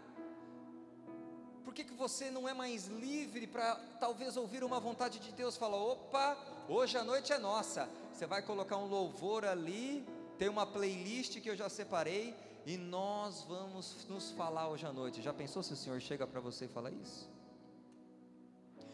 Por 1.64 1.72
que, 1.72 1.84
que 1.84 1.94
você 1.94 2.30
não 2.30 2.48
é 2.48 2.52
mais 2.52 2.88
livre 2.88 3.46
para 3.46 3.76
talvez 4.00 4.36
ouvir 4.36 4.64
uma 4.64 4.80
vontade 4.80 5.20
de 5.20 5.32
Deus? 5.32 5.56
Fala, 5.56 5.76
opa, 5.76 6.36
hoje 6.68 6.98
a 6.98 7.04
noite 7.04 7.32
é 7.32 7.38
nossa. 7.38 7.88
Você 8.12 8.26
vai 8.26 8.42
colocar 8.42 8.76
um 8.76 8.86
louvor 8.86 9.44
ali, 9.44 10.04
tem 10.36 10.48
uma 10.48 10.66
playlist 10.66 11.40
que 11.40 11.48
eu 11.48 11.56
já 11.56 11.68
separei 11.68 12.34
e 12.66 12.76
nós 12.76 13.42
vamos 13.42 14.06
nos 14.08 14.32
falar 14.32 14.68
hoje 14.68 14.84
à 14.84 14.92
noite. 14.92 15.22
Já 15.22 15.32
pensou 15.32 15.62
se 15.62 15.72
o 15.72 15.76
Senhor 15.76 16.00
chega 16.00 16.26
para 16.26 16.40
você 16.40 16.64
e 16.64 16.68
fala 16.68 16.90
isso? 16.90 17.30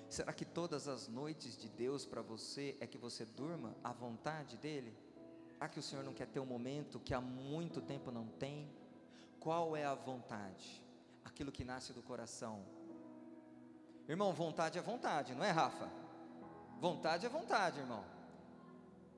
Será 0.08 0.32
que 0.32 0.44
todas 0.44 0.86
as 0.86 1.08
noites 1.08 1.56
de 1.56 1.68
Deus 1.68 2.04
para 2.04 2.22
você 2.22 2.76
é 2.80 2.86
que 2.86 2.98
você 2.98 3.24
durma 3.24 3.74
à 3.82 3.92
vontade 3.92 4.56
dEle? 4.56 4.94
Será 5.52 5.68
que 5.68 5.78
o 5.78 5.82
Senhor 5.82 6.04
não 6.04 6.14
quer 6.14 6.26
ter 6.26 6.40
um 6.40 6.46
momento 6.46 7.00
que 7.00 7.12
há 7.12 7.20
muito 7.20 7.80
tempo 7.80 8.10
não 8.10 8.26
tem? 8.26 8.70
Qual 9.40 9.76
é 9.76 9.84
a 9.84 9.94
vontade? 9.94 10.84
Aquilo 11.24 11.52
que 11.52 11.64
nasce 11.64 11.92
do 11.92 12.02
coração. 12.02 12.64
Irmão, 14.08 14.32
vontade 14.32 14.78
é 14.78 14.82
vontade, 14.82 15.34
não 15.34 15.44
é, 15.44 15.50
Rafa? 15.50 15.88
Vontade 16.80 17.26
é 17.26 17.28
vontade, 17.28 17.78
irmão. 17.78 18.04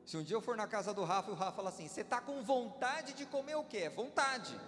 Se 0.04 0.16
um 0.16 0.22
dia 0.22 0.36
eu 0.36 0.40
for 0.40 0.56
na 0.56 0.66
casa 0.66 0.92
do 0.92 1.04
Rafa 1.04 1.30
e 1.30 1.32
o 1.32 1.36
Rafa 1.36 1.52
fala 1.52 1.68
assim: 1.68 1.86
Você 1.86 2.00
está 2.00 2.20
com 2.20 2.42
vontade 2.42 3.12
de 3.12 3.24
comer 3.26 3.54
o 3.54 3.64
quê? 3.64 3.78
É 3.78 3.90
vontade. 3.90 4.58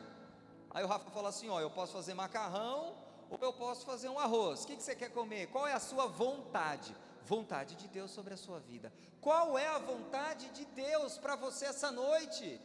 Aí 0.71 0.85
o 0.85 0.87
Rafa 0.87 1.11
fala 1.11 1.31
assim: 1.31 1.49
Ó, 1.49 1.61
eu 1.61 1.71
posso 1.71 1.93
fazer 1.93 2.15
macarrão 2.15 2.95
ou 3.29 3.39
eu 3.41 3.53
posso 3.53 3.85
fazer 3.85 4.09
um 4.09 4.19
arroz. 4.19 4.63
O 4.63 4.67
que, 4.67 4.77
que 4.77 4.83
você 4.83 4.95
quer 4.95 5.11
comer? 5.11 5.49
Qual 5.49 5.67
é 5.67 5.73
a 5.73 5.81
sua 5.81 6.07
vontade? 6.07 6.95
Vontade 7.25 7.75
de 7.77 7.89
Deus 7.89 8.11
sobre 8.11 8.35
a 8.35 8.37
sua 8.37 8.61
vida. 8.61 8.93
Qual 9.21 9.59
é 9.59 9.67
a 9.67 9.79
vontade 9.79 10.49
de 10.51 10.65
Deus 10.67 11.17
para 11.19 11.35
você 11.35 11.67
essa 11.67 11.91
noite? 11.91 12.61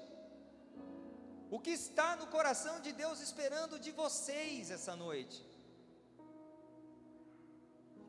O 1.49 1.59
que 1.59 1.69
está 1.71 2.15
no 2.15 2.27
coração 2.27 2.81
de 2.81 2.91
Deus 2.91 3.21
esperando 3.21 3.79
de 3.79 3.91
vocês 3.91 4.69
essa 4.69 4.95
noite? 4.95 5.45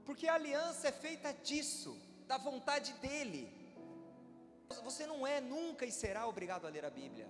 Porque 0.04 0.26
a 0.26 0.34
aliança 0.34 0.88
é 0.88 0.92
feita 0.92 1.32
disso, 1.32 1.96
da 2.26 2.36
vontade 2.36 2.92
dEle. 2.94 3.52
Você 4.82 5.06
não 5.06 5.26
é, 5.26 5.40
nunca 5.40 5.86
e 5.86 5.92
será 5.92 6.26
obrigado 6.26 6.66
a 6.66 6.70
ler 6.70 6.84
a 6.84 6.90
Bíblia, 6.90 7.28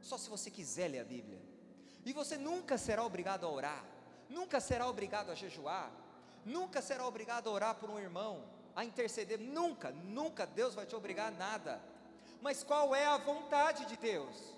só 0.00 0.16
se 0.16 0.28
você 0.28 0.50
quiser 0.50 0.88
ler 0.88 1.00
a 1.00 1.04
Bíblia. 1.04 1.40
E 2.04 2.12
você 2.12 2.36
nunca 2.36 2.78
será 2.78 3.04
obrigado 3.04 3.44
a 3.44 3.50
orar, 3.50 3.84
nunca 4.28 4.60
será 4.60 4.88
obrigado 4.88 5.30
a 5.30 5.34
jejuar, 5.34 5.92
nunca 6.44 6.80
será 6.80 7.06
obrigado 7.06 7.48
a 7.48 7.52
orar 7.52 7.74
por 7.74 7.90
um 7.90 7.98
irmão, 7.98 8.44
a 8.74 8.84
interceder, 8.84 9.38
nunca, 9.38 9.90
nunca 9.90 10.46
Deus 10.46 10.74
vai 10.74 10.86
te 10.86 10.96
obrigar 10.96 11.28
a 11.28 11.36
nada. 11.36 11.80
Mas 12.40 12.62
qual 12.62 12.94
é 12.94 13.04
a 13.06 13.16
vontade 13.16 13.86
de 13.86 13.96
Deus? 13.96 14.53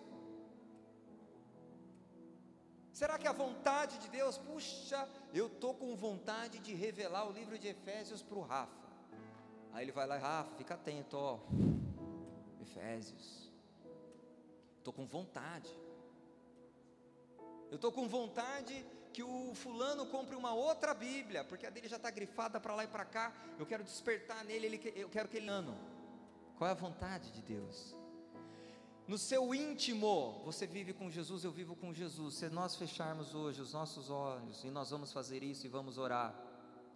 Será 2.97 3.19
que 3.19 3.29
a 3.29 3.33
vontade 3.33 3.99
de 3.99 4.09
Deus, 4.09 4.39
puxa, 4.39 5.07
eu 5.35 5.49
estou 5.49 5.75
com 5.75 5.95
vontade 5.95 6.59
de 6.59 6.73
revelar 6.73 7.29
o 7.29 7.31
livro 7.31 7.59
de 7.59 7.69
Efésios 7.69 8.23
para 8.23 8.39
o 8.39 8.41
Rafa. 8.41 8.89
Aí 9.75 9.85
ele 9.85 9.93
vai 9.93 10.07
lá, 10.07 10.17
Rafa, 10.17 10.57
fica 10.57 10.73
atento, 10.73 11.15
ó. 11.15 11.39
Efésios. 12.59 13.53
Estou 14.79 14.95
com 14.95 15.07
vontade. 15.07 15.69
Eu 17.71 17.77
estou 17.77 17.93
com 17.93 18.09
vontade 18.09 18.75
que 19.13 19.23
o 19.23 19.55
fulano 19.55 20.07
compre 20.07 20.35
uma 20.35 20.55
outra 20.55 20.95
Bíblia, 20.95 21.45
porque 21.45 21.67
a 21.67 21.71
dele 21.71 21.89
já 21.89 21.97
está 21.97 22.11
grifada 22.11 22.59
para 22.59 22.75
lá 22.75 22.85
e 22.85 22.89
para 22.89 23.05
cá. 23.05 23.31
Eu 23.59 23.67
quero 23.67 23.85
despertar 23.85 24.43
nele, 24.43 24.69
ele, 24.69 24.93
eu 24.97 25.11
quero 25.11 25.29
que 25.29 25.37
ele 25.37 25.51
ano. 25.51 25.77
Qual 26.57 26.67
é 26.67 26.71
a 26.71 26.75
vontade 26.75 27.31
de 27.31 27.43
Deus? 27.43 27.95
No 29.07 29.17
seu 29.17 29.55
íntimo, 29.55 30.43
você 30.45 30.67
vive 30.67 30.93
com 30.93 31.09
Jesus, 31.09 31.45
eu 31.45 31.53
vivo 31.53 31.77
com 31.77 31.93
Jesus. 31.93 32.35
Se 32.35 32.49
nós 32.49 32.75
fecharmos 32.75 33.35
hoje 33.35 33.61
os 33.61 33.73
nossos 33.73 34.11
olhos 34.11 34.65
e 34.65 34.71
nós 34.71 34.91
vamos 34.91 35.13
fazer 35.13 35.45
isso 35.45 35.65
e 35.65 35.69
vamos 35.69 35.97
orar, 35.97 36.35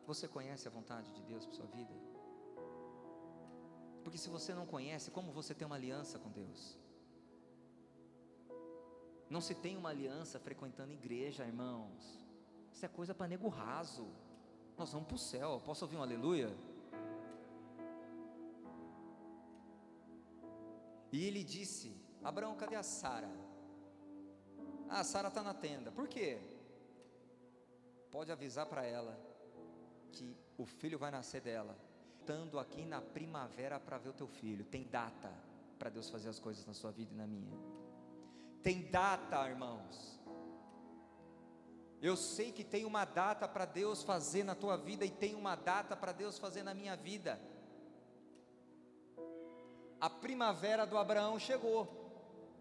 você 0.06 0.26
conhece 0.26 0.66
a 0.66 0.70
vontade 0.72 1.08
de 1.12 1.22
Deus 1.22 1.46
para 1.46 1.54
sua 1.54 1.66
vida? 1.66 1.94
Porque 4.02 4.18
se 4.18 4.28
você 4.28 4.52
não 4.52 4.66
conhece, 4.66 5.10
como 5.12 5.30
você 5.30 5.54
tem 5.54 5.64
uma 5.64 5.76
aliança 5.76 6.18
com 6.18 6.30
Deus? 6.30 6.76
Não 9.28 9.40
se 9.40 9.54
tem 9.54 9.76
uma 9.76 9.90
aliança 9.90 10.40
frequentando 10.40 10.92
igreja, 10.92 11.46
irmãos. 11.46 12.18
Isso 12.72 12.84
é 12.84 12.88
coisa 12.88 13.14
para 13.14 13.28
nego 13.28 13.48
raso. 13.48 14.08
Nós 14.76 14.92
vamos 14.92 15.06
para 15.06 15.14
o 15.14 15.18
céu. 15.18 15.62
Posso 15.64 15.84
ouvir 15.84 15.96
um 15.96 16.02
aleluia? 16.02 16.52
E 21.12 21.24
ele 21.24 21.44
disse: 21.44 21.99
Abraão, 22.22 22.56
cadê 22.56 22.76
a 22.76 22.82
Sara? 22.82 23.30
Ah, 24.88 25.00
a 25.00 25.04
Sara 25.04 25.28
está 25.28 25.42
na 25.42 25.54
tenda. 25.54 25.90
Por 25.90 26.08
quê? 26.08 26.38
Pode 28.10 28.30
avisar 28.30 28.66
para 28.66 28.84
ela 28.84 29.18
que 30.12 30.36
o 30.58 30.66
filho 30.66 30.98
vai 30.98 31.10
nascer 31.10 31.40
dela 31.40 31.76
voltando 32.30 32.60
aqui 32.60 32.84
na 32.84 33.00
primavera 33.00 33.80
para 33.80 33.98
ver 33.98 34.10
o 34.10 34.12
teu 34.12 34.28
filho. 34.28 34.64
Tem 34.64 34.84
data 34.84 35.32
para 35.78 35.90
Deus 35.90 36.08
fazer 36.08 36.28
as 36.28 36.38
coisas 36.38 36.64
na 36.64 36.72
sua 36.72 36.92
vida 36.92 37.12
e 37.12 37.16
na 37.16 37.26
minha. 37.26 37.58
Tem 38.62 38.82
data, 38.88 39.48
irmãos. 39.48 40.20
Eu 42.00 42.16
sei 42.16 42.52
que 42.52 42.62
tem 42.62 42.84
uma 42.84 43.04
data 43.04 43.48
para 43.48 43.64
Deus 43.64 44.04
fazer 44.04 44.44
na 44.44 44.54
tua 44.54 44.76
vida 44.76 45.04
e 45.04 45.10
tem 45.10 45.34
uma 45.34 45.56
data 45.56 45.96
para 45.96 46.12
Deus 46.12 46.38
fazer 46.38 46.62
na 46.62 46.72
minha 46.72 46.96
vida. 46.96 47.40
A 50.00 50.08
primavera 50.08 50.86
do 50.86 50.96
Abraão 50.96 51.36
chegou, 51.38 51.99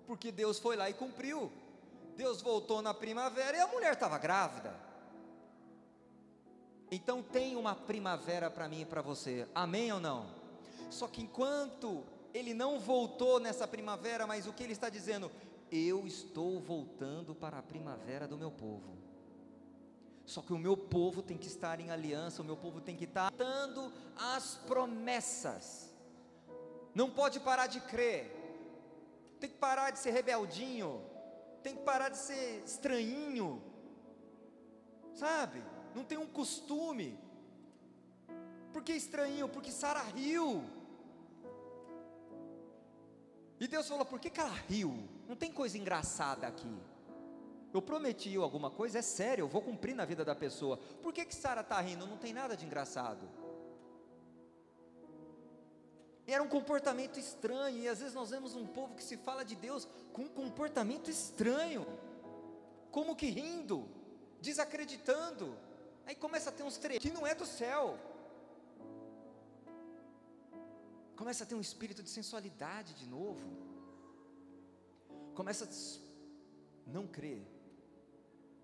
porque 0.09 0.31
Deus 0.31 0.57
foi 0.57 0.75
lá 0.75 0.89
e 0.89 0.93
cumpriu. 0.95 1.51
Deus 2.17 2.41
voltou 2.41 2.81
na 2.81 2.95
primavera 2.95 3.55
e 3.55 3.59
a 3.59 3.67
mulher 3.67 3.93
estava 3.93 4.17
grávida. 4.17 4.75
Então 6.89 7.21
tem 7.21 7.55
uma 7.55 7.75
primavera 7.75 8.49
para 8.49 8.67
mim 8.67 8.81
e 8.81 8.85
para 8.85 9.03
você, 9.03 9.47
amém 9.53 9.91
ou 9.91 9.99
não? 9.99 10.25
Só 10.89 11.07
que 11.07 11.21
enquanto 11.21 12.03
ele 12.33 12.55
não 12.55 12.79
voltou 12.79 13.39
nessa 13.39 13.67
primavera, 13.67 14.25
mas 14.25 14.47
o 14.47 14.51
que 14.51 14.63
ele 14.63 14.73
está 14.73 14.89
dizendo? 14.89 15.31
Eu 15.71 16.07
estou 16.07 16.59
voltando 16.59 17.35
para 17.35 17.59
a 17.59 17.61
primavera 17.61 18.27
do 18.27 18.35
meu 18.35 18.49
povo. 18.49 18.97
Só 20.25 20.41
que 20.41 20.53
o 20.53 20.57
meu 20.57 20.75
povo 20.75 21.21
tem 21.21 21.37
que 21.37 21.45
estar 21.45 21.79
em 21.79 21.91
aliança, 21.91 22.41
o 22.41 22.45
meu 22.45 22.57
povo 22.57 22.81
tem 22.81 22.95
que 22.95 23.05
estar 23.05 23.31
dando 23.33 23.93
as 24.17 24.55
promessas. 24.55 25.93
Não 26.95 27.11
pode 27.11 27.39
parar 27.39 27.67
de 27.67 27.79
crer. 27.81 28.38
Tem 29.39 29.49
que 29.49 29.57
parar 29.57 29.91
de 29.91 29.99
ser 29.99 30.11
rebeldinho. 30.11 31.03
Tem 31.63 31.75
que 31.75 31.83
parar 31.83 32.09
de 32.09 32.17
ser 32.17 32.63
estranhinho. 32.65 33.61
Sabe? 35.13 35.61
não 35.95 36.03
tem 36.03 36.17
um 36.17 36.27
costume. 36.27 37.19
Por 38.71 38.83
que 38.83 38.93
estranho? 38.93 39.49
Porque 39.49 39.71
Sara 39.71 40.01
riu. 40.01 40.63
E 43.59 43.67
Deus 43.67 43.87
falou: 43.87 44.05
por 44.05 44.19
que, 44.19 44.29
que 44.29 44.39
ela 44.39 44.53
riu? 44.67 45.07
Não 45.27 45.35
tem 45.35 45.51
coisa 45.51 45.77
engraçada 45.77 46.47
aqui. 46.47 46.73
Eu 47.73 47.81
prometi 47.81 48.35
alguma 48.35 48.71
coisa, 48.71 48.97
é 48.97 49.01
sério, 49.01 49.43
eu 49.43 49.47
vou 49.47 49.61
cumprir 49.61 49.93
na 49.93 50.03
vida 50.03 50.25
da 50.25 50.33
pessoa. 50.33 50.77
Por 51.03 51.13
que, 51.13 51.23
que 51.23 51.35
Sara 51.35 51.61
está 51.61 51.79
rindo? 51.79 52.07
Não 52.07 52.17
tem 52.17 52.33
nada 52.33 52.57
de 52.57 52.65
engraçado. 52.65 53.29
Era 56.31 56.43
um 56.43 56.47
comportamento 56.47 57.19
estranho, 57.19 57.79
e 57.79 57.87
às 57.87 57.99
vezes 57.99 58.13
nós 58.13 58.29
vemos 58.29 58.55
um 58.55 58.65
povo 58.65 58.93
que 58.95 59.03
se 59.03 59.17
fala 59.17 59.43
de 59.43 59.55
Deus 59.55 59.87
com 60.13 60.23
um 60.23 60.29
comportamento 60.29 61.09
estranho, 61.09 61.87
como 62.91 63.15
que 63.15 63.27
rindo, 63.27 63.87
desacreditando. 64.39 65.57
Aí 66.05 66.15
começa 66.15 66.49
a 66.51 66.53
ter 66.53 66.63
uns 66.63 66.77
trechos 66.77 67.01
que 67.01 67.11
não 67.11 67.25
é 67.25 67.33
do 67.33 67.45
céu. 67.45 67.97
Começa 71.15 71.43
a 71.43 71.47
ter 71.47 71.55
um 71.55 71.61
espírito 71.61 72.03
de 72.03 72.09
sensualidade 72.09 72.93
de 72.93 73.07
novo. 73.07 73.41
Começa 75.33 75.65
a 75.65 76.89
não 76.89 77.07
crer. 77.07 77.41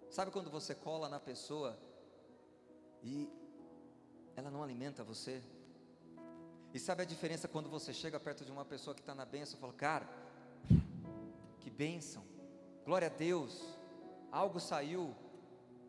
Sabe 0.10 0.32
quando 0.32 0.52
você 0.52 0.76
cola 0.76 1.10
na 1.10 1.20
pessoa 1.20 1.78
e 3.02 3.30
ela 4.36 4.52
não 4.52 4.62
alimenta 4.62 5.04
você? 5.04 5.42
E 6.76 6.80
sabe 6.80 7.04
a 7.04 7.06
diferença 7.06 7.48
quando 7.48 7.70
você 7.70 7.94
chega 7.94 8.20
perto 8.20 8.44
de 8.44 8.52
uma 8.52 8.66
pessoa 8.66 8.94
que 8.94 9.00
está 9.00 9.16
na 9.16 9.24
bênção 9.24 9.58
e 9.58 9.62
fala, 9.62 9.72
cara, 9.72 10.10
que 11.62 11.70
bênção, 11.70 12.22
glória 12.84 13.08
a 13.08 13.10
Deus, 13.10 13.64
algo 14.30 14.60
saiu, 14.60 15.16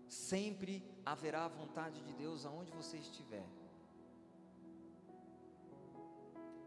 sempre 0.09 0.89
haverá 1.05 1.47
a 1.47 1.49
vontade 1.49 2.01
de 2.03 2.13
Deus 2.13 2.47
aonde 2.47 2.71
você 2.71 2.99
estiver. 2.99 3.45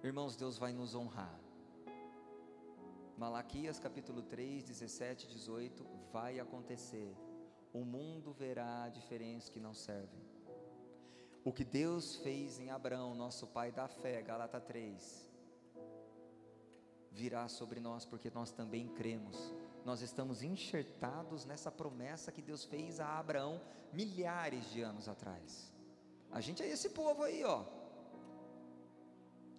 Irmãos, 0.03 0.35
Deus 0.35 0.57
vai 0.57 0.73
nos 0.73 0.93
honrar. 0.95 1.39
Malaquias 3.17 3.79
capítulo 3.79 4.21
3, 4.23 4.65
17 4.65 5.27
e 5.27 5.29
18 5.29 5.85
vai 6.11 6.41
acontecer. 6.41 7.15
O 7.71 7.85
mundo 7.85 8.33
verá 8.33 8.83
a 8.83 8.89
diferença 8.89 9.49
que 9.49 9.61
não 9.61 9.73
servem. 9.73 10.28
O 11.43 11.53
que 11.53 11.63
Deus 11.63 12.17
fez 12.17 12.59
em 12.59 12.69
Abraão, 12.69 13.15
nosso 13.15 13.47
pai 13.47 13.71
da 13.71 13.87
fé, 13.87 14.21
Galata 14.21 14.59
3, 14.59 15.29
virá 17.11 17.47
sobre 17.47 17.79
nós 17.79 18.05
porque 18.05 18.29
nós 18.29 18.51
também 18.51 18.87
cremos 18.89 19.53
nós 19.89 20.01
estamos 20.01 20.43
enxertados 20.43 21.45
nessa 21.45 21.71
promessa 21.71 22.31
que 22.31 22.43
Deus 22.43 22.63
fez 22.63 22.99
a 22.99 23.17
Abraão 23.17 23.59
milhares 23.91 24.69
de 24.71 24.81
anos 24.81 25.07
atrás. 25.07 25.73
A 26.31 26.39
gente 26.41 26.61
é 26.61 26.67
esse 26.67 26.89
povo 26.89 27.23
aí, 27.23 27.43
ó. 27.43 27.63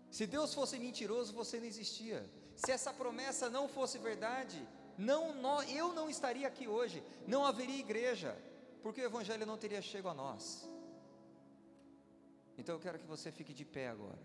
Se 0.08 0.26
Deus 0.26 0.54
fosse 0.54 0.78
mentiroso, 0.78 1.32
você 1.32 1.58
não 1.58 1.66
existia. 1.66 2.28
Se 2.54 2.70
essa 2.70 2.92
promessa 2.92 3.50
não 3.50 3.66
fosse 3.66 3.98
verdade, 3.98 4.64
não, 4.96 5.62
eu 5.64 5.92
não 5.94 6.08
estaria 6.08 6.46
aqui 6.46 6.68
hoje, 6.68 7.02
não 7.26 7.44
haveria 7.44 7.80
igreja, 7.80 8.36
porque 8.82 9.00
o 9.00 9.04
Evangelho 9.04 9.44
não 9.44 9.58
teria 9.58 9.82
chegado 9.82 10.12
a 10.12 10.14
nós. 10.14 10.69
Então 12.60 12.74
eu 12.74 12.80
quero 12.80 12.98
que 12.98 13.06
você 13.06 13.32
fique 13.32 13.54
de 13.54 13.64
pé 13.64 13.88
agora, 13.88 14.20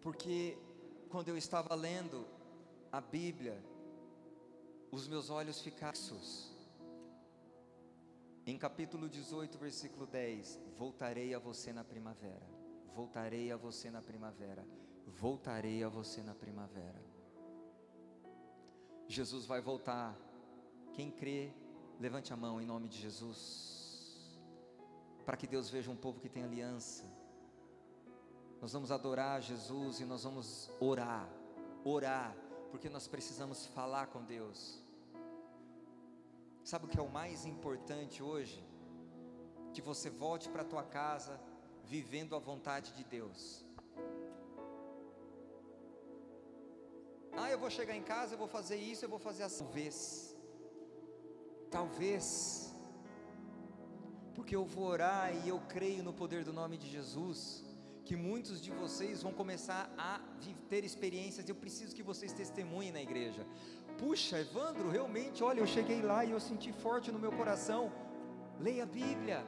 porque 0.00 0.56
quando 1.08 1.30
eu 1.30 1.36
estava 1.36 1.74
lendo 1.74 2.24
a 2.92 3.00
Bíblia, 3.00 3.60
os 4.92 5.08
meus 5.08 5.30
olhos 5.30 5.60
ficaram. 5.60 5.98
Em 8.46 8.56
capítulo 8.56 9.08
18, 9.08 9.58
versículo 9.58 10.06
10: 10.06 10.60
Voltarei 10.76 11.34
a 11.34 11.40
você 11.40 11.72
na 11.72 11.82
primavera, 11.82 12.46
voltarei 12.94 13.50
a 13.50 13.56
você 13.56 13.90
na 13.90 14.00
primavera, 14.00 14.64
voltarei 15.08 15.82
a 15.82 15.88
você 15.88 16.22
na 16.22 16.36
primavera. 16.36 17.02
Jesus 19.08 19.44
vai 19.44 19.60
voltar. 19.60 20.16
Quem 20.92 21.10
crê, 21.10 21.52
levante 21.98 22.32
a 22.32 22.36
mão 22.36 22.60
em 22.60 22.64
nome 22.64 22.88
de 22.88 22.98
Jesus. 22.98 23.83
Para 25.24 25.36
que 25.36 25.46
Deus 25.46 25.70
veja 25.70 25.90
um 25.90 25.96
povo 25.96 26.20
que 26.20 26.28
tem 26.28 26.44
aliança. 26.44 27.04
Nós 28.60 28.72
vamos 28.72 28.90
adorar 28.90 29.42
Jesus 29.42 30.00
e 30.00 30.04
nós 30.04 30.24
vamos 30.24 30.70
orar, 30.80 31.28
orar, 31.84 32.34
porque 32.70 32.88
nós 32.88 33.06
precisamos 33.06 33.66
falar 33.66 34.06
com 34.06 34.22
Deus. 34.22 34.82
Sabe 36.64 36.86
o 36.86 36.88
que 36.88 36.98
é 36.98 37.02
o 37.02 37.10
mais 37.10 37.44
importante 37.44 38.22
hoje? 38.22 38.64
Que 39.74 39.82
você 39.82 40.08
volte 40.08 40.48
para 40.48 40.62
a 40.62 40.64
tua 40.64 40.82
casa 40.82 41.38
vivendo 41.84 42.34
a 42.34 42.38
vontade 42.38 42.92
de 42.92 43.04
Deus. 43.04 43.64
Ah, 47.36 47.50
eu 47.50 47.58
vou 47.58 47.68
chegar 47.68 47.94
em 47.94 48.02
casa, 48.02 48.34
eu 48.34 48.38
vou 48.38 48.48
fazer 48.48 48.76
isso, 48.76 49.04
eu 49.04 49.08
vou 49.08 49.18
fazer 49.18 49.42
assim. 49.42 49.64
Talvez, 49.64 50.34
talvez, 51.70 52.63
porque 54.34 54.54
eu 54.54 54.64
vou 54.64 54.86
orar 54.86 55.32
e 55.44 55.48
eu 55.48 55.60
creio 55.74 56.02
no 56.02 56.12
poder 56.12 56.44
do 56.44 56.52
nome 56.52 56.76
de 56.76 56.88
Jesus, 56.90 57.64
que 58.04 58.16
muitos 58.16 58.60
de 58.60 58.70
vocês 58.70 59.22
vão 59.22 59.32
começar 59.32 59.90
a 59.96 60.20
ter 60.68 60.84
experiências. 60.84 61.48
Eu 61.48 61.54
preciso 61.54 61.94
que 61.96 62.02
vocês 62.02 62.32
testemunhem 62.32 62.92
na 62.92 63.00
igreja. 63.00 63.46
Puxa, 63.98 64.40
Evandro, 64.40 64.90
realmente, 64.90 65.42
olha, 65.42 65.60
eu 65.60 65.66
cheguei 65.66 66.02
lá 66.02 66.24
e 66.24 66.32
eu 66.32 66.40
senti 66.40 66.72
forte 66.72 67.10
no 67.10 67.18
meu 67.18 67.32
coração. 67.32 67.92
Leia 68.60 68.82
a 68.82 68.86
Bíblia. 68.86 69.46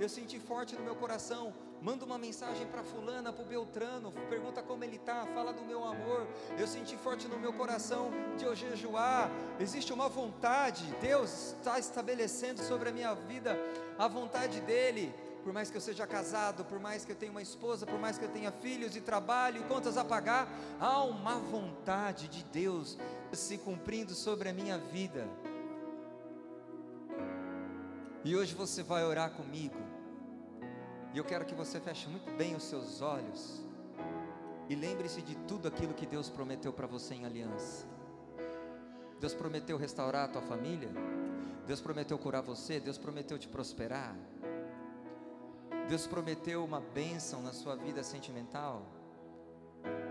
Eu 0.00 0.08
senti 0.08 0.38
forte 0.38 0.74
no 0.76 0.84
meu 0.84 0.96
coração 0.96 1.52
manda 1.80 2.04
uma 2.04 2.18
mensagem 2.18 2.66
para 2.66 2.82
fulana, 2.82 3.32
para 3.32 3.44
o 3.44 3.46
Beltrano, 3.46 4.12
pergunta 4.28 4.62
como 4.62 4.84
ele 4.84 4.96
está, 4.96 5.26
fala 5.26 5.52
do 5.52 5.62
meu 5.62 5.84
amor. 5.84 6.26
Eu 6.58 6.66
senti 6.66 6.96
forte 6.96 7.28
no 7.28 7.38
meu 7.38 7.52
coração 7.52 8.10
de 8.36 8.44
eu 8.44 8.54
jejuar. 8.54 9.30
Existe 9.58 9.92
uma 9.92 10.08
vontade, 10.08 10.84
Deus 11.00 11.54
está 11.58 11.78
estabelecendo 11.78 12.62
sobre 12.62 12.88
a 12.88 12.92
minha 12.92 13.14
vida 13.14 13.58
a 13.98 14.08
vontade 14.08 14.60
dele. 14.60 15.14
Por 15.42 15.52
mais 15.52 15.70
que 15.70 15.76
eu 15.76 15.80
seja 15.80 16.06
casado, 16.06 16.64
por 16.64 16.78
mais 16.78 17.04
que 17.04 17.12
eu 17.12 17.16
tenha 17.16 17.30
uma 17.30 17.40
esposa, 17.40 17.86
por 17.86 17.98
mais 17.98 18.18
que 18.18 18.24
eu 18.24 18.28
tenha 18.28 18.50
filhos 18.50 18.96
e 18.96 19.00
trabalho 19.00 19.60
e 19.60 19.64
contas 19.64 19.96
a 19.96 20.04
pagar, 20.04 20.48
há 20.78 21.02
uma 21.04 21.36
vontade 21.38 22.28
de 22.28 22.44
Deus 22.44 22.98
se 23.32 23.56
cumprindo 23.56 24.14
sobre 24.14 24.48
a 24.48 24.52
minha 24.52 24.76
vida. 24.78 25.26
E 28.24 28.36
hoje 28.36 28.54
você 28.54 28.82
vai 28.82 29.04
orar 29.04 29.30
comigo. 29.30 29.97
E 31.12 31.18
eu 31.18 31.24
quero 31.24 31.44
que 31.44 31.54
você 31.54 31.80
feche 31.80 32.08
muito 32.08 32.30
bem 32.36 32.54
os 32.54 32.64
seus 32.64 33.00
olhos 33.00 33.62
e 34.68 34.74
lembre-se 34.74 35.22
de 35.22 35.34
tudo 35.46 35.66
aquilo 35.66 35.94
que 35.94 36.06
Deus 36.06 36.28
prometeu 36.28 36.72
para 36.72 36.86
você 36.86 37.14
em 37.14 37.24
aliança. 37.24 37.86
Deus 39.18 39.34
prometeu 39.34 39.76
restaurar 39.78 40.26
a 40.26 40.28
tua 40.28 40.42
família, 40.42 40.90
Deus 41.66 41.80
prometeu 41.80 42.18
curar 42.18 42.42
você, 42.42 42.78
Deus 42.78 42.98
prometeu 42.98 43.38
te 43.38 43.48
prosperar. 43.48 44.14
Deus 45.88 46.06
prometeu 46.06 46.62
uma 46.62 46.80
bênção 46.80 47.42
na 47.42 47.52
sua 47.52 47.74
vida 47.74 48.02
sentimental. 48.02 48.86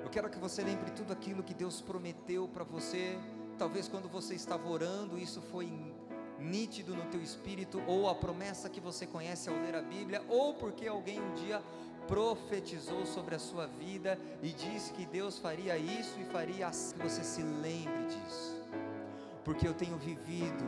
Eu 0.04 0.10
quero 0.10 0.30
que 0.30 0.40
você 0.40 0.64
lembre 0.64 0.90
tudo 0.92 1.14
aquilo 1.14 1.44
que 1.44 1.54
Deus 1.54 1.82
prometeu 1.82 2.48
para 2.48 2.64
você. 2.64 3.20
Talvez 3.58 3.88
quando 3.88 4.10
você 4.10 4.34
estava 4.34 4.68
orando, 4.68 5.18
isso 5.20 5.42
foi 5.42 5.96
nítido 6.40 6.96
no 6.96 7.06
teu 7.06 7.22
espírito, 7.22 7.82
ou 7.88 8.10
a 8.10 8.16
promessa 8.16 8.70
que 8.70 8.80
você 8.80 9.06
conhece 9.06 9.50
ao 9.50 9.56
ler 9.56 9.76
a 9.76 9.82
Bíblia, 9.82 10.24
ou 10.28 10.54
porque 10.54 10.88
alguém 10.88 11.20
um 11.20 11.34
dia 11.34 11.62
profetizou 12.08 13.06
sobre 13.06 13.36
a 13.36 13.40
sua 13.40 13.68
vida 13.68 14.18
e 14.42 14.50
disse 14.50 14.94
que 14.94 15.06
Deus 15.06 15.38
faria 15.38 15.78
isso 15.78 16.20
e 16.20 16.26
faria 16.26 16.68
assim, 16.68 16.96
que 16.96 17.04
você 17.04 17.24
se 17.24 17.42
lembre 17.42 18.06
disso. 18.06 18.56
Porque 19.44 19.68
eu 19.68 19.74
tenho 19.74 19.98
vivido 19.98 20.64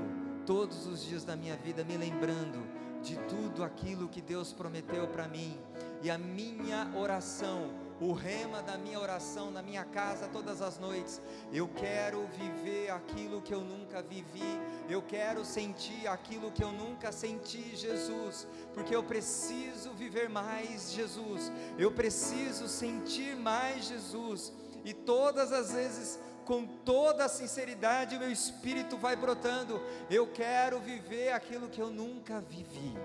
todos 0.45 0.85
os 0.87 1.03
dias 1.03 1.23
da 1.23 1.35
minha 1.35 1.55
vida 1.55 1.83
me 1.83 1.95
lembrando 1.95 2.59
de 3.01 3.15
tudo 3.27 3.63
aquilo 3.63 4.09
que 4.09 4.21
Deus 4.21 4.51
prometeu 4.51 5.07
para 5.07 5.27
mim, 5.27 5.57
e 6.01 6.09
a 6.09 6.17
minha 6.17 6.91
oração 6.95 7.69
o 8.01 8.13
rema 8.13 8.61
da 8.61 8.77
minha 8.77 8.99
oração 8.99 9.51
na 9.51 9.61
minha 9.61 9.83
casa 9.83 10.27
todas 10.27 10.61
as 10.61 10.77
noites. 10.77 11.21
Eu 11.51 11.67
quero 11.67 12.25
viver 12.27 12.89
aquilo 12.91 13.41
que 13.41 13.53
eu 13.53 13.61
nunca 13.61 14.01
vivi, 14.01 14.59
eu 14.89 15.01
quero 15.01 15.43
sentir 15.43 16.07
aquilo 16.07 16.51
que 16.51 16.63
eu 16.63 16.71
nunca 16.71 17.11
senti, 17.11 17.75
Jesus, 17.75 18.47
porque 18.73 18.95
eu 18.95 19.03
preciso 19.03 19.91
viver 19.91 20.29
mais, 20.29 20.91
Jesus, 20.93 21.51
eu 21.77 21.91
preciso 21.91 22.67
sentir 22.67 23.35
mais, 23.35 23.85
Jesus, 23.85 24.53
e 24.85 24.93
todas 24.93 25.51
as 25.51 25.71
vezes 25.71 26.19
com 26.45 26.65
toda 26.65 27.25
a 27.25 27.29
sinceridade, 27.29 28.17
meu 28.17 28.31
espírito 28.31 28.97
vai 28.97 29.15
brotando. 29.15 29.79
Eu 30.09 30.25
quero 30.25 30.79
viver 30.79 31.31
aquilo 31.31 31.69
que 31.69 31.79
eu 31.79 31.91
nunca 31.91 32.41
vivi. 32.41 32.97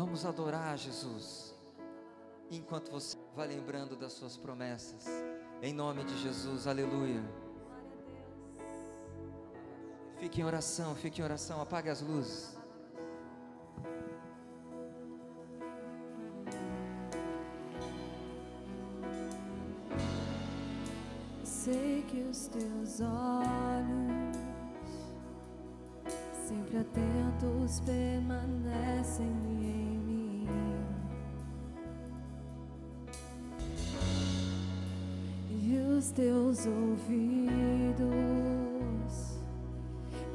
Vamos 0.00 0.24
adorar 0.24 0.78
Jesus, 0.78 1.54
enquanto 2.50 2.90
você 2.90 3.18
vai 3.36 3.46
lembrando 3.46 3.94
das 3.94 4.14
suas 4.14 4.34
promessas, 4.34 5.04
em 5.60 5.74
nome 5.74 6.04
de 6.04 6.16
Jesus, 6.22 6.66
aleluia. 6.66 7.22
Fique 10.18 10.40
em 10.40 10.44
oração, 10.44 10.94
fique 10.94 11.20
em 11.20 11.24
oração, 11.24 11.60
apague 11.60 11.90
as 11.90 12.00
luzes. 12.00 12.56
Sei 21.44 22.02
que 22.08 22.22
os 22.22 22.46
teus 22.46 23.02
olhos 23.02 24.36
sempre 26.48 26.78
atentos 26.78 27.80
permanecem 27.80 29.26
em 29.26 29.89
teus 36.12 36.66
ouvidos 36.66 38.00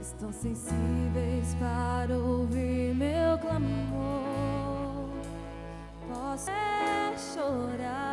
estão 0.02 0.32
sensíveis 0.32 1.56
para 1.60 2.18
ouvir 2.18 2.96
meu 2.96 3.38
clamor. 3.40 5.10
Posso 6.08 6.52
é 6.52 7.14
chorar. 7.18 8.05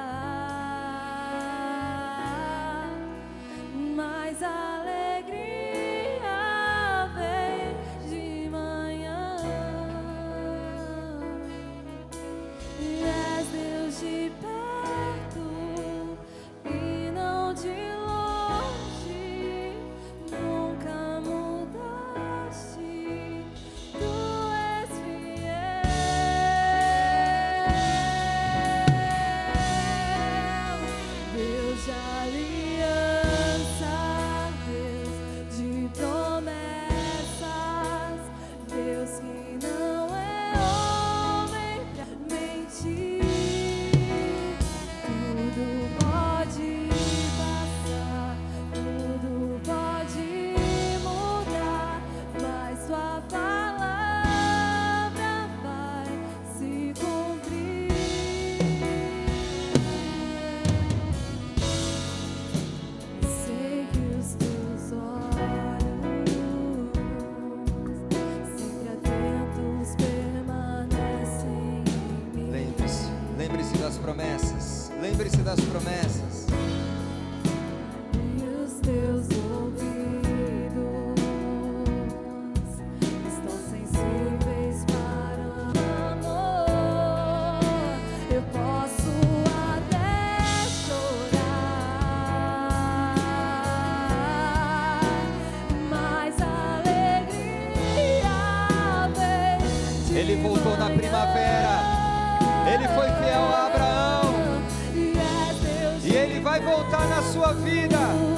Vai 106.53 106.61
voltar 106.61 107.09
na 107.09 107.22
sua 107.22 107.55
vida. 107.55 108.32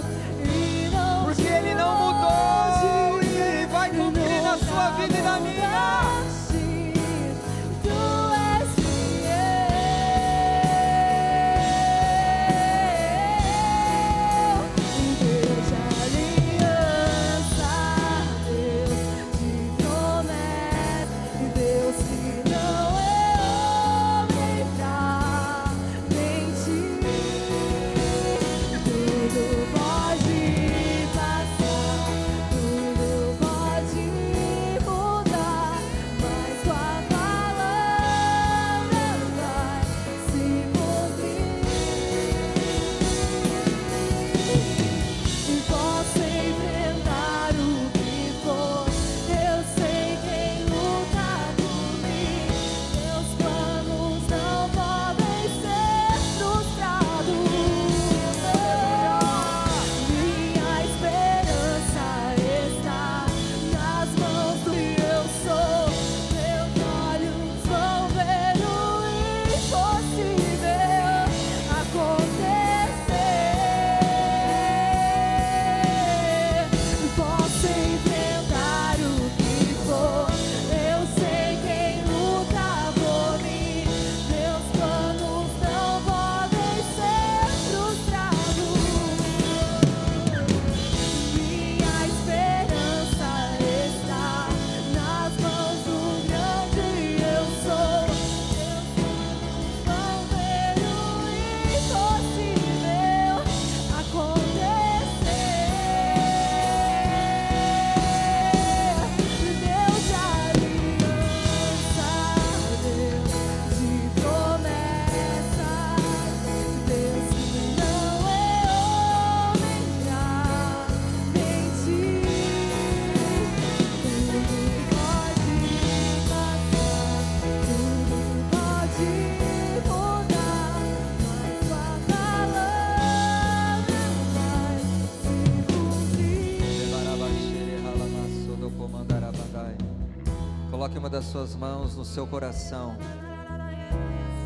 Das 141.15 141.27
suas 141.27 141.55
mãos 141.55 141.95
no 141.95 142.05
seu 142.05 142.27
coração. 142.27 142.97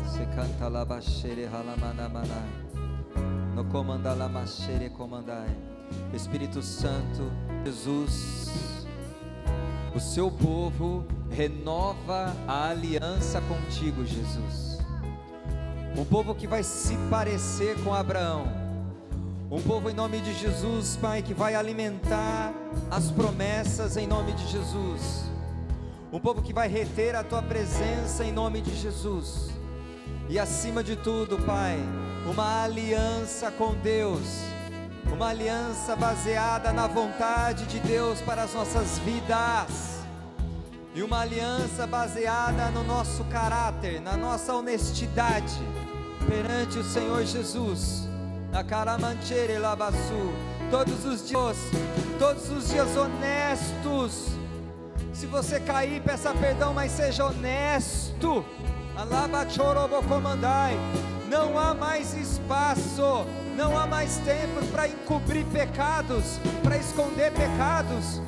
Se 0.05 0.23
canta 0.35 0.67
lá 0.67 0.85
baixere 0.85 1.45
halamanamana. 1.47 2.45
No 3.55 3.65
comanda 3.65 4.13
lá 4.13 4.29
machere 4.29 4.87
comandai. 4.91 5.49
Espírito 6.13 6.61
Santo, 6.61 7.31
Jesus, 7.65 8.85
o 9.95 9.99
seu 9.99 10.29
povo 10.29 11.07
renova 11.31 12.35
a 12.47 12.69
aliança 12.69 13.41
contigo, 13.41 14.05
Jesus. 14.05 14.77
Um 15.97 16.05
povo 16.05 16.35
que 16.35 16.45
vai 16.45 16.61
se 16.61 16.95
parecer 17.09 17.83
com 17.83 17.95
Abraão. 17.95 18.43
Um 19.49 19.59
povo 19.59 19.89
em 19.89 19.95
nome 19.95 20.21
de 20.21 20.35
Jesus, 20.35 20.95
Pai, 21.01 21.23
que 21.23 21.33
vai 21.33 21.55
alimentar 21.55 22.53
as 22.91 23.09
promessas 23.09 23.97
em 23.97 24.05
nome 24.05 24.33
de 24.33 24.45
Jesus. 24.45 25.28
Um 26.11 26.19
povo 26.19 26.41
que 26.41 26.51
vai 26.51 26.67
reter 26.67 27.15
a 27.15 27.23
tua 27.23 27.41
presença 27.43 28.23
em 28.23 28.31
nome 28.31 28.61
de 28.61 28.75
Jesus. 28.75 29.51
E 30.27 30.39
acima 30.39 30.83
de 30.83 30.95
tudo, 30.95 31.37
Pai, 31.45 31.77
uma 32.25 32.63
aliança 32.63 33.51
com 33.51 33.75
Deus. 33.75 34.27
Uma 35.13 35.27
aliança 35.27 35.95
baseada 35.95 36.73
na 36.73 36.87
vontade 36.87 37.65
de 37.67 37.79
Deus 37.79 38.21
para 38.21 38.43
as 38.43 38.53
nossas 38.55 38.97
vidas. 38.99 39.99
E 40.95 41.03
uma 41.03 41.19
aliança 41.19 41.85
baseada 41.85 42.71
no 42.71 42.83
nosso 42.83 43.23
caráter, 43.25 44.01
na 44.01 44.17
nossa 44.17 44.55
honestidade 44.55 45.59
perante 46.27 46.79
o 46.79 46.83
Senhor 46.83 47.23
Jesus. 47.23 48.09
Na 48.51 48.63
todos 50.71 51.05
os 51.05 51.27
dias, 51.27 51.57
todos 52.17 52.49
os 52.49 52.69
dias 52.69 52.97
honestos. 52.97 54.38
Se 55.19 55.25
você 55.25 55.59
cair, 55.59 56.01
peça 56.01 56.33
perdão, 56.33 56.73
mas 56.73 56.93
seja 56.93 57.25
honesto. 57.25 58.45
Alabachorobocomandai. 58.95 60.79
Não 61.29 61.59
há 61.59 61.73
mais 61.73 62.13
espaço, 62.13 63.25
não 63.57 63.77
há 63.77 63.85
mais 63.85 64.15
tempo 64.19 64.65
para 64.71 64.87
encobrir 64.87 65.45
pecados, 65.47 66.39
para 66.63 66.77
esconder 66.77 67.33
pecados. 67.33 68.21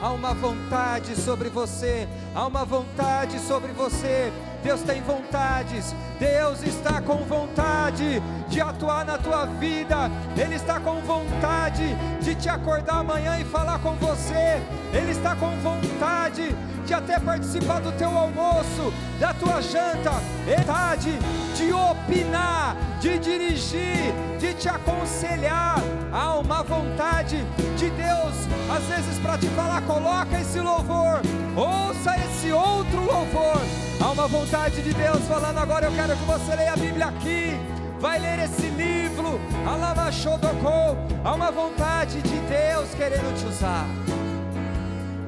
Há 0.00 0.10
uma 0.12 0.32
vontade 0.32 1.16
sobre 1.16 1.48
você, 1.48 2.08
há 2.36 2.46
uma 2.46 2.64
vontade 2.64 3.40
sobre 3.40 3.72
você. 3.72 4.32
Deus 4.62 4.82
tem 4.82 5.00
vontades, 5.02 5.94
Deus 6.18 6.62
está 6.62 7.00
com 7.00 7.18
vontade 7.18 8.20
de 8.48 8.60
atuar 8.60 9.04
na 9.04 9.16
tua 9.16 9.46
vida, 9.46 10.10
Ele 10.36 10.54
está 10.54 10.80
com 10.80 11.00
vontade 11.00 11.84
de 12.20 12.34
te 12.34 12.48
acordar 12.48 12.98
amanhã 12.98 13.38
e 13.38 13.44
falar 13.44 13.78
com 13.78 13.94
você, 13.94 14.60
Ele 14.92 15.12
está 15.12 15.36
com 15.36 15.50
vontade 15.58 16.54
de 16.88 16.94
até 16.94 17.20
participar 17.20 17.80
do 17.82 17.92
teu 17.92 18.08
almoço, 18.08 18.92
da 19.20 19.34
tua 19.34 19.60
janta, 19.60 20.10
vontade 20.46 21.18
de 21.54 21.70
opinar, 21.70 22.74
de 22.98 23.18
dirigir, 23.18 24.14
de 24.40 24.54
te 24.54 24.70
aconselhar. 24.70 25.76
Há 26.10 26.38
uma 26.38 26.62
vontade 26.62 27.44
de 27.76 27.90
Deus, 27.90 28.34
às 28.74 28.82
vezes, 28.84 29.18
para 29.18 29.36
te 29.36 29.46
falar: 29.48 29.82
coloca 29.82 30.40
esse 30.40 30.58
louvor, 30.60 31.20
ouça 31.54 32.16
esse 32.24 32.50
outro 32.50 33.04
louvor. 33.04 33.60
Há 34.00 34.10
uma 34.10 34.26
vontade 34.26 34.80
de 34.80 34.94
Deus 34.94 35.20
falando 35.28 35.58
agora. 35.58 35.86
Eu 35.86 35.92
quero 35.92 36.16
que 36.16 36.24
você 36.24 36.56
leia 36.56 36.72
a 36.72 36.76
Bíblia 36.76 37.06
aqui. 37.06 37.60
Vai 38.00 38.18
ler 38.18 38.38
esse 38.38 38.68
livro. 38.68 39.38
Alamachodocou. 39.66 40.96
Há 41.22 41.34
uma 41.34 41.50
vontade 41.50 42.22
de 42.22 42.38
Deus 42.48 42.88
querendo 42.96 43.36
te 43.38 43.44
usar. 43.44 43.84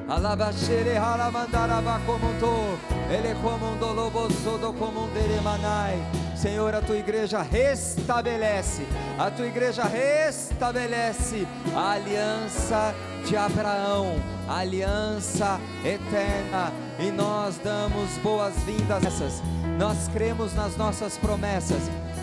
Alabashere 0.07 0.97
halamandarabacomonto. 0.97 2.77
Ele 3.09 3.35
comandou 3.41 3.93
loboso 3.93 4.57
do 4.57 4.73
comunderemanai. 4.73 5.97
Senhor, 6.35 6.73
a 6.73 6.81
tua 6.81 6.97
igreja 6.97 7.43
restabelece, 7.43 8.81
a 9.19 9.29
tua 9.29 9.45
igreja 9.45 9.83
restabelece 9.83 11.47
a 11.75 11.91
aliança 11.91 12.95
de 13.27 13.37
Abraão, 13.37 14.15
a 14.47 14.57
aliança 14.57 15.59
eterna, 15.85 16.71
e 16.97 17.11
nós 17.11 17.59
damos 17.63 18.09
boas-vindas 18.23 19.05
essas. 19.05 19.43
Nós 19.77 20.07
cremos 20.07 20.55
nas 20.55 20.75
nossas 20.77 21.15
promessas, 21.17 21.81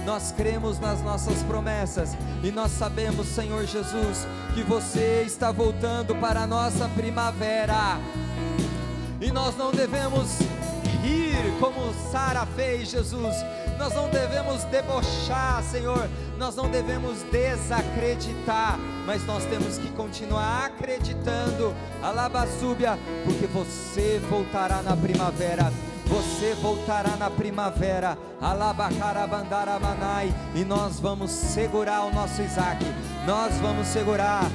nós 0.08 0.32
cremos 0.32 0.80
nas 0.80 1.02
nossas 1.02 1.42
promessas 1.42 2.16
e 2.42 2.50
nós 2.50 2.70
sabemos, 2.70 3.26
Senhor 3.26 3.66
Jesus, 3.66 4.26
que 4.54 4.62
você 4.62 5.22
está 5.26 5.52
voltando 5.52 6.16
para 6.16 6.40
a 6.40 6.46
nossa 6.46 6.88
primavera. 6.88 8.00
E 9.20 9.30
nós 9.30 9.54
não 9.58 9.70
devemos 9.70 10.38
rir 11.02 11.36
como 11.60 11.92
Sara 12.10 12.46
fez, 12.56 12.88
Jesus. 12.88 13.36
Nós 13.78 13.94
não 13.94 14.08
devemos 14.08 14.64
debochar, 14.64 15.62
Senhor. 15.62 16.08
Nós 16.38 16.56
não 16.56 16.70
devemos 16.70 17.18
desacreditar, 17.30 18.78
mas 19.04 19.26
nós 19.26 19.44
temos 19.44 19.76
que 19.76 19.90
continuar 19.90 20.64
acreditando. 20.68 21.74
Alabaçúbia, 22.02 22.98
porque 23.26 23.46
você 23.46 24.18
voltará 24.30 24.80
na 24.80 24.96
primavera 24.96 25.70
você 26.08 26.54
voltará 26.54 27.16
na 27.16 27.30
primavera, 27.30 28.16
Alabacarabandaраmanai, 28.40 30.34
e 30.54 30.64
nós 30.64 30.98
vamos 30.98 31.30
segurar 31.30 32.02
o 32.02 32.12
nosso 32.12 32.40
Isaac, 32.42 32.84
nós 33.26 33.54
vamos 33.60 33.86
segurar. 33.88 34.50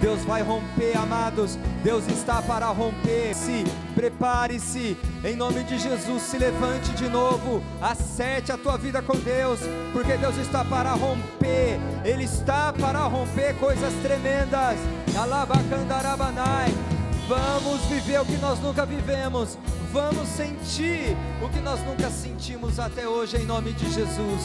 Deus 0.00 0.22
vai 0.24 0.42
romper, 0.42 0.96
amados. 0.98 1.56
Deus 1.82 2.06
está 2.08 2.42
para 2.42 2.66
romper. 2.66 3.34
Se 3.34 3.64
prepare-se, 3.94 4.98
em 5.24 5.34
nome 5.34 5.64
de 5.64 5.78
Jesus, 5.78 6.22
se 6.22 6.36
levante 6.36 6.90
de 6.92 7.08
novo. 7.08 7.62
Acerte 7.80 8.52
a 8.52 8.58
tua 8.58 8.76
vida 8.76 9.00
com 9.00 9.16
Deus, 9.16 9.60
porque 9.94 10.18
Deus 10.18 10.36
está 10.36 10.62
para 10.62 10.90
romper. 10.92 11.80
Ele 12.04 12.24
está 12.24 12.70
para 12.72 12.98
romper 13.00 13.54
coisas 13.54 13.94
tremendas. 14.02 14.76
Alabacandarabanai. 15.16 16.99
Vamos 17.30 17.82
viver 17.82 18.20
o 18.20 18.26
que 18.26 18.36
nós 18.38 18.58
nunca 18.58 18.84
vivemos. 18.84 19.56
Vamos 19.92 20.26
sentir 20.26 21.16
o 21.40 21.48
que 21.48 21.60
nós 21.60 21.78
nunca 21.86 22.10
sentimos 22.10 22.80
até 22.80 23.06
hoje, 23.06 23.36
em 23.36 23.46
nome 23.46 23.72
de 23.72 23.88
Jesus. 23.88 24.42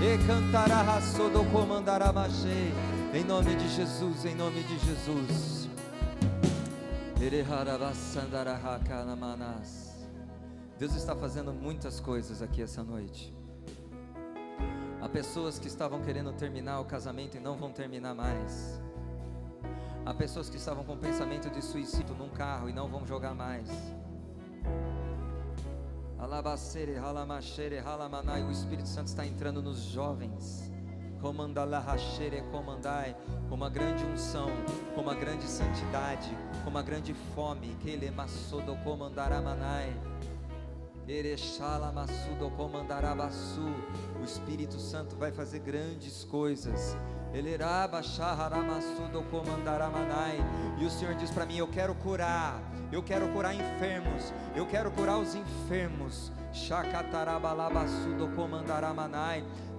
E 0.00 0.16
cantará 0.28 0.80
do 1.28 1.44
comandará 1.50 2.12
Em 3.12 3.24
nome 3.24 3.56
de 3.56 3.68
Jesus, 3.70 4.24
em 4.24 4.36
nome 4.36 4.62
de 4.62 4.78
Jesus. 4.78 5.68
Deus 10.78 10.94
está 10.94 11.16
fazendo 11.16 11.52
muitas 11.52 11.98
coisas 11.98 12.40
aqui 12.40 12.62
essa 12.62 12.84
noite. 12.84 13.34
Há 15.02 15.08
pessoas 15.08 15.58
que 15.58 15.66
estavam 15.66 16.00
querendo 16.00 16.32
terminar 16.34 16.78
o 16.78 16.84
casamento 16.84 17.36
e 17.36 17.40
não 17.40 17.56
vão 17.56 17.72
terminar 17.72 18.14
mais. 18.14 18.80
Há 20.04 20.14
pessoas 20.14 20.48
que 20.48 20.56
estavam 20.56 20.82
com 20.82 20.96
pensamento 20.96 21.50
de 21.50 21.62
suicídio 21.62 22.14
num 22.14 22.30
carro 22.30 22.68
e 22.68 22.72
não 22.72 22.88
vão 22.88 23.06
jogar 23.06 23.34
mais. 23.34 23.68
O 28.44 28.50
Espírito 28.50 28.88
Santo 28.88 29.08
está 29.08 29.26
entrando 29.26 29.62
nos 29.62 29.78
jovens. 29.78 30.70
Comandai. 32.50 33.16
Com 33.48 33.54
uma 33.54 33.68
grande 33.68 34.04
unção, 34.04 34.48
com 34.94 35.00
uma 35.02 35.14
grande 35.14 35.44
santidade, 35.44 36.30
com 36.64 36.70
uma 36.70 36.82
grande 36.82 37.12
fome. 37.34 37.76
Que 37.80 37.90
ele 37.90 38.10
maçodo 38.10 38.76
comandaramanai. 38.84 39.94
O 44.20 44.22
Espírito 44.22 44.78
Santo 44.78 45.16
vai 45.16 45.32
fazer 45.32 45.58
grandes 45.58 46.22
coisas. 46.22 46.96
E 50.78 50.84
o 50.84 50.90
Senhor 50.90 51.14
diz 51.16 51.32
para 51.32 51.44
mim: 51.44 51.56
Eu 51.56 51.66
quero 51.66 51.96
curar, 51.96 52.62
eu 52.92 53.02
quero 53.02 53.28
curar 53.32 53.56
enfermos, 53.56 54.32
eu 54.54 54.64
quero 54.66 54.92
curar 54.92 55.18
os 55.18 55.34
enfermos. 55.34 56.30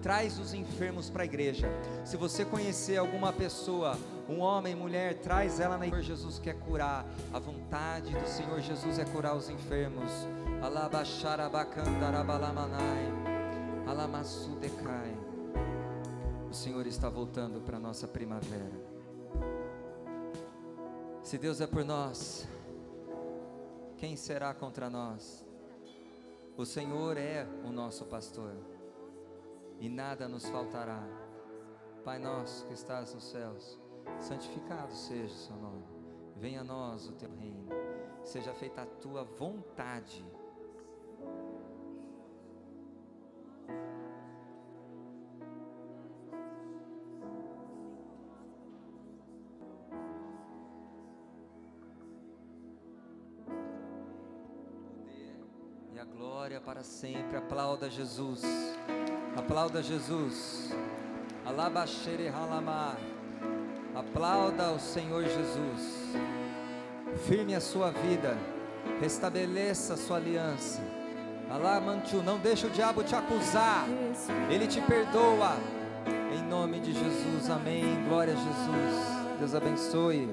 Traz 0.02 0.38
os 0.38 0.54
enfermos 0.54 1.10
para 1.10 1.22
a 1.22 1.26
igreja. 1.26 1.70
Se 2.04 2.18
você 2.18 2.44
conhecer 2.44 2.98
alguma 2.98 3.32
pessoa, 3.32 3.98
um 4.28 4.42
homem, 4.42 4.76
mulher, 4.76 5.20
traz 5.20 5.62
ela 5.62 5.78
na 5.78 5.88
igreja. 5.88 6.08
Jesus 6.08 6.40
quer 6.40 6.56
curar. 6.56 7.06
A 7.34 7.40
vontade 7.40 8.12
do 8.12 8.28
Senhor 8.28 8.60
Jesus 8.60 9.00
é 9.00 9.06
curar 9.06 9.34
os 9.36 9.50
enfermos. 9.50 10.12
O 16.48 16.54
Senhor 16.54 16.86
está 16.86 17.10
voltando 17.10 17.62
para 17.62 17.78
a 17.78 17.80
nossa 17.80 18.08
primavera. 18.08 18.72
Se 21.24 21.40
Deus 21.40 21.62
é 21.62 21.66
por 21.66 21.84
nós, 21.84 22.48
quem 23.98 24.16
será 24.16 24.54
contra 24.54 24.88
nós? 24.88 25.44
O 26.56 26.64
Senhor 26.64 27.18
é 27.18 27.48
o 27.66 27.72
nosso 27.72 28.06
pastor, 28.06 28.54
e 29.80 29.90
nada 29.90 30.28
nos 30.28 30.48
faltará. 30.48 31.04
Pai 32.06 32.20
nosso 32.20 32.68
que 32.68 32.74
estás 32.74 33.16
nos 33.16 33.24
céus, 33.24 33.80
santificado 34.20 34.94
seja 34.94 35.34
o 35.34 35.38
seu 35.38 35.56
nome. 35.56 35.84
Venha 36.38 36.62
a 36.62 36.64
nós 36.64 37.10
o 37.10 37.14
teu 37.14 37.32
reino. 37.32 37.68
Seja 38.24 38.54
feita 38.54 38.84
a 38.84 38.86
tua 38.86 39.24
vontade 39.24 40.24
para 56.66 56.84
sempre. 56.84 57.38
Aplauda 57.38 57.90
Jesus. 57.90 58.42
Aplauda 59.36 59.82
Jesus. 59.84 60.72
Alabaxere 61.46 62.28
halamar. 62.28 62.98
Aplauda 63.96 64.72
o 64.72 64.80
Senhor 64.80 65.24
Jesus. 65.24 66.16
Firme 67.28 67.56
a 67.56 67.62
sua 67.62 67.92
vida. 67.92 68.38
Restabeleça 69.00 69.94
a 69.94 69.98
sua 69.98 70.18
aliança. 70.18 71.01
Alamantu, 71.54 72.24
não 72.24 72.38
deixa 72.38 72.68
o 72.68 72.70
diabo 72.70 73.04
te 73.04 73.14
acusar. 73.14 73.86
Ele 74.50 74.68
te 74.68 74.80
perdoa. 74.82 75.58
Em 76.34 76.42
nome 76.44 76.80
de 76.80 76.94
Jesus. 76.94 77.50
Amém. 77.50 77.84
Glória 78.08 78.34
a 78.34 78.38
Jesus. 78.38 79.38
Deus 79.38 79.56
abençoe. 79.56 80.30